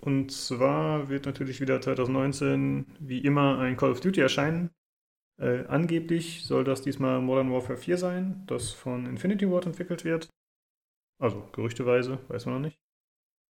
[0.00, 4.70] Und zwar wird natürlich wieder 2019 wie immer ein Call of Duty erscheinen.
[5.38, 10.28] Äh, angeblich soll das diesmal Modern Warfare 4 sein, das von Infinity Ward entwickelt wird.
[11.20, 12.78] Also gerüchteweise, weiß man noch nicht.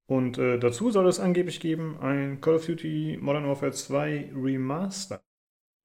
[0.06, 5.22] Und äh, dazu soll es angeblich geben ein Call of Duty Modern Warfare 2 Remaster.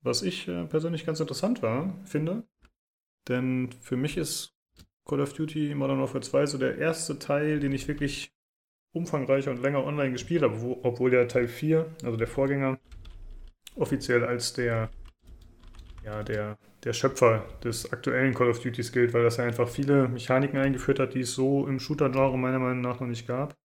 [0.02, 2.48] Was ich äh, persönlich ganz interessant war, finde.
[3.28, 4.53] Denn für mich ist
[5.06, 8.32] Call of Duty Modern Warfare 2 so der erste Teil, den ich wirklich
[8.94, 12.80] umfangreicher und länger online gespielt habe, wo, obwohl der Teil 4, also der Vorgänger,
[13.76, 14.90] offiziell als der,
[16.04, 20.08] ja, der, der Schöpfer des aktuellen Call of Duty gilt, weil das ja einfach viele
[20.08, 23.58] Mechaniken eingeführt hat, die es so im Shooter-Genre meiner Meinung nach noch nicht gab.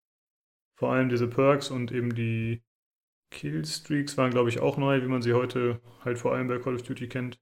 [0.78, 2.62] Vor allem diese Perks und eben die
[3.30, 6.76] Killstreaks waren, glaube ich, auch neu, wie man sie heute halt vor allem bei Call
[6.76, 7.38] of Duty kennt.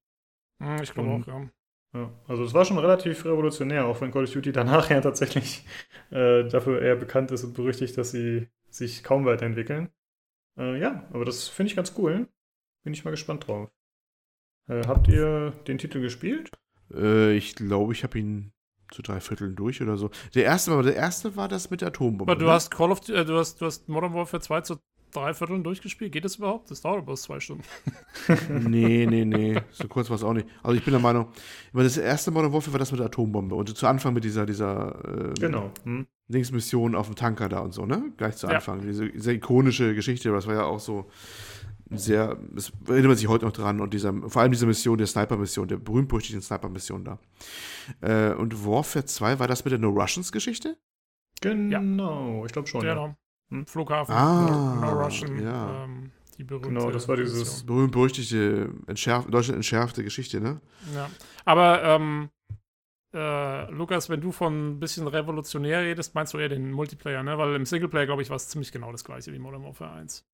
[0.61, 1.49] Hm, ich glaube auch, ja.
[1.97, 5.65] Ja, also es war schon relativ revolutionär, auch wenn Call of Duty danach ja tatsächlich
[6.11, 9.89] äh, dafür eher bekannt ist und berüchtigt, dass sie sich kaum weiterentwickeln.
[10.59, 12.29] Äh, ja, aber das finde ich ganz cool.
[12.85, 13.71] Bin ich mal gespannt drauf.
[14.69, 16.51] Äh, habt ihr den Titel gespielt?
[16.93, 18.53] Äh, ich glaube, ich habe ihn
[18.91, 20.11] zu drei Vierteln durch oder so.
[20.35, 22.31] Der erste, der erste war das mit der Atombombe.
[22.31, 22.53] Aber du ne?
[22.53, 24.77] hast Call of äh, du hast, du hast Modern Warfare 2 zu
[25.17, 26.12] drei Vierteln durchgespielt.
[26.12, 26.71] Geht das überhaupt?
[26.71, 27.64] Das dauert bloß zwei Stunden.
[28.69, 29.61] nee, nee, nee.
[29.73, 30.47] So kurz war es auch nicht.
[30.62, 31.29] Also ich bin der Meinung,
[31.73, 33.55] das erste Modern Warfare war das mit der Atombombe.
[33.55, 35.71] Und zu Anfang mit dieser, dieser ähm, genau.
[35.85, 36.07] Hm.
[36.29, 38.12] Linksmission auf dem Tanker da und so, ne?
[38.17, 38.81] Gleich zu Anfang.
[38.81, 38.87] Ja.
[38.87, 41.09] Diese sehr ikonische Geschichte, das war ja auch so
[41.91, 45.07] sehr, das erinnert man sich heute noch dran und dieser, vor allem diese Mission, der
[45.07, 47.19] Sniper-Mission, der berühmt-berüchtigten Sniper-Mission da.
[48.01, 50.77] Äh, und Warfare 2, war das mit der No Russians-Geschichte?
[51.41, 52.47] Genau, ja.
[52.47, 52.81] ich glaube schon.
[52.81, 53.07] Genau.
[53.07, 53.17] Ja.
[53.51, 53.67] Hm?
[53.67, 55.85] Flughafen, ah, no, no Russian, ja.
[55.85, 60.61] ähm, die berühmte Genau, das war dieses berühmt-berüchtigte, entschärf, Deutschland entschärfte Geschichte, ne?
[60.95, 61.09] Ja,
[61.45, 62.31] aber ähm,
[63.15, 67.39] äh, Lukas, wenn du von ein bisschen revolutionär redest, meinst du eher den Multiplayer, ne?
[67.39, 70.27] Weil im Singleplayer, glaube ich, war es ziemlich genau das gleiche wie Modern Warfare 1.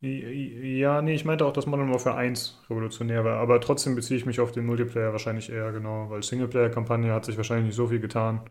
[0.00, 4.26] Ja, nee, ich meinte auch, dass Modern Warfare 1 revolutionär war, aber trotzdem beziehe ich
[4.26, 7.98] mich auf den Multiplayer wahrscheinlich eher genau, weil Singleplayer-Kampagne hat sich wahrscheinlich nicht so viel
[7.98, 8.48] getan.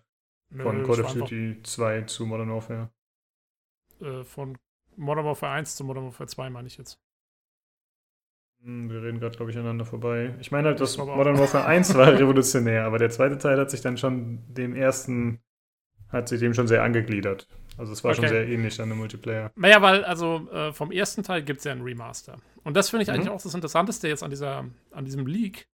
[0.57, 2.89] Von Nö, Call of Duty 2 zu Modern Warfare
[4.01, 4.57] äh, von
[4.95, 6.99] Modern Warfare 1 zu Modern Warfare 2, meine ich jetzt.
[8.63, 10.35] Hm, wir reden gerade, glaube ich, aneinander vorbei.
[10.39, 13.81] Ich meine halt, dass Modern Warfare 1 war revolutionär, aber der zweite Teil hat sich
[13.81, 15.39] dann schon dem ersten,
[16.09, 17.47] hat sich dem schon sehr angegliedert.
[17.77, 18.21] Also es war okay.
[18.21, 19.51] schon sehr ähnlich dann im Multiplayer.
[19.55, 22.39] Naja, weil also äh, vom ersten Teil gibt es ja einen Remaster.
[22.63, 23.15] Und das finde ich mhm.
[23.15, 25.67] eigentlich auch das Interessanteste jetzt an, dieser, an diesem Leak,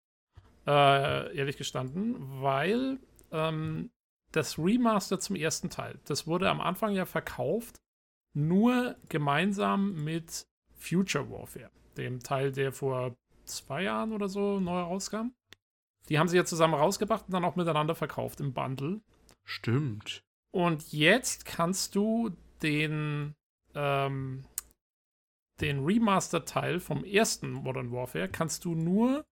[0.66, 2.98] äh, ehrlich gestanden, weil
[3.32, 3.92] ähm,
[4.32, 7.82] das Remaster zum ersten Teil, das wurde am Anfang ja verkauft
[8.34, 13.16] nur gemeinsam mit Future Warfare, dem Teil, der vor
[13.46, 15.34] zwei Jahren oder so neu rauskam.
[16.10, 19.02] Die haben sie ja zusammen rausgebracht und dann auch miteinander verkauft im Bundle.
[19.44, 20.24] Stimmt.
[20.52, 23.36] Und jetzt kannst du den,
[23.76, 24.44] ähm,
[25.62, 29.24] den Remaster-Teil vom ersten Modern Warfare kannst du nur,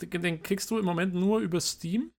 [0.00, 2.12] den kriegst du im Moment nur über Steam.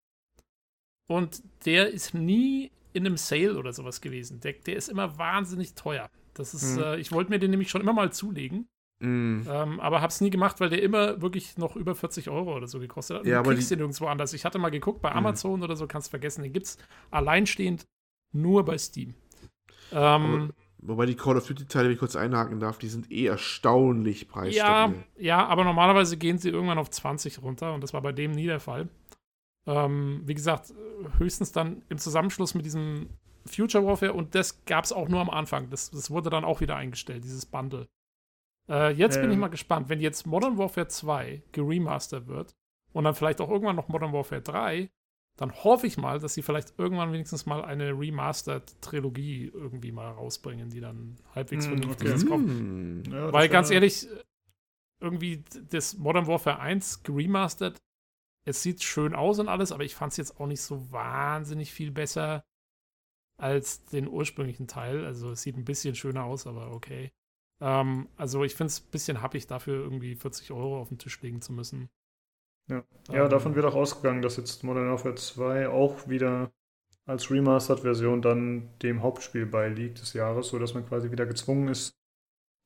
[1.07, 4.39] Und der ist nie in einem Sale oder sowas gewesen.
[4.41, 6.09] Der, der ist immer wahnsinnig teuer.
[6.33, 6.83] Das ist, mhm.
[6.83, 8.67] äh, ich wollte mir den nämlich schon immer mal zulegen.
[8.99, 9.41] Mm.
[9.47, 12.79] Ähm, aber hab's nie gemacht, weil der immer wirklich noch über 40 Euro oder so
[12.79, 13.25] gekostet hat.
[13.27, 14.33] Ja, du kriegst den nirgendwo anders.
[14.33, 15.17] Ich hatte mal geguckt, bei mhm.
[15.17, 15.63] Amazon mm.
[15.63, 16.41] oder so kannst du vergessen.
[16.41, 16.79] Den gibt's
[17.11, 17.85] alleinstehend
[18.33, 19.13] nur bei Steam.
[19.91, 24.27] Ähm, wobei die Call of Duty-Teile, wenn ich kurz einhaken darf, die sind eh erstaunlich
[24.27, 24.95] preisstabil.
[24.95, 28.31] Ja, ja, aber normalerweise gehen sie irgendwann auf 20 runter und das war bei dem
[28.31, 28.89] nie der Fall.
[29.67, 30.73] Ähm, wie gesagt,
[31.17, 33.09] höchstens dann im Zusammenschluss mit diesem
[33.45, 35.69] Future Warfare und das gab es auch nur am Anfang.
[35.69, 37.87] Das, das wurde dann auch wieder eingestellt, dieses Bundle.
[38.69, 39.23] Äh, jetzt ähm.
[39.23, 39.41] bin ich ähm.
[39.41, 42.55] mal gespannt, wenn jetzt Modern Warfare 2 geremastert wird
[42.93, 44.89] und dann vielleicht auch irgendwann noch Modern Warfare 3,
[45.37, 50.69] dann hoffe ich mal, dass sie vielleicht irgendwann wenigstens mal eine Remastered-Trilogie irgendwie mal rausbringen,
[50.69, 52.15] die dann halbwegs mm, vernünftig okay.
[52.15, 52.27] ist.
[52.27, 53.03] Mm.
[53.11, 54.07] Ja, Weil ganz ehrlich,
[54.99, 57.77] irgendwie das Modern Warfare 1 geremastert,
[58.47, 61.73] es sieht schön aus und alles, aber ich fand es jetzt auch nicht so wahnsinnig
[61.73, 62.45] viel besser
[63.37, 65.05] als den ursprünglichen Teil.
[65.05, 67.11] Also es sieht ein bisschen schöner aus, aber okay.
[67.59, 71.21] Ähm, also ich finde es ein bisschen happig, dafür irgendwie 40 Euro auf den Tisch
[71.21, 71.89] legen zu müssen.
[72.69, 76.51] Ja, ja ähm, davon wird auch ausgegangen, dass jetzt Modern Warfare 2 auch wieder
[77.05, 81.97] als Remastered-Version dann dem Hauptspiel beiliegt des Jahres, sodass man quasi wieder gezwungen ist,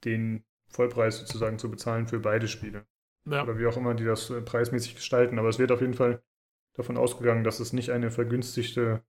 [0.05, 2.85] den Vollpreis sozusagen zu bezahlen für beide Spiele.
[3.25, 3.43] Ja.
[3.43, 5.39] Oder wie auch immer die das äh, preismäßig gestalten.
[5.39, 6.21] Aber es wird auf jeden Fall
[6.73, 9.03] davon ausgegangen, dass es nicht eine vergünstigte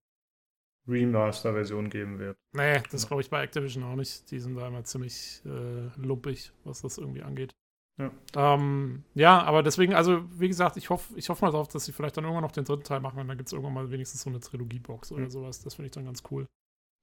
[0.89, 2.37] Remaster-Version geben wird.
[2.53, 4.31] Nee, das glaube ich bei Activision auch nicht.
[4.31, 7.55] Die sind da immer ziemlich äh, lumpig, was das irgendwie angeht.
[7.99, 8.11] Ja.
[8.35, 11.93] Ähm, ja, aber deswegen, also wie gesagt, ich hoffe ich hoff mal drauf, dass sie
[11.93, 14.23] vielleicht dann irgendwann noch den dritten Teil machen und dann gibt es irgendwann mal wenigstens
[14.23, 15.31] so eine Trilogie-Box oder mhm.
[15.31, 15.63] sowas.
[15.63, 16.49] Das finde ich dann ganz cool.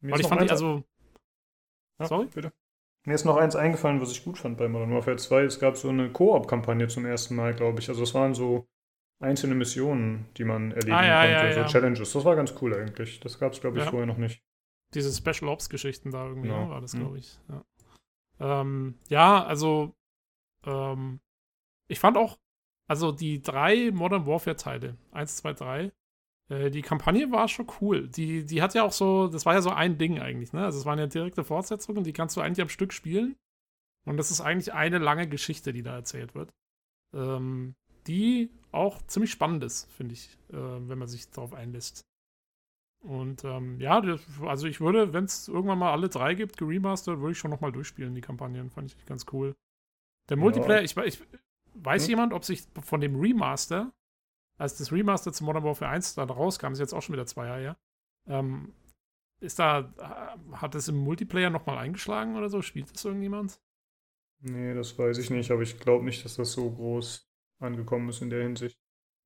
[0.02, 0.84] Mir Weil ich fand die, also.
[2.00, 2.28] Ja, sorry?
[2.34, 2.52] Bitte.
[3.06, 5.44] Mir ist noch eins eingefallen, was ich gut fand bei Modern Warfare 2.
[5.44, 7.90] Es gab so eine Koop-Kampagne zum ersten Mal, glaube ich.
[7.90, 8.68] Also es waren so
[9.20, 11.68] einzelne Missionen, die man erledigen ah, ja, konnte, ja, so ja.
[11.68, 12.14] Challenges.
[12.14, 13.20] Das war ganz cool eigentlich.
[13.20, 14.44] Das gab es, glaube ich, vorher noch nicht.
[14.94, 16.70] Diese Special Ops-Geschichten da irgendwie, genau.
[16.70, 17.40] war das, glaube ich.
[17.48, 17.64] Ja.
[18.40, 19.96] Ähm, ja, also
[20.66, 21.20] ähm,
[21.88, 22.38] ich fand auch,
[22.88, 25.92] also die drei Modern Warfare-Teile, 1, 2, 3,
[26.50, 28.08] äh, die Kampagne war schon cool.
[28.08, 30.64] Die, die hat ja auch so, das war ja so ein Ding eigentlich, ne?
[30.64, 33.36] Also es waren ja direkte Fortsetzungen, die kannst du eigentlich am Stück spielen.
[34.06, 36.52] Und das ist eigentlich eine lange Geschichte, die da erzählt wird.
[37.14, 37.76] Ähm,
[38.08, 42.06] die auch ziemlich spannend ist, finde ich, äh, wenn man sich darauf einlässt.
[43.02, 47.20] Und ähm, ja, das, also ich würde, wenn es irgendwann mal alle drei gibt, geremastert,
[47.20, 48.70] würde ich schon nochmal durchspielen, die Kampagnen.
[48.70, 49.56] Fand ich ganz cool.
[50.30, 51.22] Der Multiplayer, ich, ich
[51.76, 52.10] weiß hm?
[52.10, 53.92] jemand, ob sich von dem Remaster,
[54.60, 57.48] als das Remaster zu Modern Warfare 1 da rauskam, ist jetzt auch schon wieder zwei
[57.48, 57.78] Jahre her,
[58.28, 58.74] ähm,
[59.40, 59.94] ist da,
[60.52, 62.62] hat es im Multiplayer nochmal eingeschlagen oder so?
[62.62, 63.62] Spielt das irgendjemand?
[64.42, 67.30] Nee, das weiß ich nicht, aber ich glaube nicht, dass das so groß
[67.60, 68.78] angekommen ist in der Hinsicht.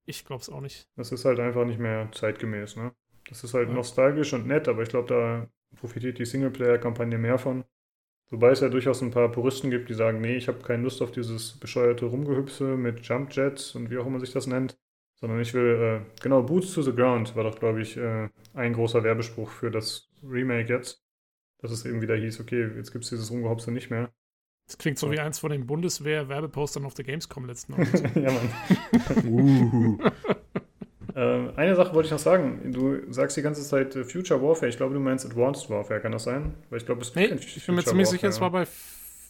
[0.05, 0.87] Ich glaube es auch nicht.
[0.95, 2.93] Das ist halt einfach nicht mehr zeitgemäß, ne?
[3.27, 3.73] Das ist halt ja.
[3.73, 7.63] nostalgisch und nett, aber ich glaube, da profitiert die Singleplayer-Kampagne mehr von.
[8.29, 11.01] Wobei es ja durchaus ein paar Puristen gibt, die sagen, nee, ich habe keine Lust
[11.01, 14.77] auf dieses bescheuerte Rumgehüpse mit Jumpjets und wie auch immer sich das nennt,
[15.23, 18.73] sondern ich will, äh, genau, Boots to the Ground war doch, glaube ich, äh, ein
[18.73, 21.01] großer Werbespruch für das Remake jetzt.
[21.59, 24.11] Dass es eben wieder hieß, okay, jetzt gibt es dieses Rumgehopse nicht mehr.
[24.67, 27.87] Das klingt so wie eins von den Bundeswehr-Werbepostern auf der Gamescom letzten Mal.
[28.15, 29.25] ja, Mann.
[29.25, 29.97] uh.
[31.15, 32.73] äh, eine Sache wollte ich noch sagen.
[32.73, 34.67] Du sagst die ganze Zeit äh, Future Warfare.
[34.67, 36.01] Ich glaube, du meinst Advanced Warfare.
[36.01, 36.53] Kann das sein?
[36.69, 38.67] Weil ich glaube, es nee, ich bin mir ziemlich sicher, es war bei.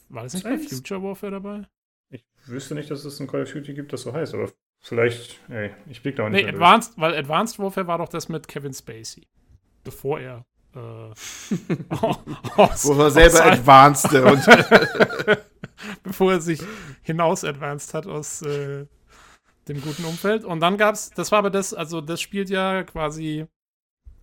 [0.10, 1.68] War das nicht bei Future Warfare dabei?
[2.10, 4.52] Ich wüsste nicht, dass es ein Call of Duty gibt, das so heißt, aber
[4.84, 6.46] vielleicht, ey, ich blick da auch nicht.
[6.46, 9.26] Nee, Advanced, weil Advanced Warfare war doch das mit Kevin Spacey.
[9.84, 10.80] Bevor er äh,
[12.56, 14.46] aus, Wo er selber advanced und
[16.04, 16.62] bevor er sich
[17.02, 18.86] hinaus advanced hat aus äh,
[19.68, 20.44] dem guten Umfeld.
[20.44, 23.46] Und dann gab's, das war aber das, also das spielt ja quasi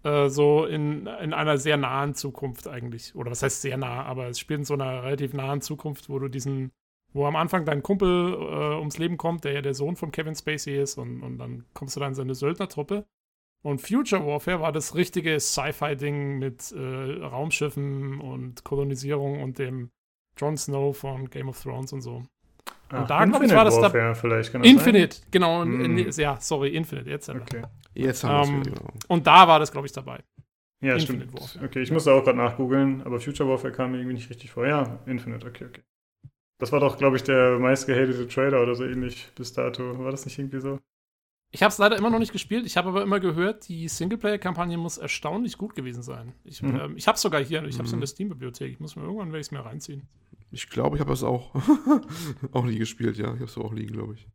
[0.03, 3.15] äh, so in, in einer sehr nahen Zukunft eigentlich.
[3.15, 6.19] Oder was heißt sehr nah, aber es spielt in so einer relativ nahen Zukunft, wo
[6.19, 6.73] du diesen,
[7.13, 10.35] wo am Anfang dein Kumpel äh, ums Leben kommt, der ja der Sohn von Kevin
[10.35, 13.07] Spacey ist, und, und dann kommst du da in seine Söldnertruppe.
[13.63, 19.91] Und Future Warfare war das richtige Sci-Fi-Ding mit äh, Raumschiffen und Kolonisierung und dem
[20.39, 22.23] Jon Snow von Game of Thrones und so.
[22.89, 24.15] Ach, und da, glaube ich, war das Warfare da.
[24.15, 25.27] Vielleicht, Infinite, sein?
[25.31, 25.65] genau.
[25.65, 26.11] Mm.
[26.17, 27.29] Ja, sorry, Infinite, jetzt.
[27.29, 27.63] Okay.
[27.95, 28.81] Jetzt haben wir es.
[28.81, 30.21] Ähm, und da war das, glaube ich, dabei.
[30.81, 31.41] Ja, Infinite stimmt.
[31.41, 31.67] Warfare.
[31.67, 34.67] Okay, ich musste auch gerade nachgoogeln, aber Future Warfare kam mir irgendwie nicht richtig vor.
[34.67, 35.83] Ja, Infinite, okay, okay.
[36.61, 39.99] Das war doch, glaube ich, der meistgehatete Trailer oder so ähnlich bis dato.
[39.99, 40.79] War das nicht irgendwie so?
[41.53, 42.67] Ich habe es leider immer noch nicht gespielt.
[42.67, 46.35] Ich habe aber immer gehört, die Singleplayer-Kampagne muss erstaunlich gut gewesen sein.
[46.45, 46.77] Ich, mhm.
[46.77, 47.65] ähm, ich habe es sogar hier.
[47.65, 47.97] Ich habe es mhm.
[47.97, 48.73] in der Steam-Bibliothek.
[48.73, 50.07] Ich muss mir irgendwann werde ich mir reinziehen.
[50.53, 51.55] Ich glaube, ich habe es auch
[52.53, 53.17] auch nie gespielt.
[53.17, 54.29] Ja, ich habe es auch liegen, glaube ich.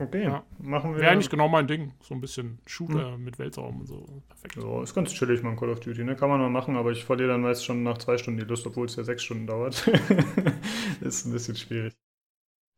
[0.00, 0.44] Okay, ja.
[0.58, 1.00] machen wir.
[1.00, 1.92] Wäre eigentlich genau mein Ding.
[2.00, 3.24] So ein bisschen Shooter mhm.
[3.24, 4.06] mit Weltraum und so.
[4.28, 4.54] Perfekt.
[4.54, 6.04] So, ist ganz chillig, man Call of Duty.
[6.04, 6.14] Ne?
[6.14, 8.66] Kann man mal machen, aber ich verliere dann meist schon nach zwei Stunden die Lust,
[8.66, 9.86] obwohl es ja sechs Stunden dauert.
[11.00, 11.94] ist ein bisschen schwierig.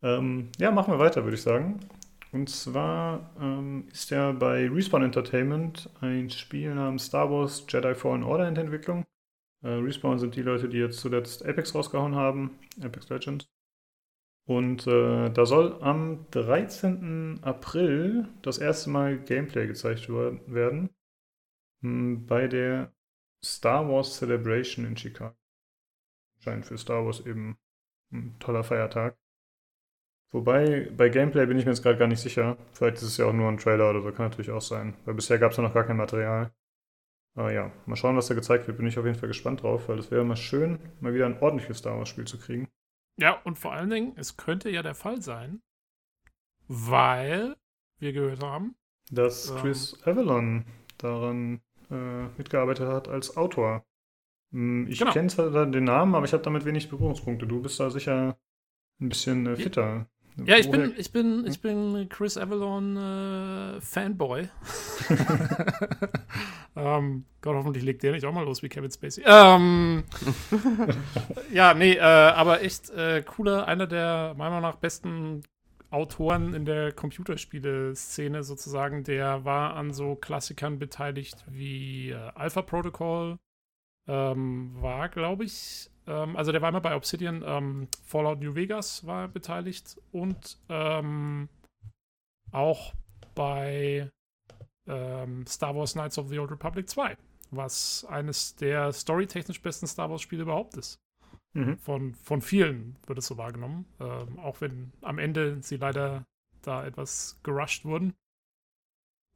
[0.03, 1.81] Ähm, ja, machen wir weiter, würde ich sagen.
[2.33, 8.23] Und zwar ähm, ist ja bei Respawn Entertainment ein Spiel namens Star Wars Jedi Fallen
[8.23, 9.05] Order in der Entwicklung.
[9.63, 13.47] Äh, Respawn sind die Leute, die jetzt zuletzt Apex rausgehauen haben, Apex Legends.
[14.51, 17.39] Und äh, da soll am 13.
[17.43, 20.91] April das erste Mal Gameplay gezeigt werden
[21.83, 22.93] hm, bei der
[23.45, 25.37] Star Wars Celebration in Chicago.
[26.41, 27.59] Scheint für Star Wars eben
[28.13, 29.17] ein toller Feiertag.
[30.33, 32.57] Wobei, bei Gameplay bin ich mir jetzt gerade gar nicht sicher.
[32.73, 34.97] Vielleicht ist es ja auch nur ein Trailer oder so, kann natürlich auch sein.
[35.05, 36.51] Weil bisher gab es ja noch gar kein Material.
[37.37, 38.79] Aber ja, mal schauen, was da gezeigt wird.
[38.79, 41.39] Bin ich auf jeden Fall gespannt drauf, weil es wäre mal schön, mal wieder ein
[41.41, 42.67] ordentliches Star Wars-Spiel zu kriegen.
[43.21, 45.61] Ja, und vor allen Dingen, es könnte ja der Fall sein,
[46.69, 47.57] weil
[47.99, 48.77] wir gehört haben,
[49.11, 50.65] dass ähm, Chris Avalon
[50.97, 51.61] daran
[51.91, 53.85] äh, mitgearbeitet hat als Autor.
[54.53, 55.13] Hm, ich genau.
[55.13, 57.47] kenne zwar den Namen, aber ich habe damit wenig Berührungspunkte.
[57.47, 58.39] Du bist da sicher
[59.01, 60.09] ein bisschen äh, fitter.
[60.45, 64.49] Ja, ich bin, ich bin, ich bin Chris Avalon äh, Fanboy.
[66.77, 69.25] ähm, Gott, hoffentlich legt der nicht auch mal los wie Kevin Spacey.
[69.27, 70.05] Ähm,
[71.53, 75.43] ja, nee, äh, aber echt äh, cooler, einer der meiner Meinung nach besten
[75.91, 79.05] Autoren in der Computerspiele-Szene sozusagen.
[79.05, 83.39] Der war an so Klassikern beteiligt wie äh, Alpha Protocol.
[84.07, 89.07] Ähm, war, glaube ich, ähm, also der war immer bei Obsidian, ähm, Fallout New Vegas
[89.07, 91.49] war beteiligt und ähm,
[92.51, 92.95] auch
[93.37, 94.11] bei
[94.89, 97.17] ähm, Star Wars Knights of the Old Republic 2,
[97.53, 100.99] was eines der storytechnisch besten Star Wars-Spiele überhaupt ist.
[101.53, 101.79] Mhm.
[101.79, 106.25] Von, von vielen wird es so wahrgenommen, ähm, auch wenn am Ende sie leider
[106.63, 108.15] da etwas gerusht wurden.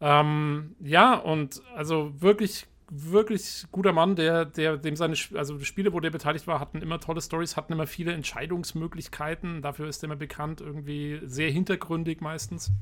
[0.00, 6.00] Ähm, ja, und also wirklich wirklich guter Mann, der, der, dem seine, also Spiele, wo
[6.00, 9.62] der beteiligt war, hatten immer tolle Stories, hatten immer viele Entscheidungsmöglichkeiten.
[9.62, 12.72] Dafür ist er immer bekannt, irgendwie sehr hintergründig meistens.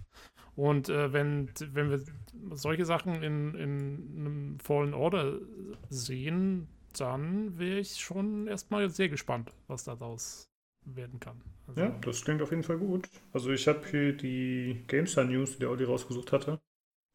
[0.55, 2.01] Und äh, wenn, wenn wir
[2.51, 5.39] solche Sachen in, in einem Fallen Order
[5.89, 6.69] sehen,
[6.99, 10.51] dann wäre ich schon erstmal sehr gespannt, was daraus
[10.85, 11.41] werden kann.
[11.67, 13.09] Also, ja, das klingt auf jeden Fall gut.
[13.33, 16.61] Also ich habe hier die GameStar News, die der Olli rausgesucht hatte.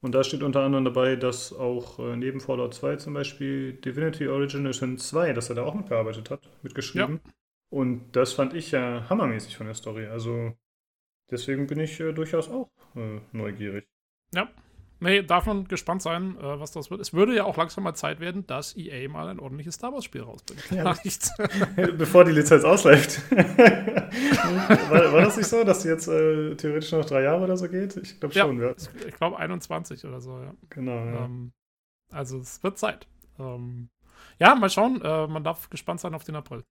[0.02, 4.28] Und da steht unter anderem dabei, dass auch äh, neben Fallout 2 zum Beispiel Divinity
[4.28, 7.20] Original Sin 2, dass er da auch mitgearbeitet hat, mitgeschrieben.
[7.24, 7.32] Ja.
[7.70, 10.06] Und das fand ich ja hammermäßig von der Story.
[10.06, 10.54] Also
[11.32, 13.88] deswegen bin ich äh, durchaus auch äh, neugierig.
[14.34, 14.50] Ja.
[15.00, 17.02] Nee, darf man gespannt sein, äh, was das wird.
[17.02, 20.22] Es würde ja auch langsam mal Zeit werden, dass EA mal ein ordentliches Star Wars-Spiel
[20.22, 20.72] rausbringt.
[20.72, 20.96] Ja,
[21.98, 23.22] Bevor die Lizenz ausläuft.
[23.32, 27.70] war, war, das nicht so, dass die jetzt äh, theoretisch noch drei Jahre oder so
[27.70, 27.96] geht?
[27.98, 28.60] Ich glaube schon.
[28.60, 28.72] Ja,
[29.08, 30.54] ich glaube 21 oder so, ja.
[30.70, 31.26] Genau, ja.
[31.26, 31.52] Ähm,
[32.12, 33.08] also es wird Zeit.
[33.38, 33.90] Ähm,
[34.40, 35.02] ja, mal schauen.
[35.02, 36.64] Äh, man darf gespannt sein auf den April.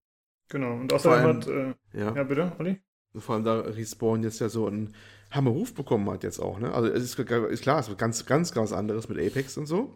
[0.48, 0.74] Genau.
[0.74, 1.46] Und außerdem hat.
[1.46, 2.14] Äh, ja.
[2.14, 2.80] ja, bitte, Olli?
[3.20, 4.94] Vor allem da Respawn jetzt ja so ein
[5.30, 6.59] Hammerruf bekommen hat jetzt auch.
[6.59, 6.72] Ne?
[6.72, 9.94] Also es ist, ist klar, es wird ganz, ganz, ganz anderes mit Apex und so.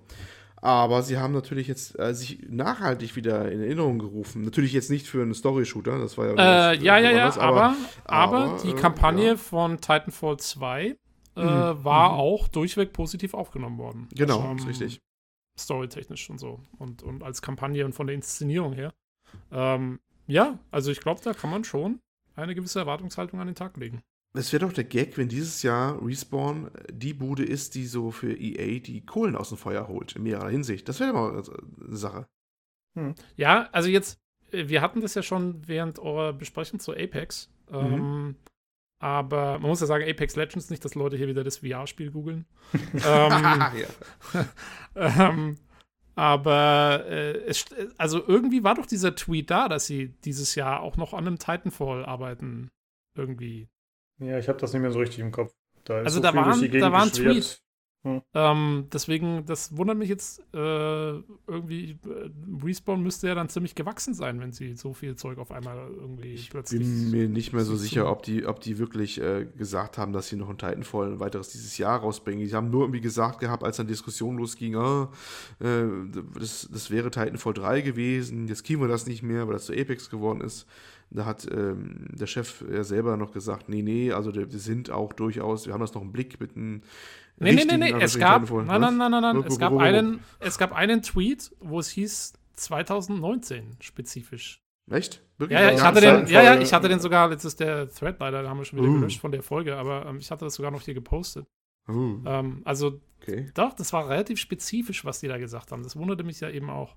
[0.63, 4.43] Aber sie haben natürlich jetzt äh, sich nachhaltig wieder in Erinnerung gerufen.
[4.43, 6.73] Natürlich jetzt nicht für einen Story-Shooter, das war ja.
[6.73, 7.75] Äh, ja, ja, ja, aber,
[8.05, 9.37] aber, aber, die äh, Kampagne ja.
[9.37, 10.95] von Titanfall 2 äh,
[11.37, 11.85] mhm.
[11.85, 12.19] war mhm.
[12.21, 14.09] auch durchweg positiv aufgenommen worden.
[14.15, 15.01] Genau, also, ist richtig.
[15.59, 16.61] Storytechnisch und so.
[16.79, 18.93] Und, und als Kampagne und von der Inszenierung her.
[19.51, 22.01] Ähm, ja, also ich glaube, da kann man schon
[22.41, 24.03] eine gewisse Erwartungshaltung an den Tag legen.
[24.33, 28.33] Es wäre doch der Gag, wenn dieses Jahr Respawn die Bude ist, die so für
[28.33, 30.89] EA die Kohlen aus dem Feuer holt, in mehrerer Hinsicht.
[30.89, 32.27] Das wäre mal eine Sache.
[32.95, 33.15] Hm.
[33.37, 34.21] Ja, also jetzt,
[34.53, 37.51] äh, wir hatten das ja schon während eurer Besprechung zu Apex.
[37.71, 37.77] Mhm.
[37.77, 38.37] Ähm,
[39.01, 42.45] aber man muss ja sagen, Apex Legends, nicht, dass Leute hier wieder das VR-Spiel googeln.
[43.07, 43.65] ähm,
[44.95, 45.57] ähm,
[46.15, 47.67] aber äh, es,
[47.97, 51.39] also irgendwie war doch dieser Tweet da, dass sie dieses Jahr auch noch an einem
[51.39, 52.71] Titanfall arbeiten.
[53.17, 53.69] Irgendwie.
[54.19, 55.53] Ja, ich habe das nicht mehr so richtig im Kopf.
[55.85, 57.61] Da also so da, waren, da war ein Tweet.
[58.03, 58.23] Hm.
[58.33, 61.99] Ähm, deswegen, das wundert mich jetzt äh, irgendwie.
[62.07, 62.31] Äh,
[62.65, 66.33] Respawn müsste ja dann ziemlich gewachsen sein, wenn sie so viel Zeug auf einmal irgendwie
[66.33, 66.81] ich plötzlich.
[66.81, 70.15] Ich bin mir nicht mehr so sicher, ob die, ob die wirklich äh, gesagt haben,
[70.15, 72.47] dass sie noch ein Titanfall ein weiteres dieses Jahr rausbringen.
[72.47, 75.07] Die haben nur irgendwie gesagt gehabt, als dann Diskussion losging, äh,
[76.39, 79.75] das, das wäre Titanfall 3 gewesen, jetzt kriegen wir das nicht mehr, weil das zu
[79.75, 80.67] Apex geworden ist.
[81.11, 85.13] Da hat ähm, der Chef ja selber noch gesagt, nee, nee, also wir sind auch
[85.13, 86.83] durchaus, wir haben das noch im Blick mit einem
[87.43, 90.59] Nee, nee, nee, nee, es gab, nein, nein, nein, nein, nein, es gab einen, es
[90.59, 94.63] gab einen Tweet, wo es hieß 2019 spezifisch.
[94.91, 95.23] Echt?
[95.39, 95.59] Wirklich?
[95.59, 98.21] Ja, ja, ich hatte den, ja, ja, ich hatte den sogar, jetzt ist der Thread
[98.21, 98.95] leider, da haben wir schon wieder uh.
[98.95, 101.47] gelöscht von der Folge, aber ähm, ich hatte das sogar noch hier gepostet.
[101.89, 102.21] Uh.
[102.27, 103.51] Ähm, also, okay.
[103.55, 105.83] doch, das war relativ spezifisch, was die da gesagt haben.
[105.83, 106.95] Das wunderte mich ja eben auch.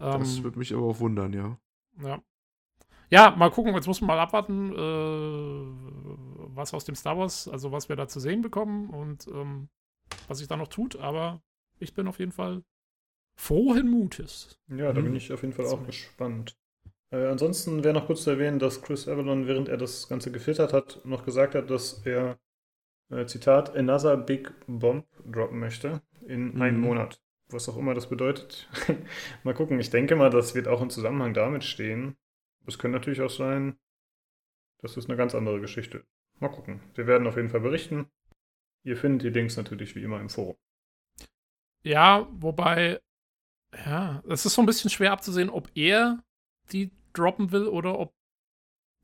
[0.00, 1.58] Ähm, das würde mich aber auch wundern, ja.
[2.02, 2.22] Ja.
[3.14, 7.70] Ja, mal gucken, jetzt muss man mal abwarten, äh, was aus dem Star Wars, also
[7.70, 9.68] was wir da zu sehen bekommen und ähm,
[10.26, 11.40] was sich da noch tut, aber
[11.78, 12.64] ich bin auf jeden Fall
[13.36, 14.58] frohen Mutes.
[14.66, 15.16] Ja, da bin mhm.
[15.16, 16.56] ich auf jeden Fall auch gespannt.
[17.12, 20.72] Äh, ansonsten wäre noch kurz zu erwähnen, dass Chris Avalon, während er das Ganze gefiltert
[20.72, 22.40] hat, noch gesagt hat, dass er,
[23.10, 26.62] äh, Zitat, another big bomb droppen möchte in mhm.
[26.62, 27.20] einem Monat.
[27.48, 28.68] Was auch immer das bedeutet.
[29.44, 29.78] mal gucken.
[29.78, 32.16] Ich denke mal, das wird auch im Zusammenhang damit stehen.
[32.66, 33.78] Es könnte natürlich auch sein,
[34.80, 36.04] das ist eine ganz andere Geschichte.
[36.40, 36.80] Mal gucken.
[36.94, 38.10] Wir werden auf jeden Fall berichten.
[38.84, 40.56] Ihr findet die Links natürlich wie immer im Forum.
[41.82, 43.00] Ja, wobei,
[43.84, 46.22] ja, es ist so ein bisschen schwer abzusehen, ob er
[46.72, 48.14] die droppen will oder ob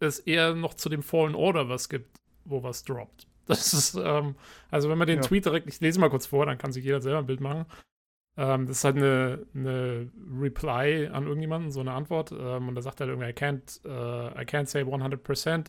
[0.01, 3.27] es eher noch zu dem Fallen Order was gibt, wo was droppt.
[3.47, 4.37] Das ist, ähm,
[4.71, 5.27] also wenn man den ja.
[5.27, 7.67] Tweet direkt, ich lese mal kurz vor, dann kann sich jeder selber ein Bild machen.
[8.41, 12.33] Ähm, das ist halt eine, eine Reply an irgendjemanden, so eine Antwort.
[12.33, 15.67] Ähm, und da sagt er halt irgendwie, I can't, uh, I can't say 100%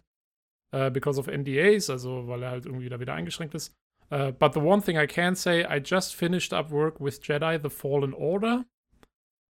[0.74, 3.76] uh, because of NDAs, also weil er halt irgendwie da wieder eingeschränkt ist.
[4.10, 7.62] Uh, but the one thing I can say, I just finished up work with Jedi
[7.62, 8.64] The Fallen Order.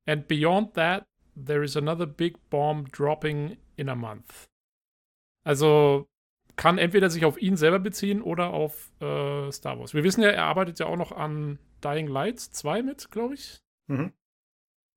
[0.07, 4.47] And beyond that, there is another big bomb dropping in a month.
[5.43, 6.07] Also
[6.55, 9.93] kann entweder sich auf ihn selber beziehen oder auf äh, Star Wars.
[9.93, 13.61] Wir wissen ja, er arbeitet ja auch noch an Dying Light 2 mit, glaube ich.
[13.87, 14.11] Mhm.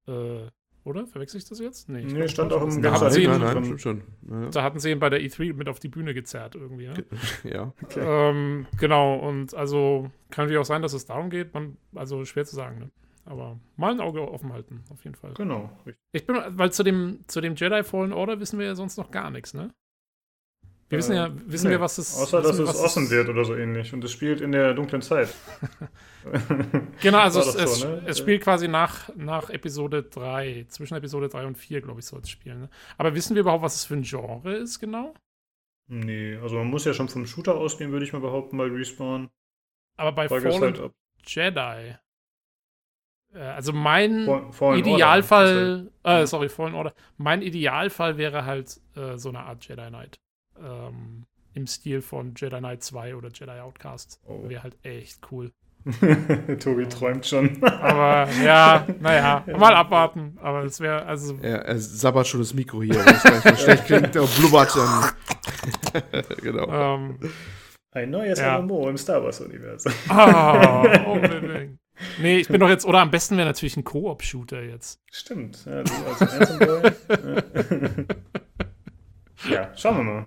[0.07, 0.49] Äh,
[0.85, 1.07] oder?
[1.07, 1.89] Verwechsel ich das jetzt?
[1.89, 4.03] Nee, nee stand auch im da hatten sie ihn, nein, nein, schon.
[4.31, 4.51] Ja.
[4.51, 6.89] Da hatten sie ihn bei der E3 mit auf die Bühne gezerrt irgendwie.
[6.89, 7.05] Ne?
[7.45, 7.73] Ja.
[7.83, 8.01] Okay.
[8.03, 11.55] Ähm, genau, und also kann natürlich auch sein, dass es darum geht.
[11.55, 12.91] Man, also schwer zu sagen, ne?
[13.25, 15.33] Aber mal ein Auge offen halten, auf jeden Fall.
[15.33, 16.03] Genau, richtig.
[16.13, 19.11] Ich bin, weil zu dem, zu dem Jedi Fallen Order wissen wir ja sonst noch
[19.11, 19.73] gar nichts, ne?
[20.89, 21.73] Wir wissen ja, wissen nee.
[21.73, 23.93] wir, was es Außer, dass es offen wird oder so ähnlich.
[23.95, 25.35] Und es spielt in der dunklen Zeit.
[27.03, 28.03] genau, also es, es, so, ne?
[28.07, 30.67] es, spielt quasi nach, nach Episode 3.
[30.69, 32.61] Zwischen Episode 3 und 4, glaube ich, soll es spielen.
[32.61, 32.71] Ne?
[32.99, 35.15] Aber wissen wir überhaupt, was es für ein Genre ist, genau?
[35.87, 39.31] Nee, also man muss ja schon vom Shooter ausgehen, würde ich mal behaupten, bei Respawn.
[39.97, 40.93] Aber bei Frage Fallen halt,
[41.27, 41.97] Jedi.
[43.35, 46.23] Äh, also mein Fallen Idealfall, Order.
[46.23, 46.95] Äh, sorry, Fallen Order.
[47.17, 50.21] Mein Idealfall wäre halt äh, so eine Art Jedi Knight
[50.63, 54.21] ähm, im Stil von Jedi Knight 2 oder Jedi Outcast.
[54.27, 54.49] Oh.
[54.49, 55.53] Wäre halt echt cool.
[56.61, 57.63] Tobi träumt schon.
[57.63, 60.39] Aber ja, naja, mal abwarten.
[60.41, 61.35] Aber es wäre, also.
[61.43, 65.11] Ja, er sabbert schon das Mikro hier, weil es gleich schlecht klingt, der blubbert dann.
[66.43, 66.95] genau.
[66.95, 67.31] Um, ähm,
[67.91, 68.61] Ein neues ja.
[68.61, 69.93] MMO im Star Wars-Universum.
[70.09, 71.79] Ah, unbedingt.
[72.19, 75.01] Nee, ich bin doch jetzt, oder am besten wäre natürlich ein Koop-Shooter jetzt.
[75.13, 76.93] Stimmt, ja, du als Boy.
[79.51, 80.27] ja, schauen wir mal.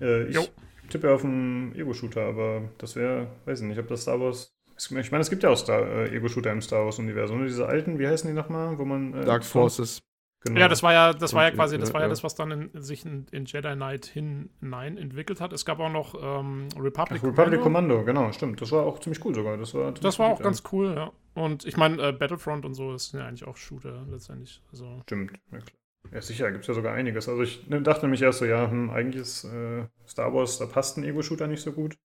[0.00, 0.42] Äh, ich jo.
[0.88, 4.54] tippe auf einen Ego-Shooter, aber das wäre, weiß ich nicht, ob das Star Wars.
[4.76, 7.44] Ich meine, es gibt ja auch äh, Ego-Shooter im Star Wars-Universum.
[7.44, 9.14] Diese alten, wie heißen die nochmal, wo man.
[9.14, 10.02] Äh, Dark Forces.
[10.40, 10.60] Genau.
[10.60, 12.70] Ja, das war ja, das war ja quasi, das war ja, das, was dann in,
[12.80, 15.52] sich in, in, Jedi Knight hinein entwickelt hat.
[15.52, 18.04] Es gab auch noch ähm, Republic, Ach, Republic Commando.
[18.04, 18.60] genau, stimmt.
[18.60, 19.56] Das war auch ziemlich cool sogar.
[19.56, 21.10] Das war, das war auch ganz cool, ja.
[21.34, 24.62] Und ich meine, äh, Battlefront und so ist ja eigentlich auch Shooter letztendlich.
[24.70, 25.00] Also.
[25.02, 25.78] Stimmt, ja klar.
[26.12, 27.28] Ja, sicher, gibt es ja sogar einiges.
[27.28, 30.66] Also ich ne, dachte nämlich erst so, ja, hm, eigentlich ist äh, Star Wars, da
[30.66, 31.98] passt ein Ego-Shooter nicht so gut.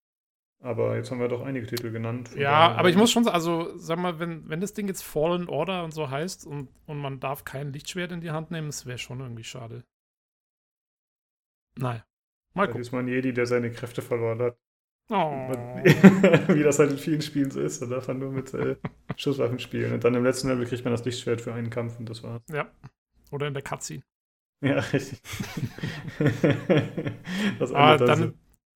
[0.63, 2.29] Aber jetzt haben wir doch einige Titel genannt.
[2.37, 5.49] Ja, aber ich muss schon sagen, also sag mal, wenn, wenn das Ding jetzt Fallen
[5.49, 8.85] Order und so heißt und, und man darf kein Lichtschwert in die Hand nehmen, das
[8.85, 9.83] wäre schon irgendwie schade.
[11.77, 12.05] Naja.
[12.53, 12.81] Mal gucken.
[12.81, 14.57] Ist man Jedi, der seine Kräfte verloren hat.
[15.09, 15.15] Oh.
[16.53, 17.81] Wie das halt in vielen Spielen so ist.
[17.81, 18.77] Da darf man nur mit äh,
[19.17, 19.91] Schusswaffen spielen.
[19.93, 22.41] Und dann im letzten Level kriegt man das Lichtschwert für einen Kampf und das war's.
[22.49, 22.71] Ja.
[23.33, 24.03] Oder in der Cutscene.
[24.61, 25.19] Ja, richtig.
[27.59, 28.35] das Aber dann,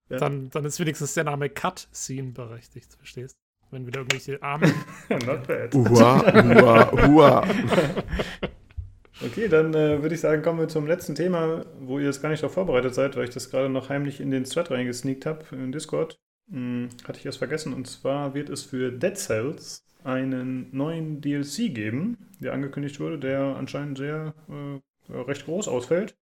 [0.10, 0.18] ja.
[0.18, 3.38] dann, dann ist wenigstens der Name Cutscene berechtigt, verstehst
[3.70, 4.74] Wenn wieder irgendwelche Arme.
[5.10, 5.76] Not bad.
[5.76, 7.48] Ua, ua, ua.
[9.26, 12.30] Okay, dann äh, würde ich sagen, kommen wir zum letzten Thema, wo ihr jetzt gar
[12.30, 15.44] nicht darauf vorbereitet seid, weil ich das gerade noch heimlich in den Thread reingesneakt habe,
[15.54, 16.20] in Discord.
[16.52, 17.74] Hm, hatte ich erst vergessen.
[17.74, 23.42] Und zwar wird es für Dead Cells einen neuen DLC geben, der angekündigt wurde, der
[23.58, 26.18] anscheinend sehr äh, recht groß ausfällt.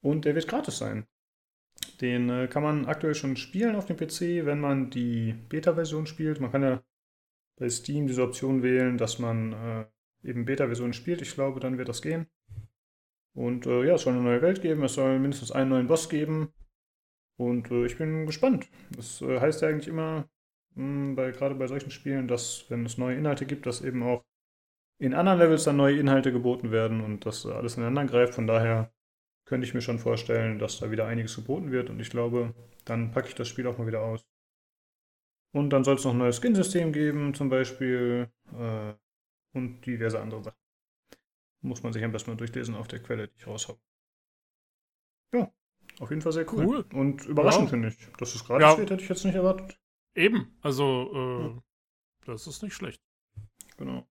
[0.00, 1.06] Und der wird gratis sein.
[2.00, 6.40] Den äh, kann man aktuell schon spielen auf dem PC, wenn man die Beta-Version spielt.
[6.40, 6.82] Man kann ja
[7.56, 9.84] bei Steam diese Option wählen, dass man äh,
[10.22, 11.20] eben Beta-Version spielt.
[11.20, 12.28] Ich glaube, dann wird das gehen.
[13.34, 16.08] Und äh, ja, es soll eine neue Welt geben, es soll mindestens einen neuen Boss
[16.08, 16.52] geben.
[17.36, 18.68] Und äh, ich bin gespannt.
[18.96, 20.28] Das äh, heißt ja eigentlich immer,
[20.76, 24.24] bei, gerade bei solchen Spielen, dass, wenn es neue Inhalte gibt, dass eben auch
[25.00, 28.34] in anderen Levels dann neue Inhalte geboten werden und das alles ineinander greift.
[28.34, 28.92] Von daher
[29.46, 32.54] könnte ich mir schon vorstellen, dass da wieder einiges geboten wird und ich glaube,
[32.86, 34.26] dann packe ich das Spiel auch mal wieder aus.
[35.52, 38.94] Und dann soll es noch ein neues Skin-System geben, zum Beispiel, äh,
[39.54, 40.58] und diverse andere Sachen.
[41.60, 43.78] Muss man sich am besten mal durchlesen auf der Quelle, die ich raushabe.
[45.32, 45.50] Ja,
[46.00, 46.66] auf jeden Fall sehr cool.
[46.66, 46.84] Cool.
[46.92, 47.70] Und überraschend Ja.
[47.70, 47.96] finde ich.
[48.18, 48.78] Dass es gratis Ja.
[48.78, 49.78] wird, hätte ich jetzt nicht erwartet.
[50.18, 53.00] Eben, also, äh, das ist nicht schlecht.
[53.76, 54.04] Genau.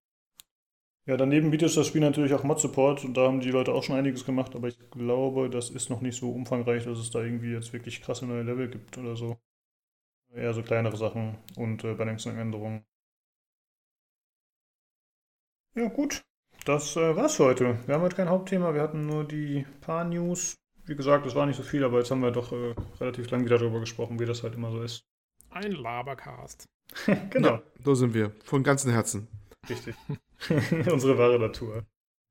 [1.06, 3.98] Ja, daneben bietet das Spiel natürlich auch Mod-Support und da haben die Leute auch schon
[3.98, 7.52] einiges gemacht, aber ich glaube, das ist noch nicht so umfangreich, dass es da irgendwie
[7.52, 9.38] jetzt wirklich krasse neue Level gibt oder so.
[10.34, 12.86] Eher so kleinere Sachen und äh, Balancing-Änderungen.
[15.76, 16.24] Ja, gut.
[16.64, 17.80] Das äh, war's für heute.
[17.86, 20.56] Wir haben heute kein Hauptthema, wir hatten nur die paar News.
[20.86, 23.44] Wie gesagt, es war nicht so viel, aber jetzt haben wir doch äh, relativ lang
[23.44, 25.06] wieder darüber gesprochen, wie das halt immer so ist.
[25.58, 26.70] Ein Labercast.
[27.32, 28.32] genau, Ja, so sind wir.
[28.44, 29.28] Von ganzem Herzen.
[29.68, 29.96] richtig.
[30.92, 31.84] Unsere wahre Natur.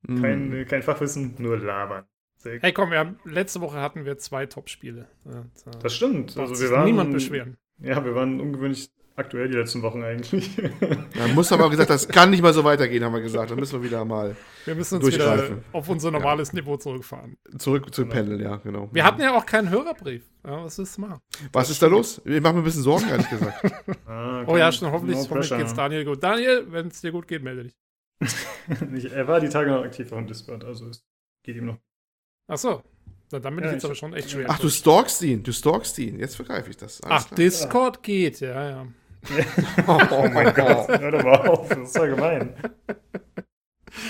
[0.07, 0.21] Mm.
[0.23, 2.05] Kein, äh, kein Fachwissen, nur labern.
[2.37, 2.61] Sehr.
[2.61, 5.09] Hey, komm, wir haben, letzte Woche hatten wir zwei Top-Spiele.
[5.25, 6.37] Ja, da Das stimmt.
[6.37, 7.57] Also wir waren, niemand beschweren.
[7.79, 10.57] Ja, wir waren ungewöhnlich aktuell die letzten Wochen eigentlich.
[10.57, 13.51] Ja, muss aber auch gesagt, das kann nicht mal so weitergehen, haben wir gesagt.
[13.51, 17.37] Da müssen wir wieder mal Wir müssen uns wieder auf unser normales Niveau zurückfahren.
[17.59, 18.89] zurück zu pendeln, ja, genau.
[18.93, 20.23] Wir hatten ja auch keinen Hörerbrief.
[20.47, 21.19] Ja, was ist mal?
[21.53, 22.21] Was ist da los?
[22.25, 23.73] Ich mache mir ein bisschen Sorgen, ehrlich gesagt.
[24.07, 25.59] Ah, Oh ja, schon, hoffentlich, no hoffentlich pressure.
[25.59, 26.23] geht's Daniel gut.
[26.23, 27.75] Daniel, wenn es dir gut geht, melde dich.
[28.95, 31.05] Ich- er war die Tage noch aktiv auf dem Discord, also es
[31.43, 31.79] geht ihm noch.
[32.49, 32.83] Ach so.
[33.33, 34.47] Na, dann bin Ja, ich jetzt ich- aber schon echt schwer.
[34.49, 36.19] Ach, du stalkst ihn, du stalkst ihn.
[36.21, 37.01] Jetzt vergreife ich das.
[37.03, 37.37] Alles Ach, klar.
[37.37, 38.87] Discord geht, ja, ja.
[39.87, 40.89] Oh mein Gott.
[41.01, 42.55] Hör doch mal auf, das ist ja gemein.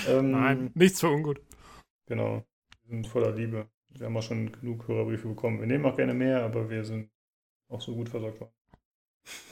[0.07, 1.41] ähm, Nein, nichts für ungut.
[2.07, 2.43] Genau.
[2.85, 3.67] Wir sind voller Liebe.
[3.89, 5.59] Wir haben auch schon genug Hörerbriefe bekommen.
[5.59, 7.09] Wir nehmen auch gerne mehr, aber wir sind
[7.69, 8.51] auch so gut versorgt worden.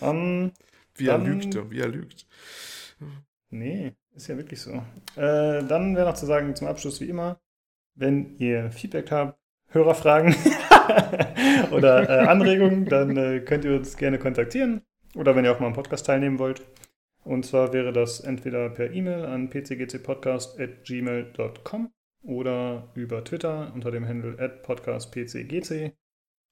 [0.02, 0.52] Ähm,
[0.96, 2.28] Wie er Dann- lügt, wie er lügt.
[3.50, 4.72] Nee, ist ja wirklich so.
[5.16, 7.40] Äh, dann wäre noch zu sagen zum Abschluss wie immer,
[7.96, 9.38] wenn ihr Feedback habt,
[9.70, 10.34] Hörerfragen
[11.72, 14.82] oder äh, Anregungen, dann äh, könnt ihr uns gerne kontaktieren
[15.16, 16.66] oder wenn ihr auch mal am Podcast teilnehmen wollt.
[17.24, 24.38] Und zwar wäre das entweder per E-Mail an pcgcpodcast.gmail.com oder über Twitter unter dem Handle
[24.64, 25.94] podcastpcgc.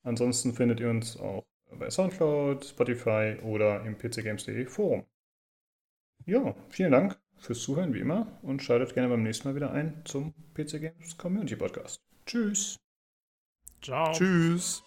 [0.03, 1.43] Ansonsten findet ihr uns auch
[1.79, 5.05] bei Soundcloud, Spotify oder im pcgames.de Forum.
[6.25, 10.01] Ja, vielen Dank fürs Zuhören wie immer und schaltet gerne beim nächsten Mal wieder ein
[10.05, 12.01] zum PC Games Community Podcast.
[12.25, 12.77] Tschüss.
[13.81, 14.13] Ciao.
[14.13, 14.83] Tschüss.